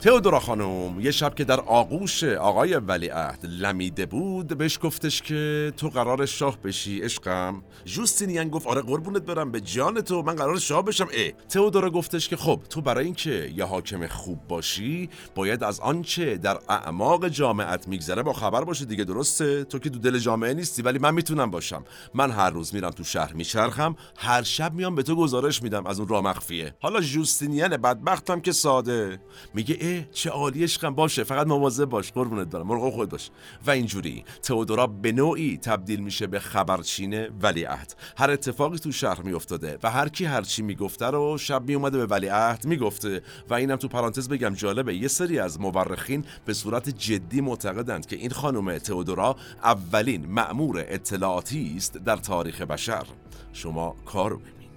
تئودورا 0.00 0.40
خانم 0.40 1.00
یه 1.00 1.10
شب 1.10 1.34
که 1.34 1.44
در 1.44 1.60
آغوش 1.60 2.24
آقای 2.24 2.74
ولیعهد 2.74 3.46
لمیده 3.46 4.06
بود 4.06 4.58
بهش 4.58 4.78
گفتش 4.82 5.22
که 5.22 5.72
تو 5.76 5.88
قرار 5.88 6.26
شاه 6.26 6.58
بشی 6.58 7.00
عشقم. 7.00 7.62
جوستینیان 7.84 8.48
گفت 8.48 8.66
آره 8.66 8.82
قربونت 8.82 9.22
برم 9.22 9.52
به 9.52 9.60
جان 9.60 10.00
تو 10.00 10.22
من 10.22 10.34
قرار 10.34 10.58
شاه 10.58 10.84
بشم. 10.84 11.08
اه. 11.12 11.30
تئودورا 11.48 11.90
گفتش 11.90 12.28
که 12.28 12.36
خب 12.36 12.60
تو 12.70 12.80
برای 12.80 13.04
اینکه 13.04 13.52
یه 13.56 13.64
حاکم 13.64 14.06
خوب 14.06 14.38
باشی 14.48 15.08
باید 15.34 15.64
از 15.64 15.80
آنچه 15.80 16.36
در 16.36 16.58
اعماق 16.68 17.28
جامعت 17.28 17.88
میگذره 17.88 18.22
با 18.22 18.32
خبر 18.32 18.64
باشی 18.64 18.86
دیگه 18.86 19.04
درسته؟ 19.04 19.64
تو 19.64 19.78
که 19.78 19.90
دو 19.90 19.98
دل 19.98 20.18
جامعه 20.18 20.54
نیستی 20.54 20.82
ولی 20.82 20.98
من 20.98 21.14
می‌تونم 21.14 21.50
باشم. 21.50 21.84
من 22.14 22.30
هر 22.30 22.50
روز 22.50 22.74
میرم 22.74 22.90
تو 22.90 23.04
شهر 23.04 23.32
میچرخم 23.32 23.96
هر 24.16 24.42
شب 24.42 24.74
میام 24.74 24.94
به 24.94 25.02
تو 25.02 25.16
گزارش 25.16 25.62
میدم 25.62 25.86
از 25.86 25.98
اون 25.98 26.08
راه 26.08 26.24
مخفیه. 26.24 26.74
حالا 26.80 27.00
جوستینیان 27.00 27.76
بدبختم 27.76 28.40
که 28.40 28.52
ساده. 28.52 29.20
میگه 29.54 29.87
چه 30.12 30.30
عالی 30.30 30.64
عشقم. 30.64 30.94
باشه 30.94 31.24
فقط 31.24 31.46
مواظب 31.46 31.84
باش. 31.84 32.12
قربونت 32.12 32.48
برم. 32.48 32.66
مرغ 32.66 32.92
خود 32.92 33.08
باش. 33.08 33.30
و 33.66 33.70
اینجوری 33.70 34.24
تئودورا 34.42 34.86
به 34.86 35.12
نوعی 35.12 35.56
تبدیل 35.56 36.00
میشه 36.00 36.26
به 36.26 36.40
خبرچین 36.40 37.26
ولیعهد. 37.42 37.94
هر 38.18 38.30
اتفاقی 38.30 38.78
تو 38.78 38.92
شهر 38.92 39.22
میافتاده 39.22 39.78
و 39.82 39.90
هر 39.90 40.08
کی 40.08 40.24
هر 40.24 40.42
چی 40.42 40.62
می‌گفته 40.62 41.06
رو 41.06 41.38
شب 41.38 41.68
میومده 41.68 41.98
به 41.98 42.06
ولیعهد 42.06 42.64
می‌گفته. 42.64 43.22
و 43.50 43.54
اینم 43.54 43.76
تو 43.76 43.88
پرانتز 43.88 44.28
بگم 44.28 44.54
جالبه 44.54 44.94
یه 44.94 45.08
سری 45.08 45.38
از 45.38 45.60
مورخین 45.60 46.24
به 46.44 46.54
صورت 46.54 46.88
جدی 46.88 47.40
معتقدند 47.40 48.06
که 48.06 48.16
این 48.16 48.30
خانم 48.30 48.78
تئودورا 48.78 49.36
اولین 49.62 50.26
مأمور 50.26 50.84
اطلاعاتی 50.88 51.74
است 51.76 51.96
در 51.96 52.16
تاریخ 52.16 52.60
بشر. 52.60 53.06
شما 53.52 53.96
کارو 54.06 54.36
ببین 54.38 54.70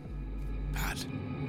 بله. 0.74 1.41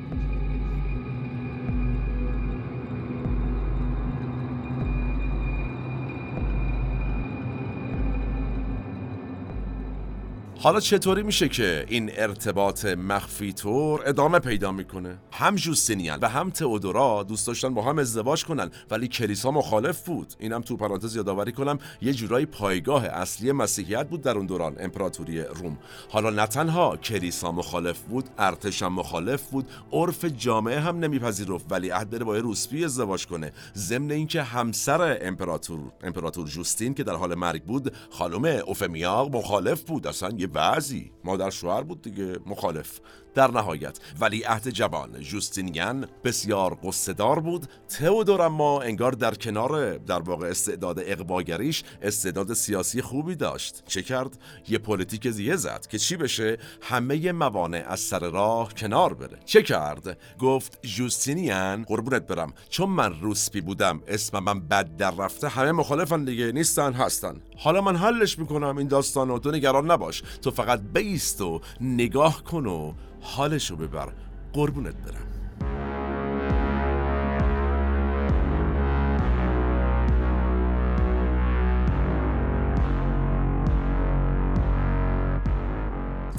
حالا 10.62 10.80
چطوری 10.80 11.22
میشه 11.22 11.48
که 11.48 11.84
این 11.88 12.10
ارتباط 12.14 12.84
مخفی 12.84 13.52
طور 13.52 14.02
ادامه 14.06 14.38
پیدا 14.38 14.72
می‌کنه؟ 14.72 15.18
هم 15.32 15.56
جوستینیان 15.56 16.18
و 16.22 16.28
هم 16.28 16.50
تئودورا 16.50 17.22
دوست 17.22 17.46
داشتن 17.46 17.74
با 17.74 17.82
هم 17.82 17.98
ازدواج 17.98 18.44
کنن 18.44 18.70
ولی 18.90 19.08
کلیسا 19.08 19.50
مخالف 19.50 20.06
بود. 20.06 20.34
اینم 20.38 20.60
تو 20.60 20.76
پرانتز 20.76 21.16
یادآوری 21.16 21.52
کنم 21.52 21.78
یه 22.02 22.12
جورایی 22.12 22.46
پایگاه 22.46 23.04
اصلی 23.04 23.52
مسیحیت 23.52 24.08
بود 24.08 24.22
در 24.22 24.36
اون 24.36 24.46
دوران 24.46 24.76
امپراتوری 24.80 25.42
روم. 25.42 25.78
حالا 26.08 26.30
نه 26.30 26.46
تنها 26.46 26.96
کلیسا 26.96 27.52
مخالف 27.52 27.98
بود 28.00 28.24
ارتش 28.38 28.82
هم 28.82 28.92
مخالف 28.92 29.42
بود 29.42 29.68
عرف 29.92 30.24
جامعه 30.24 30.80
هم 30.80 30.98
نمیپذیرفت 30.98 31.66
ولی 31.70 31.90
عهد 31.90 32.10
بره 32.10 32.24
با 32.24 32.36
روسپی 32.36 32.84
ازدواج 32.84 33.26
کنه. 33.26 33.52
ضمن 33.76 34.10
اینکه 34.10 34.42
همسر 34.42 35.18
امپراتور 35.20 35.80
امپراتور 36.02 36.48
جوستین 36.48 36.94
که 36.94 37.04
در 37.04 37.14
حال 37.14 37.34
مرگ 37.34 37.62
بود 37.62 37.92
خانم 38.10 38.44
اوفمیاق 38.44 39.36
مخالف 39.36 39.82
بود. 39.82 40.06
اصلا 40.06 40.30
یه 40.36 40.51
بعضی. 40.52 41.12
مادر 41.24 41.50
شوهر 41.50 41.82
بود 41.82 42.02
دیگه 42.02 42.36
مخالف. 42.46 43.00
در 43.34 43.50
نهایت. 43.50 43.98
ولی 44.20 44.42
عهد 44.42 44.70
جوان 44.70 45.20
جوستینیان 45.20 46.06
بسیار 46.24 46.78
قصدار 46.84 47.40
بود. 47.40 47.66
تئودور 47.88 48.42
اما 48.42 48.82
انگار 48.82 49.12
در 49.12 49.34
کنار 49.34 49.98
در 49.98 50.20
واقع 50.20 50.46
استعداد 50.46 50.98
اقباگریش 50.98 51.84
استعداد 52.02 52.52
سیاسی 52.52 53.02
خوبی 53.02 53.34
داشت. 53.34 53.82
چه 53.86 54.02
کرد؟ 54.02 54.38
یه 54.68 54.78
پلیتیک 54.78 55.30
زیه 55.30 55.56
زد 55.56 55.86
که 55.86 55.98
چی 55.98 56.16
بشه؟ 56.16 56.58
همه 56.82 57.32
موانع 57.32 57.84
از 57.86 58.00
سر 58.00 58.18
راه 58.18 58.74
کنار 58.74 59.14
بره. 59.14 59.38
چه 59.44 59.62
کرد؟ 59.62 60.18
گفت 60.38 60.78
جوستینیان 60.86 61.82
قربونت 61.82 62.26
برم 62.26 62.52
چون 62.68 62.88
من 62.88 63.20
روسپی 63.20 63.60
بودم 63.60 64.02
اسم 64.08 64.38
من 64.38 64.60
بد 64.60 64.96
در 64.96 65.10
رفته 65.10 65.48
همه 65.48 65.72
مخالفن 65.72 66.24
دیگه 66.24 66.52
نیستن 66.52 66.92
هستن. 66.92 67.40
حالا 67.56 67.80
من 67.80 67.96
حلش 67.96 68.38
می‌کنم 68.38 68.76
این 68.78 68.88
داستان 68.88 69.30
و 69.30 69.38
تو 69.38 69.50
نگران 69.50 69.90
نباش. 69.90 70.22
تو 70.42 70.50
فقط 70.50 70.80
بشین 70.94 71.40
و 71.40 71.60
نگاه 71.80 72.44
کن 72.44 72.66
و 72.66 72.92
حالشو 73.22 73.76
ببر. 73.76 74.08
قربونت 74.52 74.94
برم. 74.94 75.28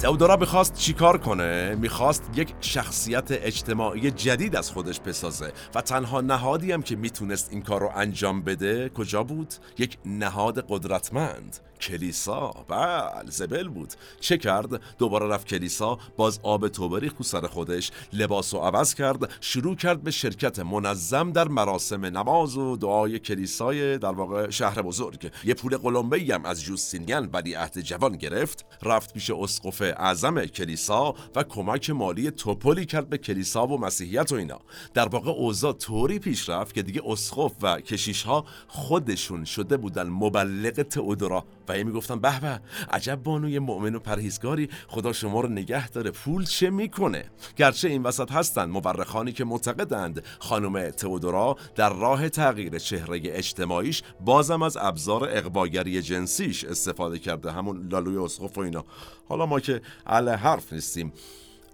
تئودورا 0.00 0.36
می‌خواست 0.36 0.74
چیکار 0.74 1.18
کنه؟ 1.18 1.74
می‌خواست 1.74 2.30
یک 2.34 2.54
شخصیت 2.60 3.24
اجتماعی 3.30 4.10
جدید 4.10 4.56
از 4.56 4.70
خودش 4.70 5.00
بسازه 5.00 5.52
و 5.74 5.80
تنها 5.80 6.20
نهادی 6.20 6.72
هم 6.72 6.82
که 6.82 6.96
می‌تونست 6.96 7.48
این 7.52 7.62
کار 7.62 7.80
رو 7.80 7.90
انجام 7.94 8.42
بده 8.42 8.88
کجا 8.88 9.22
بود؟ 9.22 9.54
یک 9.78 9.98
نهاد 10.04 10.64
قدرتمند. 10.68 11.56
کلیسا. 11.80 12.50
بله 12.68 13.30
زبل 13.30 13.68
بود. 13.68 13.94
چه 14.20 14.38
کرد؟ 14.38 14.80
دوباره 14.98 15.26
رفت 15.28 15.46
کلیسا 15.46 15.98
باز 16.16 16.40
آب 16.42 16.68
توبری 16.68 17.08
خو 17.08 17.22
سر 17.24 17.46
خودش 17.46 17.90
لباس 18.12 18.54
و 18.54 18.58
عوض 18.58 18.94
کرد 18.94 19.30
شروع 19.40 19.76
کرد 19.76 20.02
به 20.02 20.10
شرکت 20.10 20.58
منظم 20.58 21.32
در 21.32 21.48
مراسم 21.48 22.04
نماز 22.04 22.56
و 22.56 22.76
دعای 22.76 23.18
کلیسای 23.18 23.98
در 23.98 24.12
واقع 24.12 24.50
شهر 24.50 24.82
بزرگ. 24.82 25.30
یه 25.44 25.54
پول 25.54 25.76
قلمبه 25.76 26.20
هم 26.30 26.44
از 26.44 26.62
جوستینیان 26.62 27.30
ولی 27.32 27.54
عهد 27.54 27.80
جوان 27.80 28.16
گرفت 28.16 28.64
رفت 28.82 29.12
پیش 29.12 29.30
اسقف 29.30 29.82
اعظم 29.82 30.46
کلیسا 30.46 31.14
و 31.34 31.42
کمک 31.42 31.90
مالی 31.90 32.30
توپلی 32.30 32.86
کرد 32.86 33.08
به 33.08 33.18
کلیسا 33.18 33.66
و 33.66 33.80
مسیحیت 33.80 34.32
و 34.32 34.34
اینا. 34.34 34.60
در 34.94 35.08
واقع 35.08 35.30
اوضاع 35.30 35.72
طوری 35.72 36.18
پیش 36.18 36.48
رفت 36.48 36.74
که 36.74 36.82
دیگه 36.82 37.02
اسقف 37.06 37.52
و 37.62 37.80
کشیش 37.80 38.22
ها 38.22 38.44
خودشون 38.68 39.44
شده 39.44 39.76
بودن 39.76 40.08
مبلغ 40.08 40.82
تئودورا. 40.82 41.44
و 41.68 41.72
هی 41.72 41.84
می‌گفتن 41.84 42.20
به 42.20 42.40
به 42.40 42.60
عجب 42.90 43.14
بانوی 43.14 43.58
مؤمن 43.58 43.94
و 43.94 43.98
پرهیزگاری 43.98 44.68
خدا 44.88 45.12
شما 45.12 45.40
رو 45.40 45.48
نگه 45.48 45.88
داره 45.88 46.10
پول 46.10 46.44
چه 46.44 46.70
می‌کنه؟ 46.70 47.24
گرچه 47.56 47.88
این 47.88 48.02
وسط 48.02 48.32
هستند 48.32 48.68
مورخانی 48.68 49.32
که 49.32 49.44
معتقدند 49.44 50.24
خانم 50.38 50.90
تئودورا 50.90 51.56
در 51.74 51.92
راه 51.92 52.28
تغییر 52.28 52.78
چهره 52.78 53.20
اجتماعیش 53.24 54.02
بازم 54.20 54.62
از 54.62 54.76
ابزار 54.76 55.28
اقواگری 55.30 56.02
جنسیش 56.02 56.64
استفاده 56.64 57.18
کرده 57.18 57.52
همون 57.52 57.88
لالوی 57.88 58.16
اسقف 58.16 58.58
و 58.58 58.60
اینا. 58.60 58.84
حالا 59.28 59.46
ما 59.46 59.60
که 59.60 59.80
اهل 60.06 60.28
حرف 60.28 60.72
نیستیم. 60.72 61.12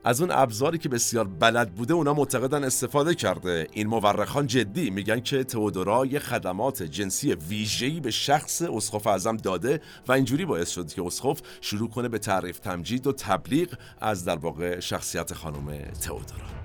از 0.04 0.20
اون 0.20 0.30
ابزاری 0.30 0.78
که 0.78 0.88
بسیار 0.88 1.24
بلد 1.24 1.74
بوده 1.74 1.94
اونا 1.94 2.14
معتقدن 2.14 2.64
استفاده 2.64 3.14
کرده. 3.14 3.66
این 3.72 3.86
مورخان 3.86 4.46
جدی 4.46 4.90
میگن 4.90 5.20
که 5.20 5.44
تئودورا 5.44 6.06
یه 6.06 6.18
خدمات 6.18 6.82
جنسی 6.82 7.32
ویژه‌ای 7.34 8.00
به 8.00 8.10
شخص 8.10 8.62
اسقف 8.62 9.06
اعظم 9.06 9.36
داده 9.36 9.80
و 10.08 10.12
اینجوری 10.12 10.44
باعث 10.44 10.70
شد 10.70 10.92
که 10.92 11.02
اسقف 11.02 11.40
شروع 11.60 11.90
کنه 11.90 12.08
به 12.08 12.18
تعریف 12.18 12.58
تمجید 12.58 13.06
و 13.06 13.12
تبلیغ 13.12 13.68
از 14.00 14.24
در 14.24 14.36
واقع 14.36 14.80
شخصیت 14.80 15.34
خانم 15.34 15.66
تئودورا. 16.00 16.59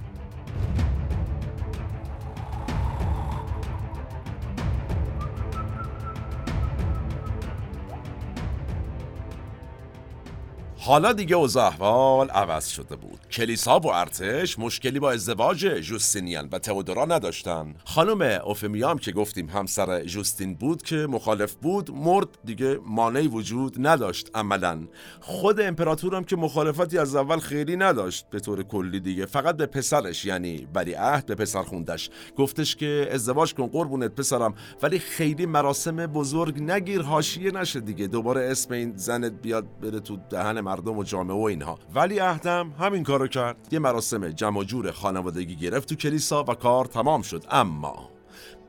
حالا 10.86 11.14
دیگه 11.14 11.36
اوضاع 11.36 11.66
احوال 11.66 12.30
عوض 12.30 12.68
شده 12.68 12.96
بود. 12.96 13.20
کلیسا 13.32 13.80
و 13.80 13.88
ارتش 13.88 14.60
مشکلی 14.60 15.00
با 15.00 15.12
ازدواج 15.12 15.66
جوستینیان 15.66 16.50
و 16.52 16.60
تئودورا 16.60 17.06
نداشتن. 17.06 17.76
خانم 17.86 18.22
اوفمیام 18.22 18.98
که 18.98 19.12
گفتیم 19.12 19.50
همسر 19.50 20.04
جوستین 20.04 20.56
بود 20.56 20.82
که 20.82 20.96
مخالف 20.96 21.54
بود 21.54 21.92
مرد 21.92 22.28
دیگه 22.44 22.80
مانعی 22.86 23.28
وجود 23.28 23.88
نداشت 23.88 24.30
عملا. 24.36 24.88
خود 25.22 25.62
امپراتورم 25.62 26.24
که 26.24 26.36
مخالفتی 26.36 26.98
از 26.98 27.16
اول 27.16 27.40
خیلی 27.40 27.76
نداشت 27.76 28.30
به 28.30 28.40
طور 28.40 28.64
کلی 28.64 29.00
دیگه. 29.00 29.26
فقط 29.26 29.58
به 29.58 29.66
پسرش 29.66 30.26
یعنی 30.26 30.68
عهد 30.98 31.26
به 31.26 31.36
پسر 31.36 31.64
خوندش. 31.64 32.10
گفتش 32.38 32.76
که 32.76 33.10
ازدواج 33.12 33.54
کن 33.54 33.68
قربونت 33.68 34.12
پسرم 34.12 34.56
ولی 34.82 35.00
خیلی 35.00 35.46
مراسم 35.46 35.96
بزرگ 35.96 36.62
نگیر 36.62 37.02
حاشیه 37.02 37.52
نشه 37.52 37.80
دیگه. 37.80 38.08
دوباره 38.08 38.52
اسم 38.52 38.74
این 38.74 38.94
زنت 38.96 39.42
بیاد 39.42 39.80
بره 39.80 40.00
تو 40.00 40.18
دهن 40.30 40.62
مردم 40.76 40.98
و 40.98 41.04
جامعه 41.04 41.38
و 41.38 41.42
اینها. 41.42 41.80
ولی 41.96 42.20
عهدم 42.20 42.72
همین 42.80 43.04
کارو 43.04 43.28
کرد. 43.28 43.68
یه 43.72 43.80
مراسم 43.80 44.30
جمع 44.30 44.64
جور 44.64 44.92
خانوادگی 44.92 45.56
گرفت 45.56 45.90
تو 45.90 45.96
کلیسا 45.96 46.44
و 46.44 46.54
کار 46.54 46.86
تمام 46.86 47.22
شد. 47.22 47.46
اما 47.52 48.10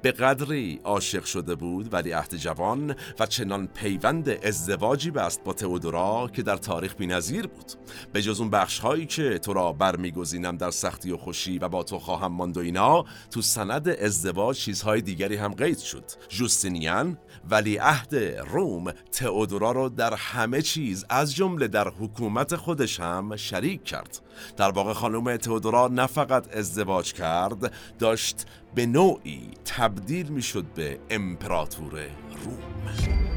به 0.02 0.12
قدری 0.12 0.80
عاشق 0.84 1.24
شده 1.24 1.54
بود 1.54 1.94
ولی 1.94 2.12
عهد 2.12 2.36
جوان 2.36 2.96
و 3.18 3.26
چنان 3.26 3.66
پیوند 3.66 4.28
ازدواجی 4.28 5.10
بست 5.10 5.44
با 5.44 5.52
تئودورا 5.52 6.30
که 6.32 6.42
در 6.42 6.56
تاریخ 6.56 6.94
بینظیر 6.94 7.46
بود. 7.46 7.72
به 8.12 8.22
جز 8.22 8.40
اون 8.40 8.50
بخش 8.50 8.78
هایی 8.78 9.06
که 9.06 9.38
تو 9.38 9.52
را 9.52 9.72
برمیگزینم 9.72 10.56
در 10.56 10.70
سختی 10.70 11.10
و 11.10 11.16
خوشی 11.16 11.58
و 11.58 11.68
با 11.68 11.82
تو 11.82 11.98
خواهم 11.98 12.32
ماند 12.32 12.56
و 12.56 12.60
اینا 12.60 13.04
تو 13.30 13.42
سند 13.42 13.88
ازدواج 13.88 14.56
چیزهای 14.56 15.00
دیگری 15.00 15.36
هم 15.36 15.54
قید 15.54 15.78
شد. 15.78 16.04
جوستینیان 16.28 17.18
ولی 17.50 17.76
عهد 17.76 18.14
روم 18.50 18.92
تئودورا 19.12 19.72
رو 19.72 19.88
در 19.88 20.14
همه 20.14 20.62
چیز 20.62 21.04
از 21.08 21.34
جمله 21.34 21.68
در 21.68 21.88
حکومت 21.88 22.56
خودش 22.56 23.00
هم 23.00 23.36
شریک 23.36 23.84
کرد. 23.84 24.20
در 24.56 24.70
واقع 24.70 24.92
خانم 24.92 25.36
تئودورا 25.36 25.88
نه 25.88 26.06
فقط 26.06 26.56
ازدواج 26.56 27.12
کرد 27.12 27.72
داشت 27.98 28.46
به 28.74 28.86
نوعی 28.86 29.50
تبدیل 29.64 30.28
می‌شد 30.28 30.64
به 30.74 30.98
امپراتور 31.10 31.92
روم. 32.44 33.35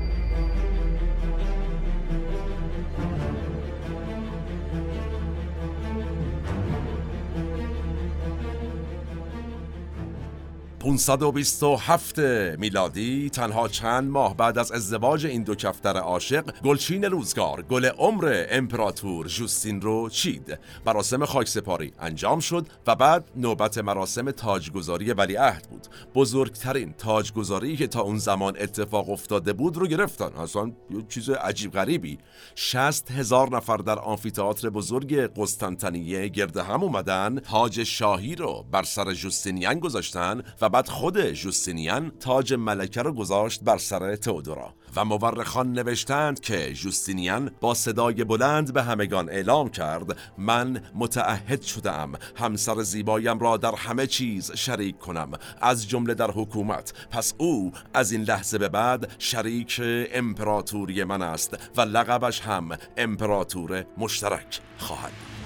527 10.80 12.20
میلادی 12.60 13.30
تنها 13.30 13.68
چند 13.68 14.10
ماه 14.10 14.38
بعد 14.38 14.58
از 14.58 14.72
ازدواج 14.72 15.26
این 15.26 15.44
دو 15.44 15.56
کفتر 15.56 15.98
عاشق 15.98 16.62
گلچین 16.64 17.04
روزگار 17.04 17.62
گل 17.62 17.86
عمر 17.86 18.46
امپراتور 18.50 19.28
جوستین 19.28 19.82
رو 19.82 20.10
چید. 20.10 20.60
مراسم 20.86 21.26
خاکسپاری 21.26 21.94
انجام 22.00 22.40
شد 22.40 22.68
و 22.88 22.96
بعد 22.96 23.32
نوبت 23.36 23.78
مراسم 23.78 24.32
تاجگذاری 24.32 25.14
ولیعهد 25.14 25.68
بود. 25.70 25.88
بزرگترین 26.16 26.94
تاجگذاری 26.98 27.78
که 27.78 27.88
تا 27.88 28.02
اون 28.02 28.18
زمان 28.18 28.58
اتفاق 28.60 29.10
افتاده 29.10 29.54
بود 29.54 29.78
رو 29.78 29.88
گرفتن. 29.88 30.30
اصلا 30.38 30.72
یه 30.90 31.04
چیز 31.10 31.30
عجیب 31.30 31.72
غریبی. 31.72 32.18
60 32.56 33.12
هزار 33.12 33.56
نفر 33.56 33.78
در 33.78 34.00
آمفیتئاتر 34.00 34.70
بزرگ 34.70 35.14
قسطنطنیه 35.16 36.28
گرد 36.28 36.58
هم 36.58 36.84
اومدن. 36.84 37.40
تاج 37.40 37.84
شاهی 37.84 38.36
رو 38.36 38.66
بر 38.72 38.84
سر 38.84 39.14
جوستینیان 39.14 39.80
گذاشتن 39.80 40.44
و 40.62 40.69
بعد 40.70 40.88
خود 40.88 41.22
جوستینیان 41.22 42.12
تاج 42.20 42.54
ملکه 42.54 43.02
را 43.02 43.12
گذاشت 43.12 43.64
بر 43.64 43.78
سر 43.78 44.16
تئودورا. 44.16 44.74
و 44.96 45.06
مورخان 45.06 45.74
نوشتند 45.74 46.40
که 46.40 46.74
جوستینیان 46.74 47.52
با 47.62 47.74
صدای 47.74 48.24
بلند 48.24 48.74
به 48.74 48.84
همگان 48.84 49.30
اعلام 49.30 49.70
کرد 49.70 50.18
من 50.38 50.82
متعهد 50.96 51.62
شدم 51.62 52.12
همسر 52.36 52.84
زیبایم 52.84 53.40
را 53.40 53.58
در 53.58 53.76
همه 53.76 54.08
چیز 54.08 54.52
شریک 54.52 55.00
کنم. 55.00 55.32
از 55.62 55.90
جمله 55.90 56.14
در 56.14 56.32
حکومت. 56.32 56.94
پس 57.12 57.34
او 57.38 57.72
از 57.94 58.12
این 58.12 58.22
لحظه 58.22 58.58
به 58.58 58.70
بعد 58.70 59.12
شریک 59.20 59.82
امپراتوری 60.12 61.04
من 61.04 61.22
است 61.22 61.58
و 61.78 61.82
لقبش 61.82 62.42
هم 62.42 62.70
امپراتور 62.98 63.86
مشترک 63.98 64.62
خواهد 64.78 65.39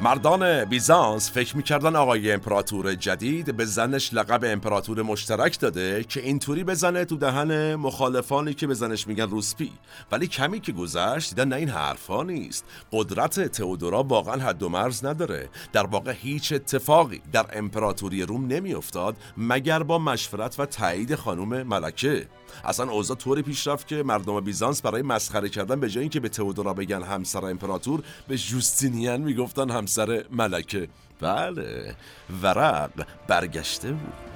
مردان 0.00 0.64
بیزانس 0.64 1.32
فکر 1.32 1.56
می‌کردن 1.56 1.96
آقای 1.96 2.32
امپراتور 2.32 2.94
جدید 2.94 3.56
به 3.56 3.64
زنش 3.64 4.14
لقب 4.14 4.40
امپراتور 4.44 5.02
مشترک 5.02 5.60
داده 5.60 6.04
که 6.04 6.20
اینطوری 6.20 6.64
بزنه 6.64 7.04
تو 7.04 7.16
دهن 7.16 7.74
مخالفانی 7.74 8.54
که 8.54 8.66
به 8.66 8.74
زنش 8.74 9.06
میگن 9.06 9.30
روسپی. 9.30 9.72
ولی 10.12 10.26
کمی 10.26 10.60
که 10.60 10.72
گذشت 10.72 11.34
دیدن 11.34 11.48
نه 11.48 11.56
این 11.56 11.68
حرفا 11.68 12.22
نیست. 12.22 12.64
قدرت 12.92 13.40
تئودورا 13.40 14.02
واقعا 14.02 14.42
حد 14.42 14.62
و 14.62 14.68
مرز 14.68 15.04
نداره. 15.04 15.48
در 15.72 15.86
واقع 15.86 16.12
هیچ 16.12 16.52
اتفاقی 16.52 17.20
در 17.32 17.46
امپراتوری 17.52 18.22
روم 18.22 18.46
نمیافتاد 18.46 19.16
مگر 19.36 19.82
با 19.82 19.98
مشورت 19.98 20.60
و 20.60 20.66
تایید 20.66 21.14
خانم 21.14 21.62
ملکه. 21.62 22.26
اصلا 22.64 22.90
اوضاع 22.90 23.16
طوری 23.16 23.42
پیش 23.42 23.66
رفت 23.66 23.88
که 23.88 24.02
مردم 24.02 24.40
بیزانس 24.40 24.82
برای 24.82 25.02
مسخره 25.02 25.48
کردن 25.48 25.80
به 25.80 25.90
جای 25.90 26.00
اینکه 26.00 26.20
به 26.20 26.28
تئودورا 26.28 26.74
بگن 26.74 27.02
همسر 27.02 27.44
امپراتور 27.44 28.02
به 28.28 28.36
جوستینیان 28.36 29.20
می‌گفتن 29.20 29.70
همسر 29.70 30.24
ملکه. 30.30 30.88
بله 31.20 31.94
ورق 32.42 33.06
برگشته 33.28 33.92
بود. 33.92 34.27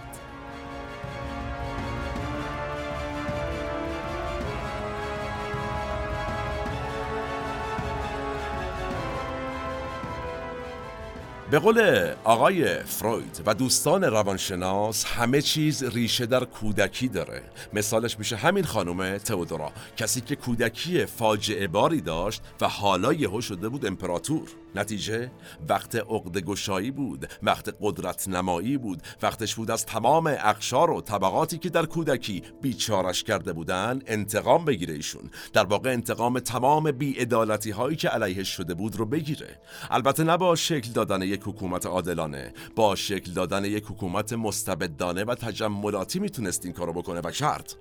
به 11.52 11.58
قول 11.58 12.10
آقای 12.24 12.78
فروید 12.78 13.42
و 13.46 13.54
دوستان 13.54 14.04
روانشناس 14.04 15.04
همه 15.04 15.42
چیز 15.42 15.84
ریشه 15.84 16.26
در 16.26 16.44
کودکی 16.44 17.08
داره. 17.08 17.42
مثالش 17.72 18.18
میشه 18.18 18.36
همین 18.36 18.64
خانم 18.64 19.18
تئودورا 19.18 19.72
کسی 19.96 20.20
که 20.20 20.36
کودکی 20.36 21.06
فاجعه 21.06 21.66
باری 21.66 22.00
داشت 22.00 22.42
و 22.60 22.68
حالا 22.68 23.12
یهو 23.12 23.40
شده 23.40 23.68
بود 23.68 23.86
امپراتور. 23.86 24.48
نتیجه؟ 24.74 25.30
وقت 25.68 25.96
عقد 25.96 26.38
گشایی 26.38 26.90
بود 26.90 27.28
وقت 27.42 27.74
قدرت 27.80 28.28
نمایی 28.28 28.78
بود 28.78 29.02
وقتش 29.22 29.54
بود 29.54 29.70
از 29.70 29.86
تمام 29.86 30.26
اقشار 30.26 30.90
و 30.90 31.00
طبقاتی 31.00 31.58
که 31.58 31.70
در 31.70 31.86
کودکی 31.86 32.42
بیچارش 32.62 33.24
کرده 33.24 33.52
بودن 33.52 34.00
انتقام 34.06 34.64
بگیره 34.64 34.94
ایشون. 34.94 35.30
در 35.52 35.64
واقع 35.64 35.92
انتقام 35.92 36.38
تمام 36.38 36.90
بیعدالتی 36.90 37.70
هایی 37.70 37.96
که 37.96 38.08
علیهش 38.08 38.48
شده 38.48 38.74
بود 38.74 38.96
رو 38.96 39.06
بگیره. 39.06 39.60
البته 39.90 40.24
نه 40.24 40.36
با 40.36 40.56
شکل 40.56 40.90
دادن 40.92 41.22
یک 41.22 41.41
حکومت 41.46 41.86
عادلانه. 41.86 42.54
با 42.76 42.94
شکل 42.94 43.32
دادن 43.32 43.64
یک 43.64 43.84
حکومت 43.84 44.32
مستبدانه 44.32 45.24
و 45.24 45.34
تجملاتی 45.34 46.18
می‌تونست 46.18 46.64
این 46.64 46.74
کارو 46.74 46.92
بکنه 46.92 47.20
و 47.20 47.30
کرد 47.30 47.76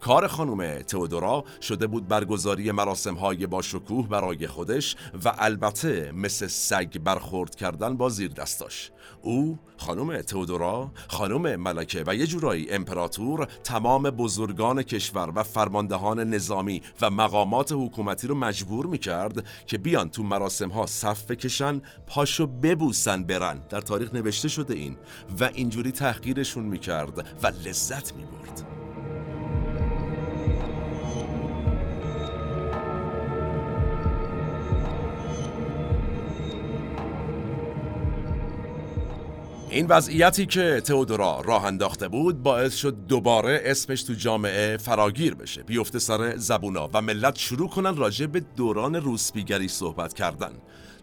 کار 0.00 0.26
خانم 0.26 0.82
تئودورا 0.82 1.44
شده 1.62 1.86
بود 1.86 2.08
برگزاری 2.08 2.72
مراسم 2.72 3.14
های 3.14 3.46
با 3.46 3.62
شکوه 3.62 4.08
برای 4.08 4.46
خودش 4.46 4.96
و 5.24 5.32
البته 5.38 6.12
مثل 6.12 6.46
سگ 6.46 6.98
برخورد 6.98 7.54
کردن 7.54 7.96
با 7.96 8.08
زیر 8.08 8.32
دستاش 8.32 8.90
او 9.22 9.58
خانم 9.76 10.22
تئودورا 10.22 10.90
خانم 11.08 11.56
ملکه 11.56 12.04
و 12.06 12.14
یه 12.14 12.26
جورایی 12.26 12.70
امپراتور 12.70 13.48
تمام 13.64 14.02
بزرگان 14.02 14.82
کشور 14.82 15.32
و 15.34 15.42
فرماندهان 15.42 16.20
نظامی 16.20 16.82
و 17.00 17.10
مقامات 17.10 17.72
حکومتی 17.72 18.26
رو 18.26 18.34
مجبور 18.34 18.86
می‌کرد 18.86 19.46
که 19.66 19.78
بیان 19.78 20.10
تو 20.10 20.22
مراسم 20.22 20.68
ها 20.68 20.86
صف 20.86 21.30
بکشن 21.30 21.82
پاشو 22.06 22.46
ببوسن 22.46 23.24
برن. 23.24 23.60
در 23.68 23.80
تاریخ 23.80 24.14
نوشته 24.14 24.48
شده 24.48 24.74
این 24.74 24.96
و 25.40 25.44
اینجوری 25.54 25.92
تحقیرشون 25.92 26.64
می‌کرد 26.64 27.18
و 27.42 27.46
لذت 27.46 28.14
می‌برد. 28.14 28.85
این 39.76 39.86
وضعیتی 39.86 40.46
که 40.46 40.80
تئودورا 40.84 41.40
راه 41.40 41.64
انداخته 41.64 42.08
بود 42.08 42.42
باعث 42.42 42.74
شد 42.74 42.96
دوباره 43.08 43.62
اسمش 43.64 44.02
تو 44.02 44.12
جامعه 44.12 44.76
فراگیر 44.76 45.34
بشه. 45.34 45.62
بیفته 45.62 45.98
سر 45.98 46.36
زبونا 46.36 46.90
و 46.92 47.02
ملت 47.02 47.36
شروع 47.36 47.68
کنن 47.68 47.96
راجع 47.96 48.26
به 48.26 48.40
دوران 48.40 48.94
روسپیگری 48.94 49.68
صحبت 49.68 50.14
کردن. 50.14 50.52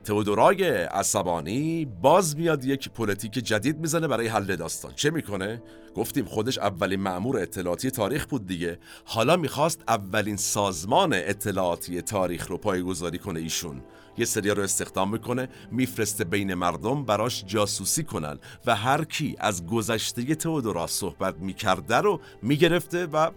تئودورای 0.04 0.64
عصبانی 0.84 1.86
باز 1.86 2.38
میاد 2.38 2.66
یک 2.66 2.89
پلیتیک 2.89 3.32
جدید 3.32 3.80
می‌زنه 3.80 4.08
برای 4.08 4.28
حل 4.28 4.56
داستان. 4.56 4.91
چه 4.95 5.10
می‌کنه؟ 5.10 5.62
گفتیم 5.95 6.26
خودش 6.26 6.58
اولین 6.58 6.99
مأمور 6.99 7.38
اطلاعاتی 7.38 7.91
تاریخ 7.91 8.26
بود 8.26 8.47
دیگه. 8.47 8.80
حالا 9.06 9.38
می‌خواست 9.38 9.84
اولین 9.88 10.38
سازمان 10.38 11.14
اطلاعاتی 11.14 12.01
تاریخ 12.01 12.47
رو 12.47 12.58
پایه‌گذاری 12.58 13.18
کنه 13.18 13.39
ایشون. 13.39 13.82
یه 14.18 14.26
سریا 14.26 14.54
رو 14.54 14.64
استخدام 14.64 15.12
می‌کنه 15.12 15.49
میفرسته 15.72 16.24
بین 16.24 16.54
مردم 16.54 17.06
براش 17.06 17.43
جاسوسی 17.47 18.04
کنن 18.04 18.39
و 18.66 18.76
هر 18.76 19.04
کی 19.04 19.36
از 19.39 19.66
گذشته 19.66 20.36
تئودورا 20.36 20.88
صحبت 20.88 21.36
می‌کرده 21.38 21.95
رو 21.95 22.20
می‌گرفته 22.41 23.06
و 23.06 23.30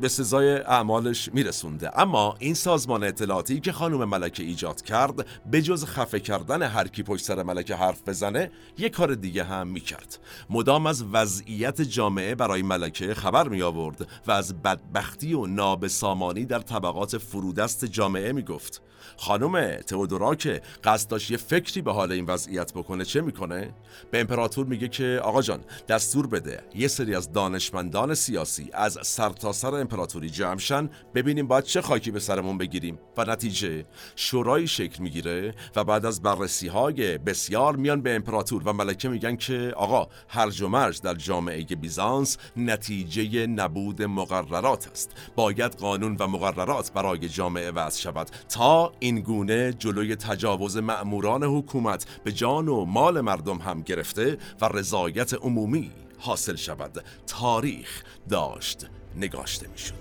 به 0.00 0.08
سزای 0.08 0.52
اعمالش 0.52 1.30
میرسونده. 1.32 2.00
اما 2.00 2.36
این 2.38 2.54
سازمان 2.54 3.04
اطلاعاتی 3.04 3.60
که 3.60 3.72
خانم 3.72 4.04
ملکه 4.04 4.42
ایجاد 4.42 4.82
کرد 4.82 5.26
به 5.50 5.62
جز 5.62 5.84
خفه 5.84 6.20
کردن 6.20 6.62
هر 6.62 6.88
کی 6.88 7.02
پشت 7.02 7.24
سر 7.24 7.42
ملکه 7.42 7.76
حرف 7.76 8.08
بزنه 8.08 8.50
یه 8.78 8.88
کار 8.88 9.14
دیگه 9.14 9.44
هم 9.44 9.68
می‌کرد. 9.68 10.18
مدام 10.50 10.86
از 10.86 11.04
وضعیت 11.12 11.82
جامعه 11.82 12.34
برای 12.34 12.62
ملکه 12.62 13.14
خبر 13.14 13.48
می 13.48 13.62
آورد 13.62 14.08
و 14.26 14.32
از 14.32 14.62
بدبختی 14.62 15.34
و 15.34 15.46
نابسامانی 15.46 16.44
در 16.44 16.60
طبقات 16.60 17.18
فرودست 17.18 17.84
جامعه 17.84 18.32
می‌گفت. 18.32 18.82
خانم 19.16 19.76
تئودورا 19.76 20.34
که 20.34 20.62
قصد 20.84 21.10
داشت 21.10 21.30
یه 21.30 21.36
فکری 21.36 21.82
به 21.82 21.92
حال 21.92 22.12
این 22.12 22.24
وضعیت 22.26 22.72
بکنه 22.72 23.04
چه 23.04 23.20
می‌کنه؟ 23.20 23.74
به 24.10 24.20
امپراتور 24.20 24.66
میگه 24.66 24.88
که 24.88 25.20
آقا 25.24 25.42
جان 25.42 25.60
دستور 25.88 26.26
بده 26.26 26.62
یه 26.74 26.88
سری 26.88 27.14
از 27.14 27.32
دانشمندان 27.32 28.14
سیاسی 28.14 28.70
از 28.72 28.98
سرتاسر 29.02 29.70
سر 29.70 29.77
امپراتوری 29.78 30.30
جمعشن 30.30 30.90
ببینیم 31.14 31.46
باید 31.46 31.64
چه 31.64 31.80
خاکی 31.80 32.10
به 32.10 32.20
سرمون 32.20 32.58
بگیریم. 32.58 32.98
و 33.16 33.24
نتیجه 33.24 33.84
شورای 34.16 34.66
شکل 34.66 35.02
می‌گیره 35.02 35.54
و 35.76 35.84
بعد 35.84 36.06
از 36.06 36.22
بررسی 36.22 36.68
های 36.68 37.18
بسیار 37.18 37.76
میان 37.76 38.02
به 38.02 38.14
امپراتور 38.14 38.62
و 38.68 38.72
ملکه 38.72 39.08
میگن 39.08 39.36
که 39.36 39.72
آقا 39.76 40.08
هرج 40.28 40.62
و 40.62 40.68
مرج 40.68 41.00
در 41.00 41.14
جامعه 41.14 41.64
بیزانس 41.64 42.38
نتیجه 42.56 43.46
نبود 43.46 44.02
مقررات 44.02 44.88
است. 44.90 45.10
باید 45.36 45.74
قانون 45.74 46.16
و 46.20 46.26
مقررات 46.26 46.92
برای 46.92 47.28
جامعه 47.28 47.70
وضع 47.70 48.00
شود 48.00 48.30
تا 48.48 48.68
تا 48.68 48.92
این 49.00 49.20
گونه 49.20 49.72
جلوی 49.72 50.16
تجاوز 50.16 50.76
مأموران 50.76 51.44
حکومت 51.44 52.06
به 52.24 52.32
جان 52.32 52.68
و 52.68 52.84
مال 52.84 53.20
مردم 53.20 53.58
هم 53.58 53.82
گرفته 53.82 54.38
و 54.60 54.68
رضایت 54.68 55.34
عمومی 55.34 55.90
حاصل 56.18 56.56
شود. 56.56 57.04
تاریخ 57.26 58.02
داشت. 58.28 58.97
نگاشته 59.18 59.68
می‌شد. 59.68 59.94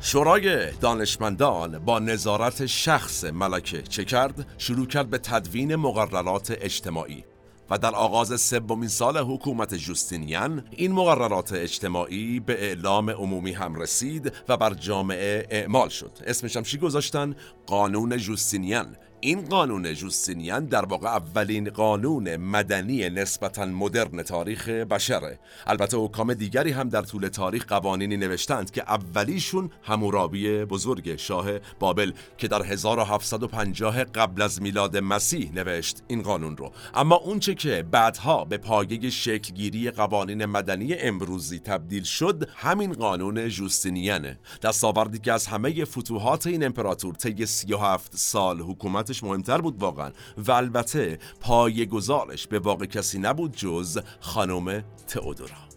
شورای 0.00 0.72
دانشمندان 0.72 1.78
با 1.78 1.98
نظارت 1.98 2.66
شخص 2.66 3.24
ملکه 3.24 3.82
چه 3.82 4.04
کرد؟ 4.04 4.46
شروع 4.58 4.86
کرد 4.86 5.10
به 5.10 5.18
تدوین 5.18 5.76
مقررات 5.76 6.56
اجتماعی 6.60 7.24
و 7.70 7.78
در 7.78 7.94
آغاز 7.94 8.40
سومین 8.40 8.88
سال 8.88 9.18
حکومت 9.18 9.74
جوستینیان 9.74 10.64
این 10.70 10.92
مقررات 10.92 11.52
اجتماعی 11.52 12.40
به 12.40 12.64
اعلام 12.64 13.10
عمومی 13.10 13.52
هم 13.52 13.74
رسید 13.74 14.32
و 14.48 14.56
بر 14.56 14.74
جامعه 14.74 15.46
اعمال 15.50 15.88
شد 15.88 16.12
اسمش 16.26 16.56
هم 16.56 16.62
چی 16.62 16.78
گذاشتن؟ 16.78 17.34
قانون 17.66 18.16
جوستینیان 18.16 18.96
این 19.20 19.44
قانون 19.44 19.94
جوستینیان 19.94 20.64
در 20.64 20.84
واقع 20.84 21.08
اولین 21.08 21.70
قانون 21.70 22.36
مدنی 22.36 23.10
نسبتا 23.10 23.66
مدرن 23.66 24.22
تاریخ 24.22 24.68
بشره 24.68 25.38
البته 25.66 25.96
حکام 25.96 26.34
دیگری 26.34 26.70
هم 26.70 26.88
در 26.88 27.02
طول 27.02 27.28
تاریخ 27.28 27.64
قوانینی 27.66 28.16
نوشتند 28.16 28.70
که 28.70 28.82
اولیشون 28.82 29.70
همورابی 29.82 30.64
بزرگ 30.64 31.16
شاه 31.16 31.58
بابل 31.78 32.12
که 32.38 32.48
در 32.48 32.62
1750 32.62 34.04
قبل 34.04 34.42
از 34.42 34.62
میلاد 34.62 34.96
مسیح 34.96 35.52
نوشت 35.54 36.02
این 36.08 36.22
قانون 36.22 36.56
رو. 36.56 36.72
اما 36.94 37.16
اونچه 37.16 37.54
که 37.54 37.84
بعدها 37.90 38.44
به 38.44 38.58
پایه 38.58 39.10
شکلگیری 39.10 39.90
قوانین 39.90 40.46
مدنی 40.46 40.94
امروزی 40.94 41.58
تبدیل 41.58 42.02
شد 42.02 42.48
همین 42.56 42.92
قانون 42.92 43.48
جوستینیانه 43.48 44.38
دستاوردی 44.62 45.18
که 45.18 45.32
از 45.32 45.46
همه 45.46 45.84
فتوحات 45.84 46.46
این 46.46 46.64
امپراتور 46.64 47.14
طی 47.14 47.46
37 47.46 48.16
سال 48.16 48.60
حکومت 48.60 49.07
مهمتر 49.22 49.60
بود 49.60 49.82
واقعا. 49.82 50.10
و 50.38 50.52
البته 50.52 51.18
پای 51.40 51.86
گزارش 51.86 52.46
به 52.46 52.58
واقع 52.58 52.86
کسی 52.86 53.18
نبود 53.18 53.56
جز 53.56 53.98
خانم 54.20 54.84
تئودورا. 55.06 55.68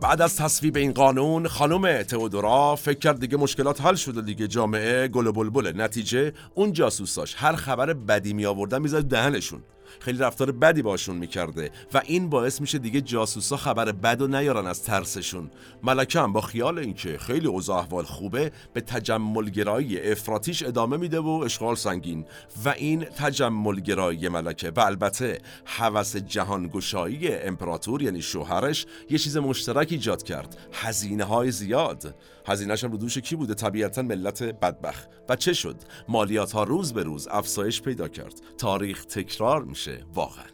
بعد 0.00 0.22
از 0.22 0.36
تصویب 0.36 0.76
این 0.76 0.92
قانون 0.92 1.48
خانم 1.48 2.02
تئودورا 2.02 2.76
فکر 2.76 2.98
کرد 2.98 3.20
دیگه 3.20 3.36
مشکلات 3.36 3.80
حل 3.80 3.94
شده 3.94 4.22
دیگه 4.22 4.48
جامعه 4.48 5.08
گل 5.08 5.26
و 5.26 5.32
بلبله 5.32 5.72
نتیجه 5.72 6.32
اون 6.54 6.72
جاسوساش. 6.72 7.34
هر 7.38 7.56
خبر 7.56 7.92
بدی 7.92 8.32
می 8.32 8.46
آوردن 8.46 8.82
می‌زد 8.82 9.04
دهنشون. 9.04 9.62
خیلی 10.00 10.18
رفتار 10.18 10.52
بدی 10.52 10.82
باشون 10.82 11.16
می‌کرده 11.16 11.70
و 11.94 12.02
این 12.04 12.30
باعث 12.30 12.60
میشه 12.60 12.78
دیگه 12.78 13.00
جاسوسا 13.00 13.56
خبر 13.56 13.92
بد 13.92 14.22
و 14.22 14.26
نیارن 14.26 14.66
از 14.66 14.82
ترسشون. 14.82 15.50
ملکه 15.82 16.20
هم 16.20 16.32
با 16.32 16.40
خیال 16.40 16.78
اینکه 16.78 17.18
خیلی 17.18 17.46
اوضاع 17.46 17.78
احوال 17.78 18.04
خوبه 18.04 18.52
به 18.72 18.80
تجملگرایی 18.80 20.00
افراتیش 20.00 20.62
ادامه 20.62 20.96
میده 20.96 21.20
و 21.20 21.28
اشغال 21.28 21.74
سنگین. 21.74 22.24
و 22.64 22.68
این 22.68 23.04
تجملگرایی 23.04 24.28
ملکه 24.28 24.70
و 24.70 24.80
البته 24.80 25.38
هوس 25.66 26.16
جهانگشایی 26.16 27.34
امپراتور 27.34 28.02
یعنی 28.02 28.22
شوهرش 28.22 28.86
یه 29.10 29.18
چیز 29.18 29.36
مشترک 29.36 29.88
ایجاد 29.90 30.22
کرد. 30.22 30.56
هزینه 30.72 31.24
های 31.24 31.50
زیاد. 31.50 32.14
هزینهش 32.46 32.84
هم 32.84 32.92
رو 32.92 32.98
دوش 32.98 33.18
کی 33.18 33.36
بوده؟ 33.36 33.54
طبیعتا 33.54 34.02
ملت 34.02 34.42
بدبخ 34.42 35.06
و 35.28 35.36
چه 35.36 35.52
شد؟ 35.52 35.76
مالیات 36.08 36.52
ها 36.52 36.64
روز 36.64 36.92
به 36.92 37.02
روز 37.02 37.28
افزایش 37.28 37.82
پیدا 37.82 38.08
کرد. 38.08 38.40
تاریخ 38.58 39.04
تکرار 39.04 39.64
میشه. 39.64 40.04
واقعا. 40.14 40.44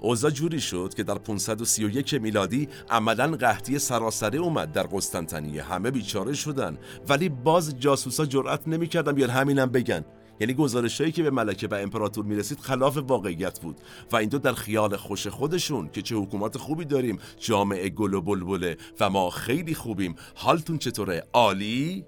اوضاع 0.00 0.30
جوری 0.30 0.60
شد 0.60 0.94
که 0.96 1.02
در 1.02 1.14
531 1.14 2.14
میلادی 2.14 2.68
عملا 2.90 3.36
قحطی 3.36 3.78
سراسری 3.78 4.38
اومد 4.38 4.72
در 4.72 4.82
قسطنطنیه. 4.82 5.62
همه 5.62 5.90
بیچاره 5.90 6.32
شدن. 6.32 6.78
ولی 7.08 7.28
باز 7.28 7.78
جاسوسا 7.78 8.26
جرأت 8.26 8.68
نمی‌کردن 8.68 9.12
بیان 9.12 9.30
همینم 9.30 9.66
بگن. 9.66 10.04
یعنی 10.40 10.54
گزارشهایی 10.54 11.12
که 11.12 11.22
به 11.22 11.30
ملکه 11.30 11.68
و 11.68 11.74
امپراتور 11.74 12.24
می‌رسید 12.24 12.60
خلاف 12.60 12.96
واقعیت 12.96 13.60
بود 13.60 13.76
و 14.12 14.16
این 14.16 14.28
دو 14.28 14.38
در 14.38 14.52
خیال 14.52 14.96
خوش 14.96 15.26
خودشون 15.26 15.88
که 15.92 16.02
چه 16.02 16.16
حکومت 16.16 16.58
خوبی 16.58 16.84
داریم 16.84 17.18
جامعه 17.38 17.88
گل 17.88 18.14
و 18.14 18.20
بلبله 18.20 18.76
و 19.00 19.10
ما 19.10 19.30
خیلی 19.30 19.74
خوبیم 19.74 20.14
حالتون 20.34 20.78
چطوره؟ 20.78 21.24
عالی؟ 21.32 22.04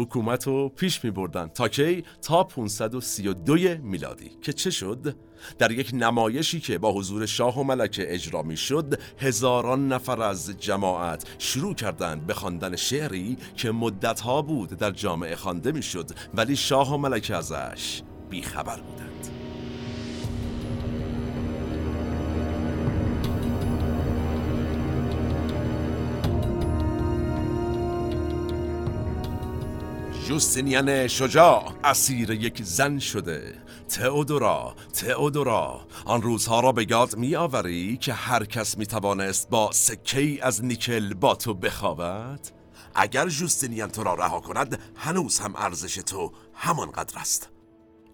حکومت 0.00 0.46
رو 0.46 0.68
پیش 0.68 1.04
می 1.04 1.10
بردن 1.10 1.48
تا 1.48 1.68
کی 1.68 2.04
تا 2.22 2.44
532 2.44 3.56
میلادی 3.82 4.30
که 4.42 4.52
چه 4.52 4.70
شد؟ 4.70 5.16
در 5.58 5.70
یک 5.70 5.90
نمایشی 5.94 6.60
که 6.60 6.78
با 6.78 6.92
حضور 6.92 7.26
شاه 7.26 7.60
و 7.60 7.62
ملکه 7.62 8.14
اجرا 8.14 8.42
می 8.42 8.56
شد 8.56 9.00
هزاران 9.18 9.88
نفر 9.88 10.22
از 10.22 10.60
جماعت 10.60 11.24
شروع 11.38 11.74
کردند 11.74 12.26
به 12.26 12.34
خواندن 12.34 12.76
شعری 12.76 13.36
که 13.56 13.70
مدتها 13.70 14.42
بود 14.42 14.68
در 14.68 14.90
جامعه 14.90 15.36
خوانده 15.36 15.72
می 15.72 15.82
شد 15.82 16.10
ولی 16.34 16.56
شاه 16.56 16.94
و 16.94 16.98
ملکه 16.98 17.36
ازش 17.36 18.02
بیخبر 18.30 18.80
بودند. 18.80 19.29
جوستینیان 30.40 31.06
شجاع. 31.06 31.72
اسیر 31.84 32.30
یک 32.30 32.62
زن 32.62 32.98
شده. 32.98 33.62
تئودورا 33.88 34.74
تئودورا. 34.92 35.86
آن 36.04 36.22
روزها 36.22 36.60
را 36.60 36.72
به 36.72 36.90
یاد 36.90 37.16
می 37.16 37.36
آوری 37.36 37.96
که 37.96 38.12
هر 38.12 38.44
کس 38.44 38.78
می 38.78 38.86
توانست 38.86 39.50
با 39.50 39.72
سکه 39.72 40.38
از 40.42 40.64
نیکل 40.64 41.14
با 41.14 41.34
تو 41.34 41.54
بخوابد؟ 41.54 42.40
اگر 42.94 43.28
جوستینیان 43.28 43.90
تو 43.90 44.02
را 44.02 44.14
رها 44.14 44.40
کند 44.40 44.78
هنوز 44.96 45.38
هم 45.38 45.56
ارزش 45.56 45.94
تو 45.94 46.32
همانقدر 46.54 47.18
است. 47.18 47.48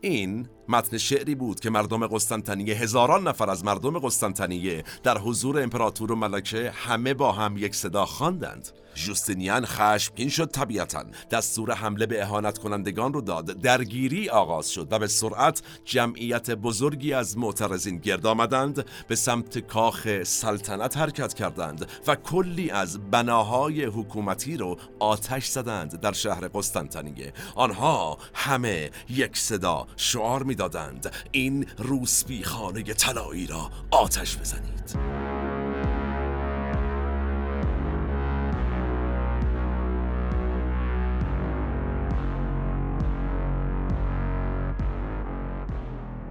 این 0.00 0.48
متن 0.68 0.98
شعری 0.98 1.34
بود 1.34 1.60
که 1.60 1.70
مردم 1.70 2.06
قسطنطنیه 2.06 2.74
هزاران 2.74 3.28
نفر 3.28 3.50
از 3.50 3.64
مردم 3.64 3.98
قسطنطنیه 3.98 4.84
در 5.02 5.18
حضور 5.18 5.62
امپراتور 5.62 6.12
و 6.12 6.16
ملکه 6.16 6.70
همه 6.70 7.14
با 7.14 7.32
هم 7.32 7.56
یک 7.56 7.74
صدا 7.74 8.06
خواندند. 8.06 8.68
جوستینیان 8.94 9.66
خشمگین 9.66 10.28
شد 10.28 10.50
طبیعتا. 10.50 11.04
دستور 11.30 11.72
حمله 11.72 12.06
به 12.06 12.22
اهانت 12.22 12.58
کنندگان 12.58 13.12
رو 13.12 13.20
داد. 13.20 13.46
درگیری 13.46 14.28
آغاز 14.28 14.70
شد 14.70 14.88
و 14.90 14.98
به 14.98 15.06
سرعت 15.06 15.62
جمعیت 15.84 16.50
بزرگی 16.50 17.12
از 17.12 17.38
معترضین 17.38 17.98
گرد 17.98 18.26
آمدند. 18.26 18.86
به 19.08 19.16
سمت 19.16 19.58
کاخ 19.58 20.22
سلطنت 20.22 20.96
حرکت 20.96 21.34
کردند 21.34 21.90
و 22.06 22.14
کلی 22.14 22.70
از 22.70 23.10
بناهای 23.10 23.84
حکومتی 23.84 24.56
رو 24.56 24.76
آتش 24.98 25.46
زدند 25.46 26.00
در 26.00 26.12
شهر 26.12 26.48
قسطنطنیه. 26.48 27.32
آنها 27.54 28.18
همه 28.34 28.90
یک 29.08 29.36
صدا 29.36 29.86
شعار 29.96 30.44
می‌دادند. 30.56 31.12
این 31.32 31.66
روسبی 31.78 32.44
خانه 32.44 32.82
طلایی 32.82 33.46
را 33.46 33.70
آتش 33.90 34.36
بزنید. 34.36 35.35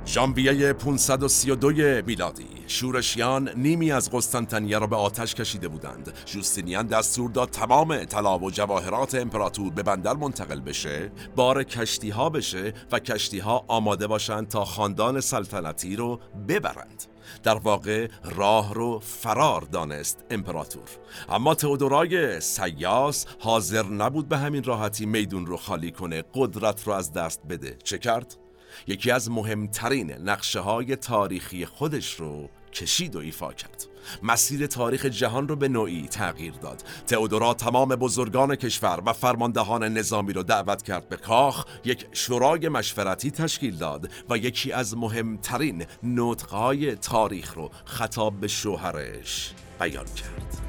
ژانویه 0.08 0.74
532 0.74 2.02
میلادی. 2.02 2.48
شورشیان 2.68 3.50
نیمی 3.56 3.92
از 3.92 4.12
قسطنطنیه 4.12 4.80
را 4.80 4.88
به 4.88 4.96
آتش 4.96 5.36
کشیده 5.36 5.68
بودند. 5.68 6.14
جوستینیان 6.26 6.88
دستور 6.88 7.30
داد 7.30 7.50
تمام 7.50 8.06
طلا 8.06 8.40
و 8.40 8.52
جواهرات 8.52 9.16
امپراتور 9.16 9.72
به 9.74 9.84
بندر 9.84 10.14
منتقل 10.14 10.60
بشه 10.60 11.12
بار 11.36 11.64
کشتی 11.64 12.10
ها 12.10 12.30
بشه 12.30 12.74
و 12.92 13.00
کشتی 13.00 13.40
ها 13.40 13.66
آماده 13.68 14.08
باشند 14.08 14.48
تا 14.48 14.66
خاندان 14.66 15.22
سلطنتی 15.22 15.96
رو 15.96 16.20
ببرند. 16.48 17.04
در 17.44 17.56
واقع 17.56 18.08
راه 18.24 18.74
رو 18.74 19.00
فرار 19.00 19.62
دانست 19.62 20.24
امپراتور. 20.30 20.90
اما 21.30 21.56
تئودورای 21.56 22.42
سیاس 22.42 23.26
حاضر 23.40 23.84
نبود 23.84 24.30
به 24.30 24.38
همین 24.38 24.64
راحتی 24.64 25.06
میدون 25.06 25.46
رو 25.46 25.58
خالی 25.58 25.92
کنه 25.92 26.24
قدرت 26.34 26.88
رو 26.88 26.94
از 26.94 27.14
دست 27.14 27.42
بده. 27.50 27.78
چه 27.84 27.98
کرد؟ 27.98 28.45
یکی 28.88 29.12
از 29.12 29.32
مهمترین 29.32 30.12
نقشه 30.12 30.60
های 30.60 30.96
تاریخی 30.96 31.66
خودش 31.66 32.14
رو 32.14 32.50
کشید 32.74 33.16
و 33.16 33.20
ایفا 33.20 33.54
کرد. 33.54 33.86
مسیر 34.24 34.68
تاریخ 34.68 35.06
جهان 35.06 35.48
رو 35.48 35.56
به 35.56 35.68
نوعی 35.68 36.08
تغییر 36.08 36.54
داد. 36.54 36.84
تئودورا 37.08 37.54
تمام 37.54 37.90
بزرگان 37.90 38.56
کشور 38.56 39.02
و 39.06 39.14
فرماندهان 39.14 39.84
نظامی 39.84 40.34
رو 40.34 40.44
دعوت 40.44 40.84
کرد 40.84 41.10
به 41.10 41.18
کاخ 41.18 41.66
یک 41.86 42.06
شورای 42.12 42.70
مشورتی 42.70 43.32
تشکیل 43.32 43.78
داد 43.78 44.10
و 44.30 44.38
یکی 44.38 44.72
از 44.72 44.98
مهمترین 44.98 45.86
نطقهای 46.04 46.96
تاریخ 46.96 47.54
رو 47.54 47.72
خطاب 47.86 48.40
به 48.40 48.48
شوهرش 48.48 49.54
بیان 49.80 50.06
کرد. 50.06 50.65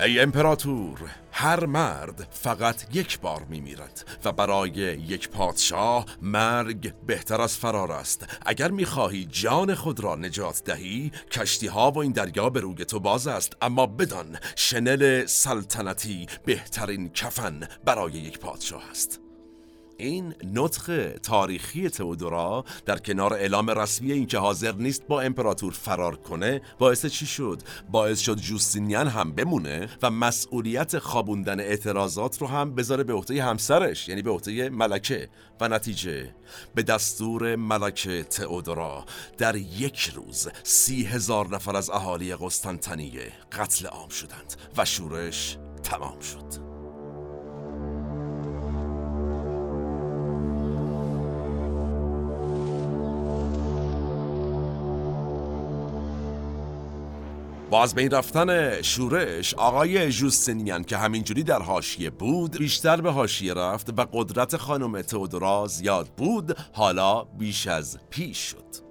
ای 0.00 0.20
امپراتور 0.20 0.98
هر 1.32 1.66
مرد 1.66 2.28
فقط 2.30 2.94
یک 2.96 3.20
بار 3.20 3.42
می 3.48 3.60
میرد 3.60 4.18
و 4.24 4.32
برای 4.32 4.70
یک 4.70 5.28
پادشاه 5.28 6.06
مرگ 6.22 6.94
بهتر 7.06 7.40
از 7.40 7.56
فرار 7.56 7.92
است. 7.92 8.26
اگر 8.46 8.70
می 8.70 8.84
خواهی 8.84 9.24
جان 9.24 9.74
خود 9.74 10.00
را 10.00 10.16
نجات 10.16 10.64
دهی 10.64 11.12
کشتی 11.30 11.66
ها 11.66 11.90
و 11.90 11.98
این 11.98 12.12
دریا 12.12 12.50
به 12.50 12.60
روی 12.60 12.84
تو 12.84 13.00
باز 13.00 13.26
است. 13.26 13.56
اما 13.62 13.86
بدان 13.86 14.38
شنل 14.56 15.26
سلطنتی 15.26 16.26
بهترین 16.44 17.08
کفن 17.08 17.60
برای 17.84 18.12
یک 18.12 18.38
پادشاه 18.38 18.90
است. 18.90 19.23
این 19.98 20.34
نطق 20.54 21.16
تاریخی 21.22 21.88
تئودورا 21.88 22.64
در 22.84 22.98
کنار 22.98 23.34
اعلام 23.34 23.70
رسمی 23.70 24.12
اینکه 24.12 24.38
حاضر 24.38 24.72
نیست 24.72 25.06
با 25.06 25.20
امپراتور 25.20 25.72
فرار 25.72 26.16
کنه 26.16 26.60
باعث 26.78 27.06
چی 27.06 27.26
شد؟ 27.26 27.62
باعث 27.90 28.18
شد 28.20 28.36
جوستینیان 28.36 29.08
هم 29.08 29.32
بمونه 29.32 29.88
و 30.02 30.10
مسئولیت 30.10 30.98
خوابوندن 30.98 31.60
اعتراضات 31.60 32.38
رو 32.38 32.46
هم 32.46 32.74
بذاره 32.74 33.04
به 33.04 33.12
عهده 33.12 33.42
همسرش 33.42 34.08
یعنی 34.08 34.22
به 34.22 34.30
عهده 34.30 34.70
ملکه. 34.70 35.28
و 35.60 35.68
نتیجه؟ 35.68 36.34
به 36.74 36.82
دستور 36.82 37.56
ملکه 37.56 38.22
تئودورا 38.22 39.04
در 39.38 39.56
یک 39.56 40.12
روز 40.14 40.48
سی 40.62 41.04
هزار 41.04 41.48
نفر 41.48 41.76
از 41.76 41.90
اهالی 41.90 42.34
قسطنطنیه 42.34 43.32
قتل 43.52 43.86
عام 43.86 44.08
شدند 44.08 44.54
و 44.76 44.84
شورش 44.84 45.58
تمام 45.82 46.20
شد. 46.20 46.73
با 57.74 57.82
از 57.82 57.94
بین 57.94 58.10
رفتن 58.10 58.82
شورش 58.82 59.54
آقای 59.54 60.12
جوستینیان 60.12 60.84
که 60.84 60.96
همینجوری 60.96 61.42
در 61.42 61.62
حاشیه 61.62 62.10
بود 62.10 62.58
بیشتر 62.58 63.00
به 63.00 63.12
حاشیه 63.12 63.54
رفت 63.54 63.98
و 63.98 64.06
قدرت 64.12 64.56
خانم 64.56 65.02
تئودورا 65.02 65.66
زیاد 65.66 66.08
بود 66.16 66.56
حالا 66.72 67.24
بیش 67.24 67.66
از 67.66 67.98
پیش 68.10 68.38
شد. 68.38 68.83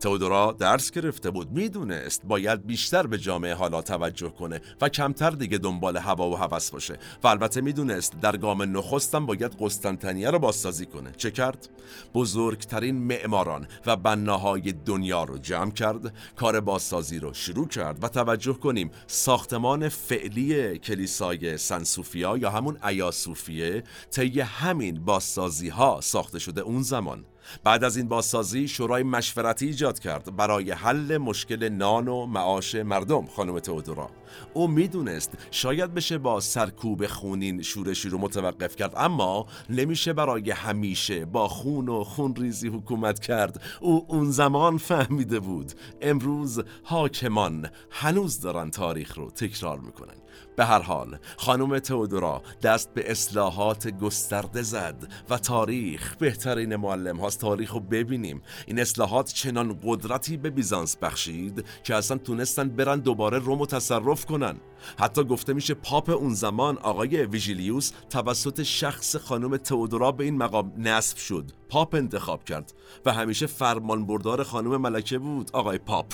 تودورا 0.00 0.52
درس 0.58 0.90
گرفته 0.90 1.30
بود 1.30 1.50
می‌دونست 1.50 2.22
باید 2.24 2.66
بیشتر 2.66 3.06
به 3.06 3.18
جامعه 3.18 3.54
حالا 3.54 3.82
توجه 3.82 4.30
کنه 4.30 4.60
و 4.80 4.88
کمتر 4.88 5.30
دیگه 5.30 5.58
دنبال 5.58 5.96
هوا 5.96 6.30
و 6.30 6.36
هوس 6.36 6.70
باشه 6.70 6.98
و 7.22 7.28
البته 7.28 7.60
می‌دونست 7.60 8.20
در 8.20 8.36
گام 8.36 8.76
نخستم 8.76 9.26
باید 9.26 9.56
قسطنطنیه 9.60 10.30
رو 10.30 10.38
بازسازی 10.38 10.86
کنه. 10.86 11.12
چه 11.16 11.30
کرد؟ 11.30 11.68
بزرگترین 12.14 12.96
معماران 12.96 13.68
و 13.86 13.96
بناهای 13.96 14.72
دنیا 14.72 15.24
رو 15.24 15.38
جمع 15.38 15.70
کرد 15.70 16.14
کار 16.36 16.60
بازسازی 16.60 17.18
رو 17.18 17.34
شروع 17.34 17.68
کرد 17.68 18.04
و 18.04 18.08
توجه 18.08 18.52
کنیم 18.52 18.90
ساختمان 19.06 19.88
فعلی 19.88 20.78
کلیسای 20.78 21.58
سنسوفیا 21.58 22.36
یا 22.36 22.50
همون 22.50 22.78
ایاسوفیه 22.88 23.82
طی 24.10 24.40
همین 24.40 25.04
بازسازی 25.04 25.68
ها 25.68 26.00
ساخته 26.02 26.38
شده 26.38 26.60
اون 26.60 26.82
زمان. 26.82 27.24
بعد 27.64 27.84
از 27.84 27.96
این 27.96 28.08
بازسازی 28.08 28.68
شورای 28.68 29.02
مشورتی 29.02 29.66
ایجاد 29.66 29.98
کرد 29.98 30.36
برای 30.36 30.70
حل 30.70 31.16
مشکل 31.16 31.68
نان 31.68 32.08
و 32.08 32.26
معاش 32.26 32.74
مردم 32.74 33.26
خانم 33.26 33.58
تئودورا. 33.58 34.10
او 34.54 34.68
می‌دونست 34.68 35.32
شاید 35.50 35.94
بشه 35.94 36.18
با 36.18 36.40
سرکوب 36.40 37.06
خونین 37.06 37.62
شورشی 37.62 38.08
رو 38.08 38.18
متوقف 38.18 38.76
کرد 38.76 38.92
اما 38.96 39.46
نمیشه 39.70 40.12
برای 40.12 40.50
همیشه 40.50 41.24
با 41.24 41.48
خون 41.48 41.88
و 41.88 42.04
خونریزی 42.04 42.68
حکومت 42.68 43.20
کرد. 43.20 43.62
او 43.80 44.06
اون 44.08 44.30
زمان 44.30 44.78
فهمیده 44.78 45.40
بود. 45.40 45.72
امروز 46.00 46.62
حاکمان 46.82 47.68
هنوز 47.90 48.40
دارن 48.40 48.70
تاریخ 48.70 49.18
رو 49.18 49.30
تکرار 49.30 49.78
می‌کنن. 49.78 50.14
به 50.56 50.64
هر 50.64 50.82
حال 50.82 51.18
خانم 51.36 51.78
تئودورا 51.78 52.42
دست 52.62 52.94
به 52.94 53.10
اصلاحات 53.10 53.88
گسترده 53.88 54.62
زد 54.62 55.12
و 55.30 55.38
تاریخ 55.38 56.16
بهترین 56.16 56.76
معلم 56.76 57.16
هاست. 57.16 57.40
تاریخ 57.40 57.72
رو 57.72 57.80
ببینیم. 57.80 58.42
این 58.66 58.80
اصلاحات 58.80 59.32
چنان 59.32 59.78
قدرتی 59.84 60.36
به 60.36 60.50
بیزانس 60.50 60.96
بخشید 60.96 61.64
که 61.84 61.94
اصلا 61.94 62.18
تونستن 62.18 62.68
برن 62.68 63.00
دوباره 63.00 63.38
رومو 63.38 63.66
تصرف 63.66 64.24
کنن. 64.26 64.56
حتی 64.98 65.24
گفته 65.24 65.52
میشه 65.52 65.74
پاپ 65.74 66.10
اون 66.10 66.34
زمان 66.34 66.78
آقای 66.78 67.26
ویژیلیوس 67.26 67.92
توسط 68.10 68.62
شخص 68.62 69.16
خانم 69.16 69.56
تئودورا 69.56 70.12
به 70.12 70.24
این 70.24 70.36
مقام 70.36 70.72
نصب 70.78 71.16
شد. 71.16 71.50
پاپ 71.68 71.94
انتخاب 71.94 72.44
کرد 72.44 72.74
و 73.06 73.12
همیشه 73.12 73.46
فرمان 73.46 74.06
بردار 74.06 74.42
خانم 74.42 74.76
ملکه 74.76 75.18
بود 75.18 75.50
آقای 75.52 75.78
پاپ. 75.78 76.06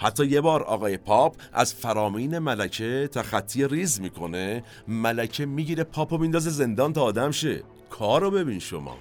حتی 0.00 0.26
یه 0.26 0.40
بار 0.40 0.62
آقای 0.62 0.96
پاپ 0.96 1.36
از 1.52 1.74
فرامین 1.74 2.38
ملکه 2.38 3.08
تخطی 3.12 3.68
ریز 3.68 4.00
می‌کنه 4.00 4.64
ملکه 4.88 5.46
می‌گیره 5.46 5.84
پاپو 5.84 6.18
میندازه 6.18 6.50
زندان 6.50 6.92
تا 6.92 7.02
آدم 7.02 7.30
شه. 7.30 7.62
کارو 7.90 8.30
ببین 8.30 8.58
شما. 8.58 8.96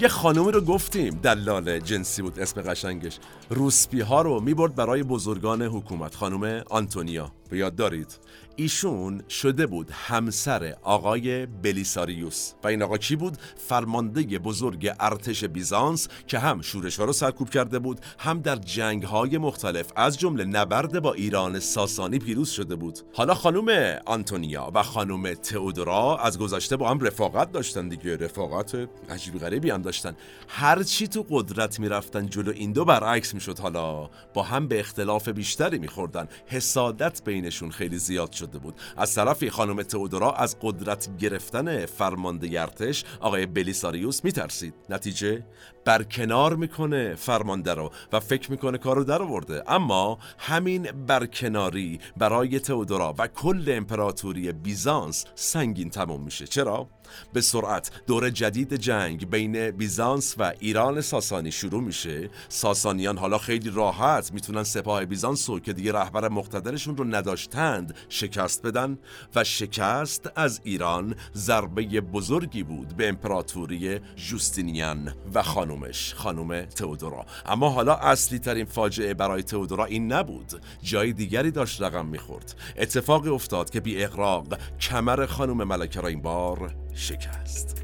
یه 0.00 0.08
خانومی 0.08 0.52
رو 0.52 0.60
گفتیم 0.60 1.14
دلال 1.22 1.78
جنسی 1.78 2.22
بود 2.22 2.40
اسم 2.40 2.62
قشنگش. 2.62 3.18
روسپی 3.50 4.00
ها 4.00 4.22
رو 4.22 4.40
می‌برد 4.40 4.74
برای 4.74 5.02
بزرگان 5.02 5.62
حکومت. 5.62 6.14
خانم 6.14 6.62
آنتونیا. 6.70 7.32
به 7.54 7.58
یاد 7.60 7.74
دارید. 7.74 8.18
ایشون 8.56 9.22
شده 9.28 9.66
بود 9.66 9.90
همسر 9.90 10.76
آقای 10.82 11.46
بلیساریوس 11.46 12.52
و 12.64 12.68
این 12.68 12.82
آقا 12.82 12.98
کی 12.98 13.16
بود؟ 13.16 13.36
فرمانده 13.56 14.38
بزرگ 14.38 14.92
ارتش 15.00 15.44
بیزانس 15.44 16.08
که 16.26 16.38
هم 16.38 16.62
شورش 16.62 16.98
ها 16.98 17.04
رو 17.04 17.12
سرکوب 17.12 17.50
کرده 17.50 17.78
بود 17.78 18.00
هم 18.18 18.40
در 18.40 18.56
جنگ 18.56 19.02
های 19.02 19.38
مختلف 19.38 19.92
از 19.96 20.18
جمله 20.18 20.44
نبرد 20.44 21.00
با 21.00 21.12
ایران 21.12 21.60
ساسانی 21.60 22.18
پیروز 22.18 22.50
شده 22.50 22.76
بود. 22.76 22.98
حالا 23.14 23.34
خانم 23.34 23.98
آنتونیا 24.06 24.70
و 24.74 24.82
خانم 24.82 25.34
تئودورا 25.34 26.18
از 26.18 26.38
گذشته 26.38 26.76
با 26.76 26.90
هم 26.90 27.00
رفاقت 27.00 27.52
داشتن 27.52 27.88
دیگه. 27.88 28.16
رفاقت 28.16 28.88
عجیب 29.08 29.38
غریبی 29.38 29.70
هم 29.70 29.82
داشتن. 29.82 30.16
هر 30.48 30.82
چی 30.82 31.08
تو 31.08 31.26
قدرت 31.30 31.80
می‌رفتن 31.80 32.26
جلو 32.26 32.52
این 32.52 32.72
دو 32.72 32.84
برعکس 32.84 33.34
می‌شد 33.34 33.58
حالا. 33.58 34.10
با 34.34 34.42
هم 34.42 34.68
به 34.68 34.80
اختلاف 34.80 35.28
بیشتری 35.28 35.78
میخوردن. 35.78 36.28
حسادت 36.46 37.22
بینشون 37.44 37.70
خیلی 37.70 37.98
زیاد 37.98 38.32
شد 38.32 38.44
شده 38.44 38.58
بود. 38.58 38.74
از 38.96 39.14
طرفی 39.14 39.50
خانم 39.50 39.82
تئودورا 39.82 40.32
از 40.32 40.56
قدرت 40.62 41.16
گرفتن 41.18 41.86
فرمانده 41.86 42.60
ارتش 42.60 43.04
آقای 43.20 43.46
بلیساریوس 43.46 44.24
میترسید. 44.24 44.74
نتیجه؟ 44.90 45.46
برکنار 45.84 46.56
می‌کنه 46.56 47.14
فرمانده 47.14 47.74
رو 47.74 47.90
و 48.12 48.20
فکر 48.20 48.50
می‌کنه 48.50 48.78
کارو 48.78 49.04
در 49.04 49.22
آورده. 49.22 49.62
اما 49.66 50.18
همین 50.38 50.82
برکناری 50.82 52.00
برای 52.16 52.60
تئودورا 52.60 53.14
و 53.18 53.26
کل 53.26 53.64
امپراتوری 53.68 54.52
بیزانس 54.52 55.24
سنگین 55.34 55.90
تموم 55.90 56.22
میشه. 56.22 56.46
چرا؟ 56.46 56.88
به 57.32 57.40
سرعت 57.40 57.90
دور 58.06 58.30
جدید 58.30 58.74
جنگ 58.76 59.30
بین 59.30 59.70
بیزانس 59.70 60.34
و 60.38 60.52
ایران 60.58 61.00
ساسانی 61.00 61.52
شروع 61.52 61.82
میشه. 61.82 62.30
ساسانیان 62.48 63.18
حالا 63.18 63.38
خیلی 63.38 63.70
راحت 63.70 64.32
می‌تونن 64.32 64.62
سپاه 64.62 65.04
بیزانس 65.04 65.50
رو 65.50 65.60
که 65.60 65.72
دیگه 65.72 65.92
رهبر 65.92 66.28
مقتدرشون 66.28 66.96
رو 66.96 67.04
نداشتند 67.04 67.94
شکست 68.08 68.62
بدن 68.62 68.98
و 69.34 69.44
شکست 69.44 70.30
از 70.36 70.60
ایران 70.64 71.14
ضربه 71.34 72.00
بزرگی 72.00 72.62
بود 72.62 72.96
به 72.96 73.08
امپراتوری 73.08 74.00
جوستینیان 74.16 75.14
و 75.34 75.42
خانومش 75.42 76.14
خانوم 76.14 76.62
تئودورا. 76.62 77.26
اما 77.46 77.70
حالا 77.70 77.94
اصلی 77.94 78.38
ترین 78.38 78.64
فاجعه 78.64 79.14
برای 79.14 79.42
تئودورا 79.42 79.84
این 79.84 80.12
نبود. 80.12 80.52
جای 80.82 81.12
دیگری 81.12 81.50
داشت 81.50 81.82
رقم 81.82 82.06
می‌خورد. 82.06 82.54
اتفاقی 82.76 83.28
افتاد 83.28 83.70
که 83.70 83.80
بی 83.80 84.04
اقراق 84.04 84.58
کمر 84.80 85.26
خانوم 85.26 85.64
ملکه 85.64 86.00
را 86.00 86.08
این 86.08 86.22
بار 86.22 86.74
شکست. 86.94 87.83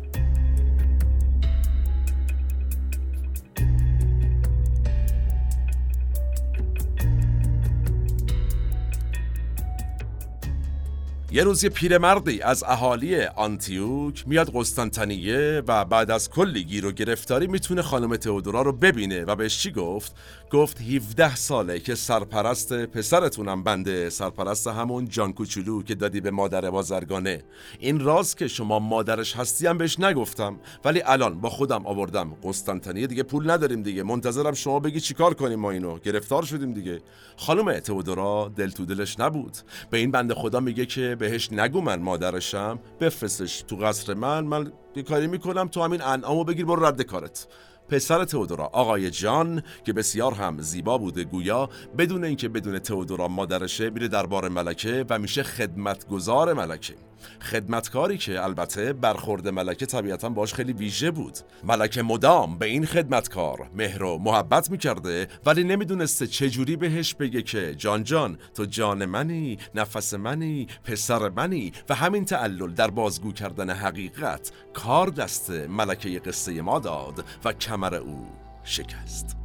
یه 11.33 11.45
روز 11.45 11.65
یه 11.65 11.71
پیرمردی 11.71 12.43
از 12.43 12.65
اهالی 12.67 13.23
آنتیوک 13.23 14.29
میاد 14.29 14.51
قسطنطنیه 14.55 15.63
و 15.69 15.85
بعد 15.85 16.11
از 16.11 16.31
کلی 16.31 16.65
گیر 16.65 16.87
و 16.87 16.93
گرفتاری 16.93 17.47
می‌تونه 17.47 17.83
خانم 17.83 18.17
تئودورا 18.17 18.63
رو 18.63 18.73
ببینه 18.73 19.25
و 19.25 19.37
بهش 19.37 19.59
چی 19.59 19.73
گفت؟ 19.73 20.15
گفت 20.51 20.81
17 20.81 21.37
ساله 21.37 21.81
که 21.81 21.95
سرپرست 21.95 22.73
پسرتونم 22.73 23.63
بنده 23.63 24.11
سرپرست 24.11 24.67
همون 24.67 25.09
جان 25.09 25.33
کوچولو 25.33 25.83
که 25.83 25.95
دادی 25.95 26.21
به 26.21 26.31
مادر 26.31 26.71
بازرگانه. 26.71 27.43
این 27.79 28.01
راز 28.01 28.35
که 28.35 28.49
شما 28.49 28.79
مادرش 28.79 29.37
هستی 29.37 29.67
هم 29.67 29.79
بهش 29.79 30.01
نگفتم 30.01 30.57
ولی 30.85 31.03
الان 31.05 31.41
با 31.41 31.51
خودم 31.51 31.87
آوردم. 31.87 32.37
قسطنطنیه 32.45 33.07
دیگه 33.07 33.23
پول 33.23 33.51
نداریم 33.51 33.83
دیگه. 33.83 34.03
منتظرم 34.03 34.55
شما 34.55 34.81
بگی 34.81 35.01
چیکار 35.01 35.35
کنیم 35.35 35.61
ما 35.61 35.71
اینو؟ 35.71 35.99
گرفتار 35.99 36.43
شدیم 36.43 36.73
دیگه. 36.73 37.01
خانم 37.37 37.79
تئودورا 37.79 38.53
دل 38.57 38.71
تو 38.71 38.87
دلش 38.87 39.21
نبود. 39.21 39.57
به 39.91 39.99
این 39.99 40.11
بنده 40.11 40.35
خدا 40.35 40.61
میگه 40.61 40.87
که 40.87 41.17
بهش 41.21 41.53
نگو 41.53 41.81
من 41.81 42.03
مادرشم 42.03 42.79
بفرستش 43.01 43.63
تو 43.63 43.77
قصر 43.77 44.15
من 44.15 44.45
من 44.45 44.73
یه 44.97 45.03
کاری 45.03 45.27
می‌کنم 45.27 45.69
تو 45.69 45.83
همین 45.83 46.03
انعامو 46.03 46.45
بگیر 46.45 46.65
برو 46.65 46.87
رد 46.87 47.03
کارت. 47.03 47.47
پسر 47.89 48.25
تئودورا 48.25 48.65
آقای 48.65 49.11
جان 49.11 49.63
که 49.85 49.93
بسیار 49.93 50.35
هم 50.35 50.61
زیبا 50.61 50.99
بوده 50.99 51.25
گویا 51.25 51.69
بدون 51.99 52.25
اینکه 52.25 52.49
بدون 52.49 52.79
تئودورا 52.79 53.29
مادرشه 53.29 53.91
میره 53.91 54.09
دربار 54.09 54.49
ملکه 54.49 55.05
و 55.11 55.19
میشه 55.19 55.43
خدمتگزار 55.43 56.53
ملکه. 56.53 57.10
خدمتکاری 57.43 58.19
که 58.19 58.45
البته 58.45 58.93
برخورد 58.93 59.49
ملکه 59.49 59.87
طبیعتا 59.87 60.29
باش 60.29 60.55
خیلی 60.55 60.73
ویژه 60.73 61.11
بود. 61.11 61.39
ملکه 61.65 62.03
مدام 62.03 62.59
به 62.59 62.67
این 62.67 62.87
خدمتکار 62.87 63.71
مهر 63.75 64.03
و 64.03 64.19
محبت 64.19 64.71
می‌کرده 64.71 65.29
ولی 65.47 65.65
نمی‌دونسته 65.65 66.27
چجوری 66.27 66.77
بهش 66.77 67.15
بگه 67.15 67.43
که 67.43 67.75
جان 67.75 68.05
جان 68.05 68.39
تو 68.55 68.65
جان 68.65 69.05
منی 69.05 69.59
نفس 69.75 70.15
منی 70.15 70.67
پسر 70.85 71.29
منی 71.29 71.73
و 71.89 71.95
همین 71.95 72.25
تعلل 72.25 72.73
در 72.73 72.91
بازگو 72.91 73.33
کردن 73.33 73.71
حقیقت 73.71 74.53
کار 74.75 75.09
دست 75.09 75.51
ملکه 75.51 76.19
قصه 76.19 76.63
ما 76.63 76.79
داد 76.79 77.25
و 77.45 77.53
کمر 77.53 77.95
او 77.95 78.27
شکست. 78.65 79.37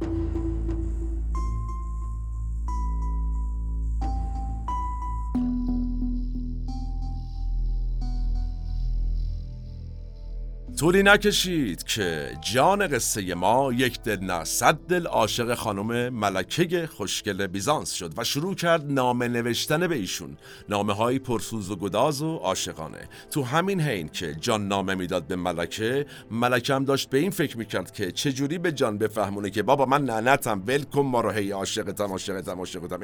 طولی 10.76 11.02
نکشید 11.02 11.82
که 11.82 12.30
جان 12.52 12.86
قصه 12.86 13.34
ما 13.34 13.72
یک 13.72 14.02
دل 14.02 14.20
نه 14.20 14.44
صد 14.44 14.74
دل 14.74 15.06
عاشق 15.06 15.54
خانم 15.54 16.08
ملکه 16.08 16.86
خوشگل 16.86 17.46
بیزانس 17.46 17.92
شد 17.92 18.12
و 18.16 18.24
شروع 18.24 18.54
کرد 18.54 18.92
نامه 18.92 19.28
نوشتن 19.28 19.86
به 19.86 19.94
ایشون. 19.94 20.36
نامه 20.68 20.92
های 20.92 21.18
پرسوز 21.18 21.70
و 21.70 21.76
گداز 21.76 22.22
و 22.22 22.36
عاشقانه. 22.36 23.08
تو 23.30 23.42
همین 23.42 23.80
حین 23.80 24.08
که 24.08 24.34
جان 24.40 24.68
نامه 24.68 24.94
می‌داد 24.94 25.26
به 25.26 25.36
ملکه 25.36 26.06
ملکه 26.30 26.74
هم 26.74 26.84
داشت 26.84 27.10
به 27.10 27.18
این 27.18 27.30
فکر 27.30 27.58
می‌کرد 27.58 27.92
که 27.92 28.12
چجوری 28.12 28.58
به 28.58 28.72
جان 28.72 28.98
بفهمونه 28.98 29.50
که 29.50 29.62
بابا 29.62 29.86
من 29.86 30.04
ننتم 30.04 30.62
ول 30.66 30.82
کن 30.82 31.02
ما 31.02 31.20
رو 31.20 31.30
هی 31.30 31.50
عاشقتم 31.50 32.10
عاشقتم 32.10 32.58
عاشقتم 32.58 33.02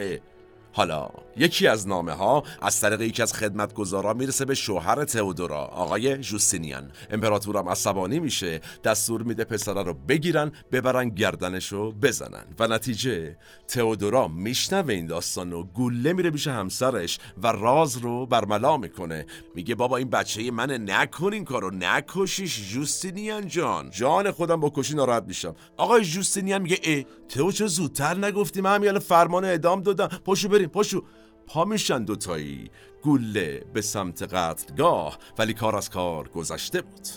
حالا 0.72 1.08
یکی 1.36 1.66
از 1.66 1.88
نامه 1.88 2.12
ها 2.12 2.42
از 2.62 2.80
طریق 2.80 3.00
یکی 3.00 3.22
از 3.22 3.32
خدمتگزارا 3.32 4.14
می‌رسه 4.14 4.44
به 4.44 4.54
شوهر 4.54 5.04
تئودورا 5.04 5.64
آقای 5.64 6.18
جوستینیان 6.18 6.90
امپراتورم 7.10 7.68
عصبانی 7.68 8.20
میشه 8.20 8.60
دستور 8.84 9.22
میده 9.22 9.44
پسره 9.44 9.82
رو 9.82 9.94
بگیرن 9.94 10.52
ببرن 10.72 11.08
گردنشو 11.08 11.92
بزنن. 11.92 12.44
و 12.58 12.68
نتیجه 12.68 13.36
تئودورا 13.68 14.28
میشنوه 14.28 14.92
این 14.94 15.06
داستان 15.06 15.52
و 15.52 15.64
گله 15.64 16.12
میره 16.12 16.30
پیش 16.30 16.46
همسرش 16.46 17.18
و 17.42 17.46
راز 17.46 17.96
رو 17.96 18.26
برملا 18.26 18.76
می‌کنه. 18.76 19.26
میگه 19.54 19.74
بابا 19.74 19.96
این 19.96 20.10
بچه 20.10 20.50
من 20.50 20.90
نکن 20.90 21.32
این 21.32 21.44
کارو 21.44 21.70
نکشیش 21.70 22.72
جوستینیان 22.72 23.48
جان. 23.48 23.90
جان 23.90 24.30
خودم 24.30 24.60
با 24.60 24.72
کشی 24.76 24.94
ناراحت 24.94 25.24
میشم. 25.26 25.54
آقای 25.76 26.04
جوستینیان 26.04 26.62
میگه 26.62 26.78
ای 26.82 27.06
تو 27.28 27.52
چه 27.52 27.66
زودتر 27.66 28.18
نگفتی؟ 28.18 28.60
من 28.60 28.98
فرمان 28.98 29.44
ادام 29.44 29.82
دادم. 29.82 30.08
پشو 30.24 30.48
بریم 30.62 30.70
پاشو 30.70 31.04
پا 31.46 31.64
میشن 31.64 32.04
دوتایی. 32.04 32.70
گله 33.02 33.64
به 33.72 33.80
سمت 33.80 34.22
قتلگاه 34.22 35.18
ولی 35.38 35.54
کار 35.54 35.76
از 35.76 35.90
کار 35.90 36.28
گذشته 36.28 36.82
بود. 36.82 37.08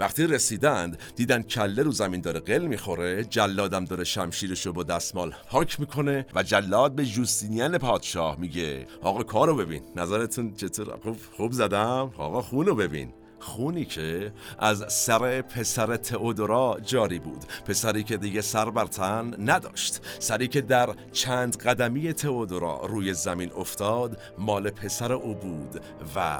وقتی 0.00 0.26
رسیدند 0.26 0.98
دیدن 1.16 1.42
کله 1.42 1.82
رو 1.82 1.90
زمین 1.90 2.20
داره 2.20 2.40
قل 2.40 2.66
می‌خوره 2.66 3.24
جلادم 3.24 3.84
داره 3.84 4.04
شمشیرشو 4.04 4.72
با 4.72 4.82
دستمال 4.82 5.34
پاک 5.50 5.80
می‌کنه 5.80 6.26
و 6.34 6.42
جلاد 6.42 6.94
به 6.94 7.04
جوستینین 7.04 7.78
پادشاه 7.78 8.40
میگه. 8.40 8.86
آقا 9.02 9.22
کارو 9.22 9.56
ببین. 9.56 9.82
نظرتون 9.96 10.54
چطور؟ 10.54 11.16
خوب 11.36 11.52
زدم؟ 11.52 12.12
آقا 12.18 12.42
خونو 12.42 12.74
ببین. 12.74 13.12
خونی 13.40 13.84
که 13.84 14.32
از 14.58 14.84
سر 14.88 15.42
پسر 15.42 15.96
تئودورا 15.96 16.76
جاری 16.82 17.18
بود. 17.18 17.44
پسری 17.66 18.02
که 18.02 18.16
دیگه 18.16 18.40
سر 18.40 18.70
بر 18.70 18.86
تن 18.86 19.34
نداشت. 19.38 20.00
سری 20.18 20.48
که 20.48 20.60
در 20.60 20.94
چند 21.12 21.56
قدمی 21.56 22.12
تئودورا 22.12 22.80
روی 22.86 23.14
زمین 23.14 23.52
افتاد 23.52 24.20
مال 24.38 24.70
پسر 24.70 25.12
او 25.12 25.34
بود 25.34 25.80
و 26.16 26.38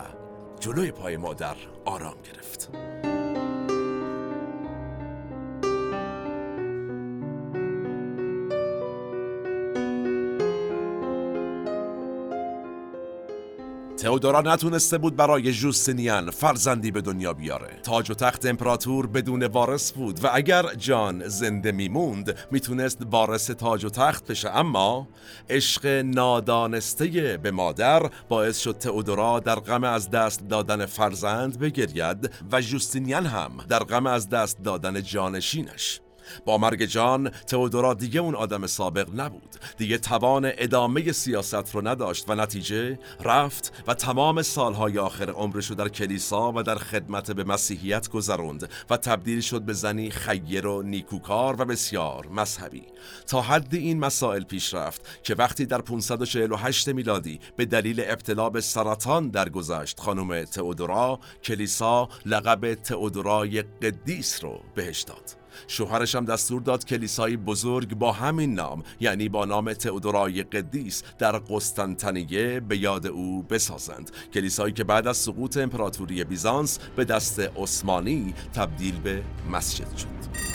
جلوی 0.60 0.90
پای 0.90 1.16
مادر 1.16 1.56
آرام 1.84 2.16
گرفت. 2.24 2.70
تئودورا 14.00 14.40
نتونسته 14.40 14.98
بود 14.98 15.16
برای 15.16 15.52
جوستینیان 15.52 16.30
فرزندی 16.30 16.90
به 16.90 17.00
دنیا 17.00 17.32
بیاره. 17.32 17.80
تاج 17.82 18.10
و 18.10 18.14
تخت 18.14 18.46
امپراتور 18.46 19.06
بدون 19.06 19.42
وارث 19.42 19.92
بود 19.92 20.24
و 20.24 20.28
اگر 20.32 20.74
جان 20.74 21.28
زنده 21.28 21.72
میموند 21.72 22.34
می‌تونست 22.50 22.98
وارث 23.10 23.50
تاج 23.50 23.84
و 23.84 23.88
تخت 23.88 24.30
بشه. 24.30 24.50
اما 24.50 25.08
عشق 25.50 25.86
نادانسته 26.04 27.36
به 27.42 27.50
مادر 27.50 28.10
باعث 28.28 28.58
شد 28.58 28.78
تئودورا 28.78 29.40
در 29.40 29.54
غم 29.54 29.84
از 29.84 30.10
دست 30.10 30.48
دادن 30.48 30.86
فرزند 30.86 31.58
بگرید 31.58 32.30
و 32.52 32.60
جوستینیان 32.60 33.26
هم 33.26 33.50
در 33.68 33.84
غم 33.84 34.06
از 34.06 34.28
دست 34.28 34.62
دادن 34.62 35.02
جانشینش. 35.02 36.00
با 36.44 36.58
مرگ 36.58 36.84
جان 36.84 37.28
تئودورا 37.28 37.94
دیگه 37.94 38.20
اون 38.20 38.34
آدم 38.34 38.66
سابق 38.66 39.20
نبود. 39.20 39.56
دیگه 39.76 39.98
توان 39.98 40.50
ادامه 40.58 41.12
سیاست 41.12 41.74
رو 41.74 41.88
نداشت 41.88 42.24
و 42.28 42.34
نتیجه 42.34 42.98
رفت 43.20 43.84
و 43.86 43.94
تمام 43.94 44.42
سالهای 44.42 44.98
آخر 44.98 45.30
عمرش 45.30 45.66
رو 45.66 45.74
در 45.74 45.88
کلیسا 45.88 46.52
و 46.56 46.62
در 46.62 46.78
خدمت 46.78 47.30
به 47.30 47.44
مسیحیت 47.44 48.08
گذروند 48.08 48.68
و 48.90 48.96
تبدیل 48.96 49.40
شد 49.40 49.62
به 49.62 49.72
زنی 49.72 50.10
خیر 50.10 50.66
و 50.66 50.82
نیکوکار 50.82 51.60
و 51.60 51.64
بسیار 51.64 52.26
مذهبی. 52.26 52.82
تا 53.26 53.40
حد 53.40 53.74
این 53.74 53.98
مسائل 53.98 54.44
پیش 54.44 54.74
رفت 54.74 55.22
که 55.22 55.34
وقتی 55.34 55.66
در 55.66 55.80
548 55.80 56.88
میلادی 56.88 57.40
به 57.56 57.64
دلیل 57.64 58.00
ابتلا 58.06 58.50
به 58.50 58.60
سرطان 58.60 59.28
درگذشت 59.28 60.00
خانم 60.00 60.44
تئودورا 60.44 61.20
کلیسا 61.42 62.08
لقب 62.26 62.74
تئودورای 62.74 63.62
قدیس 63.62 64.44
رو 64.44 64.60
بهش 64.74 65.02
داد. 65.02 65.39
شوهرش 65.68 66.14
هم 66.14 66.24
دستور 66.24 66.60
داد 66.60 66.84
کلیسایی 66.84 67.36
بزرگ 67.36 67.94
با 67.94 68.12
همین 68.12 68.54
نام 68.54 68.82
یعنی 69.00 69.28
با 69.28 69.44
نام 69.44 69.72
تئودورای 69.72 70.42
قدیس 70.42 71.02
در 71.18 71.38
قسطنطنیه 71.38 72.60
به 72.60 72.78
یاد 72.78 73.06
او 73.06 73.42
بسازند. 73.42 74.10
کلیسایی 74.34 74.72
که 74.72 74.84
بعد 74.84 75.06
از 75.06 75.16
سقوط 75.16 75.56
امپراتوری 75.56 76.24
بیزانس 76.24 76.78
به 76.96 77.04
دست 77.04 77.40
عثمانی 77.40 78.34
تبدیل 78.54 79.00
به 79.00 79.22
مسجد 79.50 79.96
شد. 79.96 80.50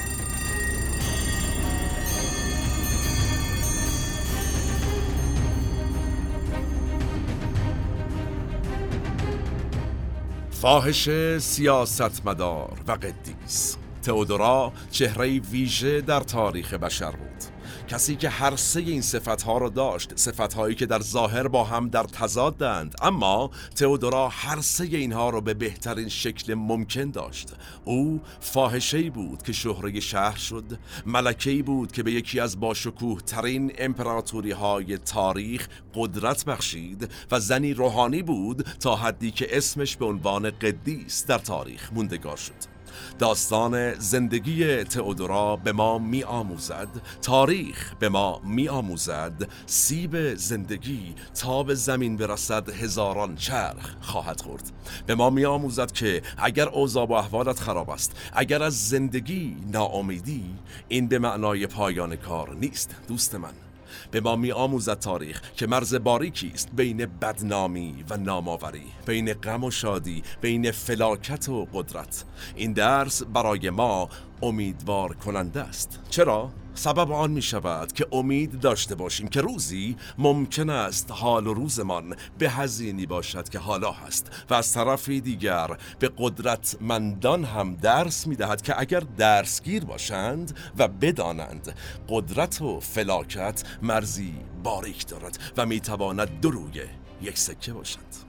فاحش 10.52 11.10
سیاستمدار 11.38 12.78
و 12.88 12.92
قدیس 12.92 13.78
تئودورا 14.06 14.74
چهره 14.92 15.40
ویژه 15.40 16.02
در 16.02 16.20
تاریخ 16.20 16.74
بشر 16.74 17.12
بود. 17.12 17.44
کسی 17.88 18.16
که 18.16 18.30
هر 18.30 18.56
سه 18.56 18.80
این 18.80 19.04
ها 19.46 19.58
را 19.58 19.70
داشت 19.70 20.16
صفتهایی 20.16 20.76
که 20.76 20.86
در 20.86 21.00
ظاهر 21.00 21.48
با 21.48 21.64
هم 21.64 21.90
در 21.90 22.04
تضادند 22.04 22.96
اما 23.02 23.52
تئودورا 23.76 24.30
هر 24.30 24.62
سه 24.62 24.84
اینها 24.84 25.30
را 25.30 25.42
به 25.42 25.54
بهترین 25.54 26.10
شکل 26.10 26.54
ممکن 26.54 27.12
داشت. 27.12 27.50
او 27.86 28.22
فاحشه 28.40 29.10
بود 29.10 29.44
که 29.44 29.54
شهره 29.54 30.00
شهر 30.00 30.38
شد 30.38 30.80
ملکه 31.06 31.64
بود 31.64 31.92
که 31.92 32.04
به 32.04 32.12
یکی 32.12 32.40
از 32.40 32.60
باشکوه 32.60 33.22
ترین 33.22 33.72
امپراتوری 33.78 34.52
های 34.52 34.98
تاریخ 34.98 35.68
قدرت 35.96 36.46
بخشید 36.46 37.10
و 37.32 37.40
زنی 37.40 37.74
روحانی 37.74 38.22
بود 38.22 38.62
تا 38.62 38.96
حدی 38.96 39.32
که 39.32 39.58
اسمش 39.58 39.98
به 39.98 40.06
عنوان 40.06 40.50
قدیس 40.50 41.26
در 41.26 41.38
تاریخ 41.38 41.94
موندگار 41.94 42.38
شد. 42.38 42.75
داستان 43.20 43.94
زندگی 43.94 44.84
تئودورا 44.84 45.56
به 45.56 45.72
ما 45.72 45.98
می 45.98 46.24
آموزد 46.24 46.88
تاریخ 47.22 47.94
به 48.00 48.10
ما 48.10 48.42
می 48.44 48.70
آموزد 48.70 49.50
سیب 49.66 50.36
زندگی 50.36 51.16
تا 51.42 51.64
به 51.64 51.76
زمین 51.76 52.18
برسد 52.18 52.70
هزاران 52.70 53.36
چرخ 53.36 53.96
خواهد 54.02 54.42
خورد. 54.42 54.72
به 55.06 55.16
ما 55.16 55.30
می 55.30 55.46
آموزد 55.46 55.92
که 55.92 56.22
اگر 56.38 56.70
اوضاع 56.70 57.08
و 57.08 57.14
احوالت 57.14 57.60
خراب 57.60 57.90
است 57.90 58.16
اگر 58.34 58.64
از 58.64 58.90
زندگی 58.90 59.58
ناامیدی 59.72 60.44
این 60.88 61.08
به 61.08 61.20
معنای 61.20 61.68
پایان 61.68 62.16
کار 62.16 62.56
نیست 62.56 62.96
دوست 63.08 63.36
من. 63.36 63.65
به 64.12 64.22
ما 64.22 64.36
می 64.36 64.52
آموزد 64.52 65.00
تاریخ 65.00 65.42
که 65.56 65.68
مرز 65.68 65.96
باریکی 65.96 66.52
است 66.54 66.70
بین 66.74 66.98
بدنامی 66.98 68.06
و 68.10 68.18
نامآوری 68.18 68.86
بین 69.06 69.34
غم 69.34 69.64
و 69.64 69.72
شادی 69.72 70.24
بین 70.42 70.72
فلاکت 70.72 71.50
و 71.50 71.68
قدرت 71.74 72.24
این 72.56 72.74
درس 72.74 73.24
برای 73.24 73.70
ما 73.70 74.10
امیدوار 74.42 75.14
کننده 75.14 75.62
است 75.62 76.00
چرا؟ 76.10 76.52
سبب 76.76 77.12
آن 77.12 77.32
می 77.32 77.42
شود 77.42 77.92
که 77.92 78.08
امید 78.12 78.60
داشته 78.60 78.96
باشیم 78.96 79.28
که 79.28 79.42
روزی 79.42 79.96
ممکن 80.18 80.70
است 80.70 81.12
حال 81.12 81.48
و 81.48 81.54
روزمان 81.54 82.16
به 82.38 82.50
هزینی 82.50 83.06
باشد 83.06 83.50
که 83.50 83.60
حالا 83.60 83.92
هست 83.92 84.46
و 84.50 84.54
از 84.54 84.74
طرفی 84.74 85.22
دیگر 85.22 85.68
به 86.00 86.12
قدرتمندان 86.18 87.44
هم 87.44 87.76
درس 87.76 88.28
می 88.28 88.36
دهد 88.36 88.62
که 88.62 88.80
اگر 88.80 89.00
درسگیر 89.00 89.86
باشند 89.86 90.58
و 90.78 90.88
بدانند 90.88 91.76
قدرت 92.10 92.62
و 92.62 92.80
فلاکت 92.80 93.64
مرزی 93.82 94.34
باریک 94.64 95.08
دارد 95.08 95.38
و 95.58 95.66
می 95.66 95.80
تواند 95.80 96.40
دروی 96.40 96.82
یک 97.22 97.38
سکه 97.38 97.74
باشند 97.74 98.25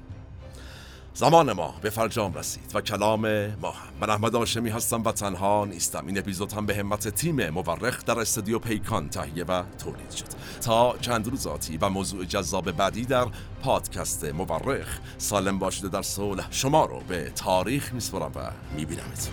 زمان 1.16 1.52
ما 1.52 1.74
به 1.82 1.90
فرجام 1.90 2.34
رسید 2.34 2.70
و 2.74 2.80
کلام 2.80 3.20
ما 3.46 3.70
هم. 3.70 3.88
من 4.00 4.10
احمد 4.10 4.36
آشمی 4.36 4.70
هستم 4.70 5.04
و 5.04 5.12
تنها 5.12 5.64
نیستم. 5.64 6.06
این 6.06 6.18
اپیزود 6.18 6.52
هم 6.52 6.66
به 6.66 6.74
همت 6.74 7.08
تیم 7.08 7.50
مورخ 7.50 8.04
در 8.04 8.20
استودیو 8.20 8.58
پیکان 8.58 9.08
تهیه 9.08 9.44
و 9.44 9.62
تولید 9.78 10.10
شد. 10.10 10.26
تا 10.60 10.96
چند 11.00 11.28
روزاتی 11.28 11.76
و 11.76 11.88
موضوع 11.88 12.24
جذاب 12.24 12.72
بعدی 12.72 13.04
در 13.04 13.26
پادکست 13.62 14.24
مورخ 14.24 14.98
سالم 15.18 15.58
باشید 15.58 15.90
در 15.90 16.02
صلح. 16.02 16.46
شما 16.50 16.84
رو 16.84 17.00
به 17.08 17.32
تاریخ 17.36 17.92
میسپرم 17.92 18.32
و 18.34 18.50
میبینمتون 18.76 19.32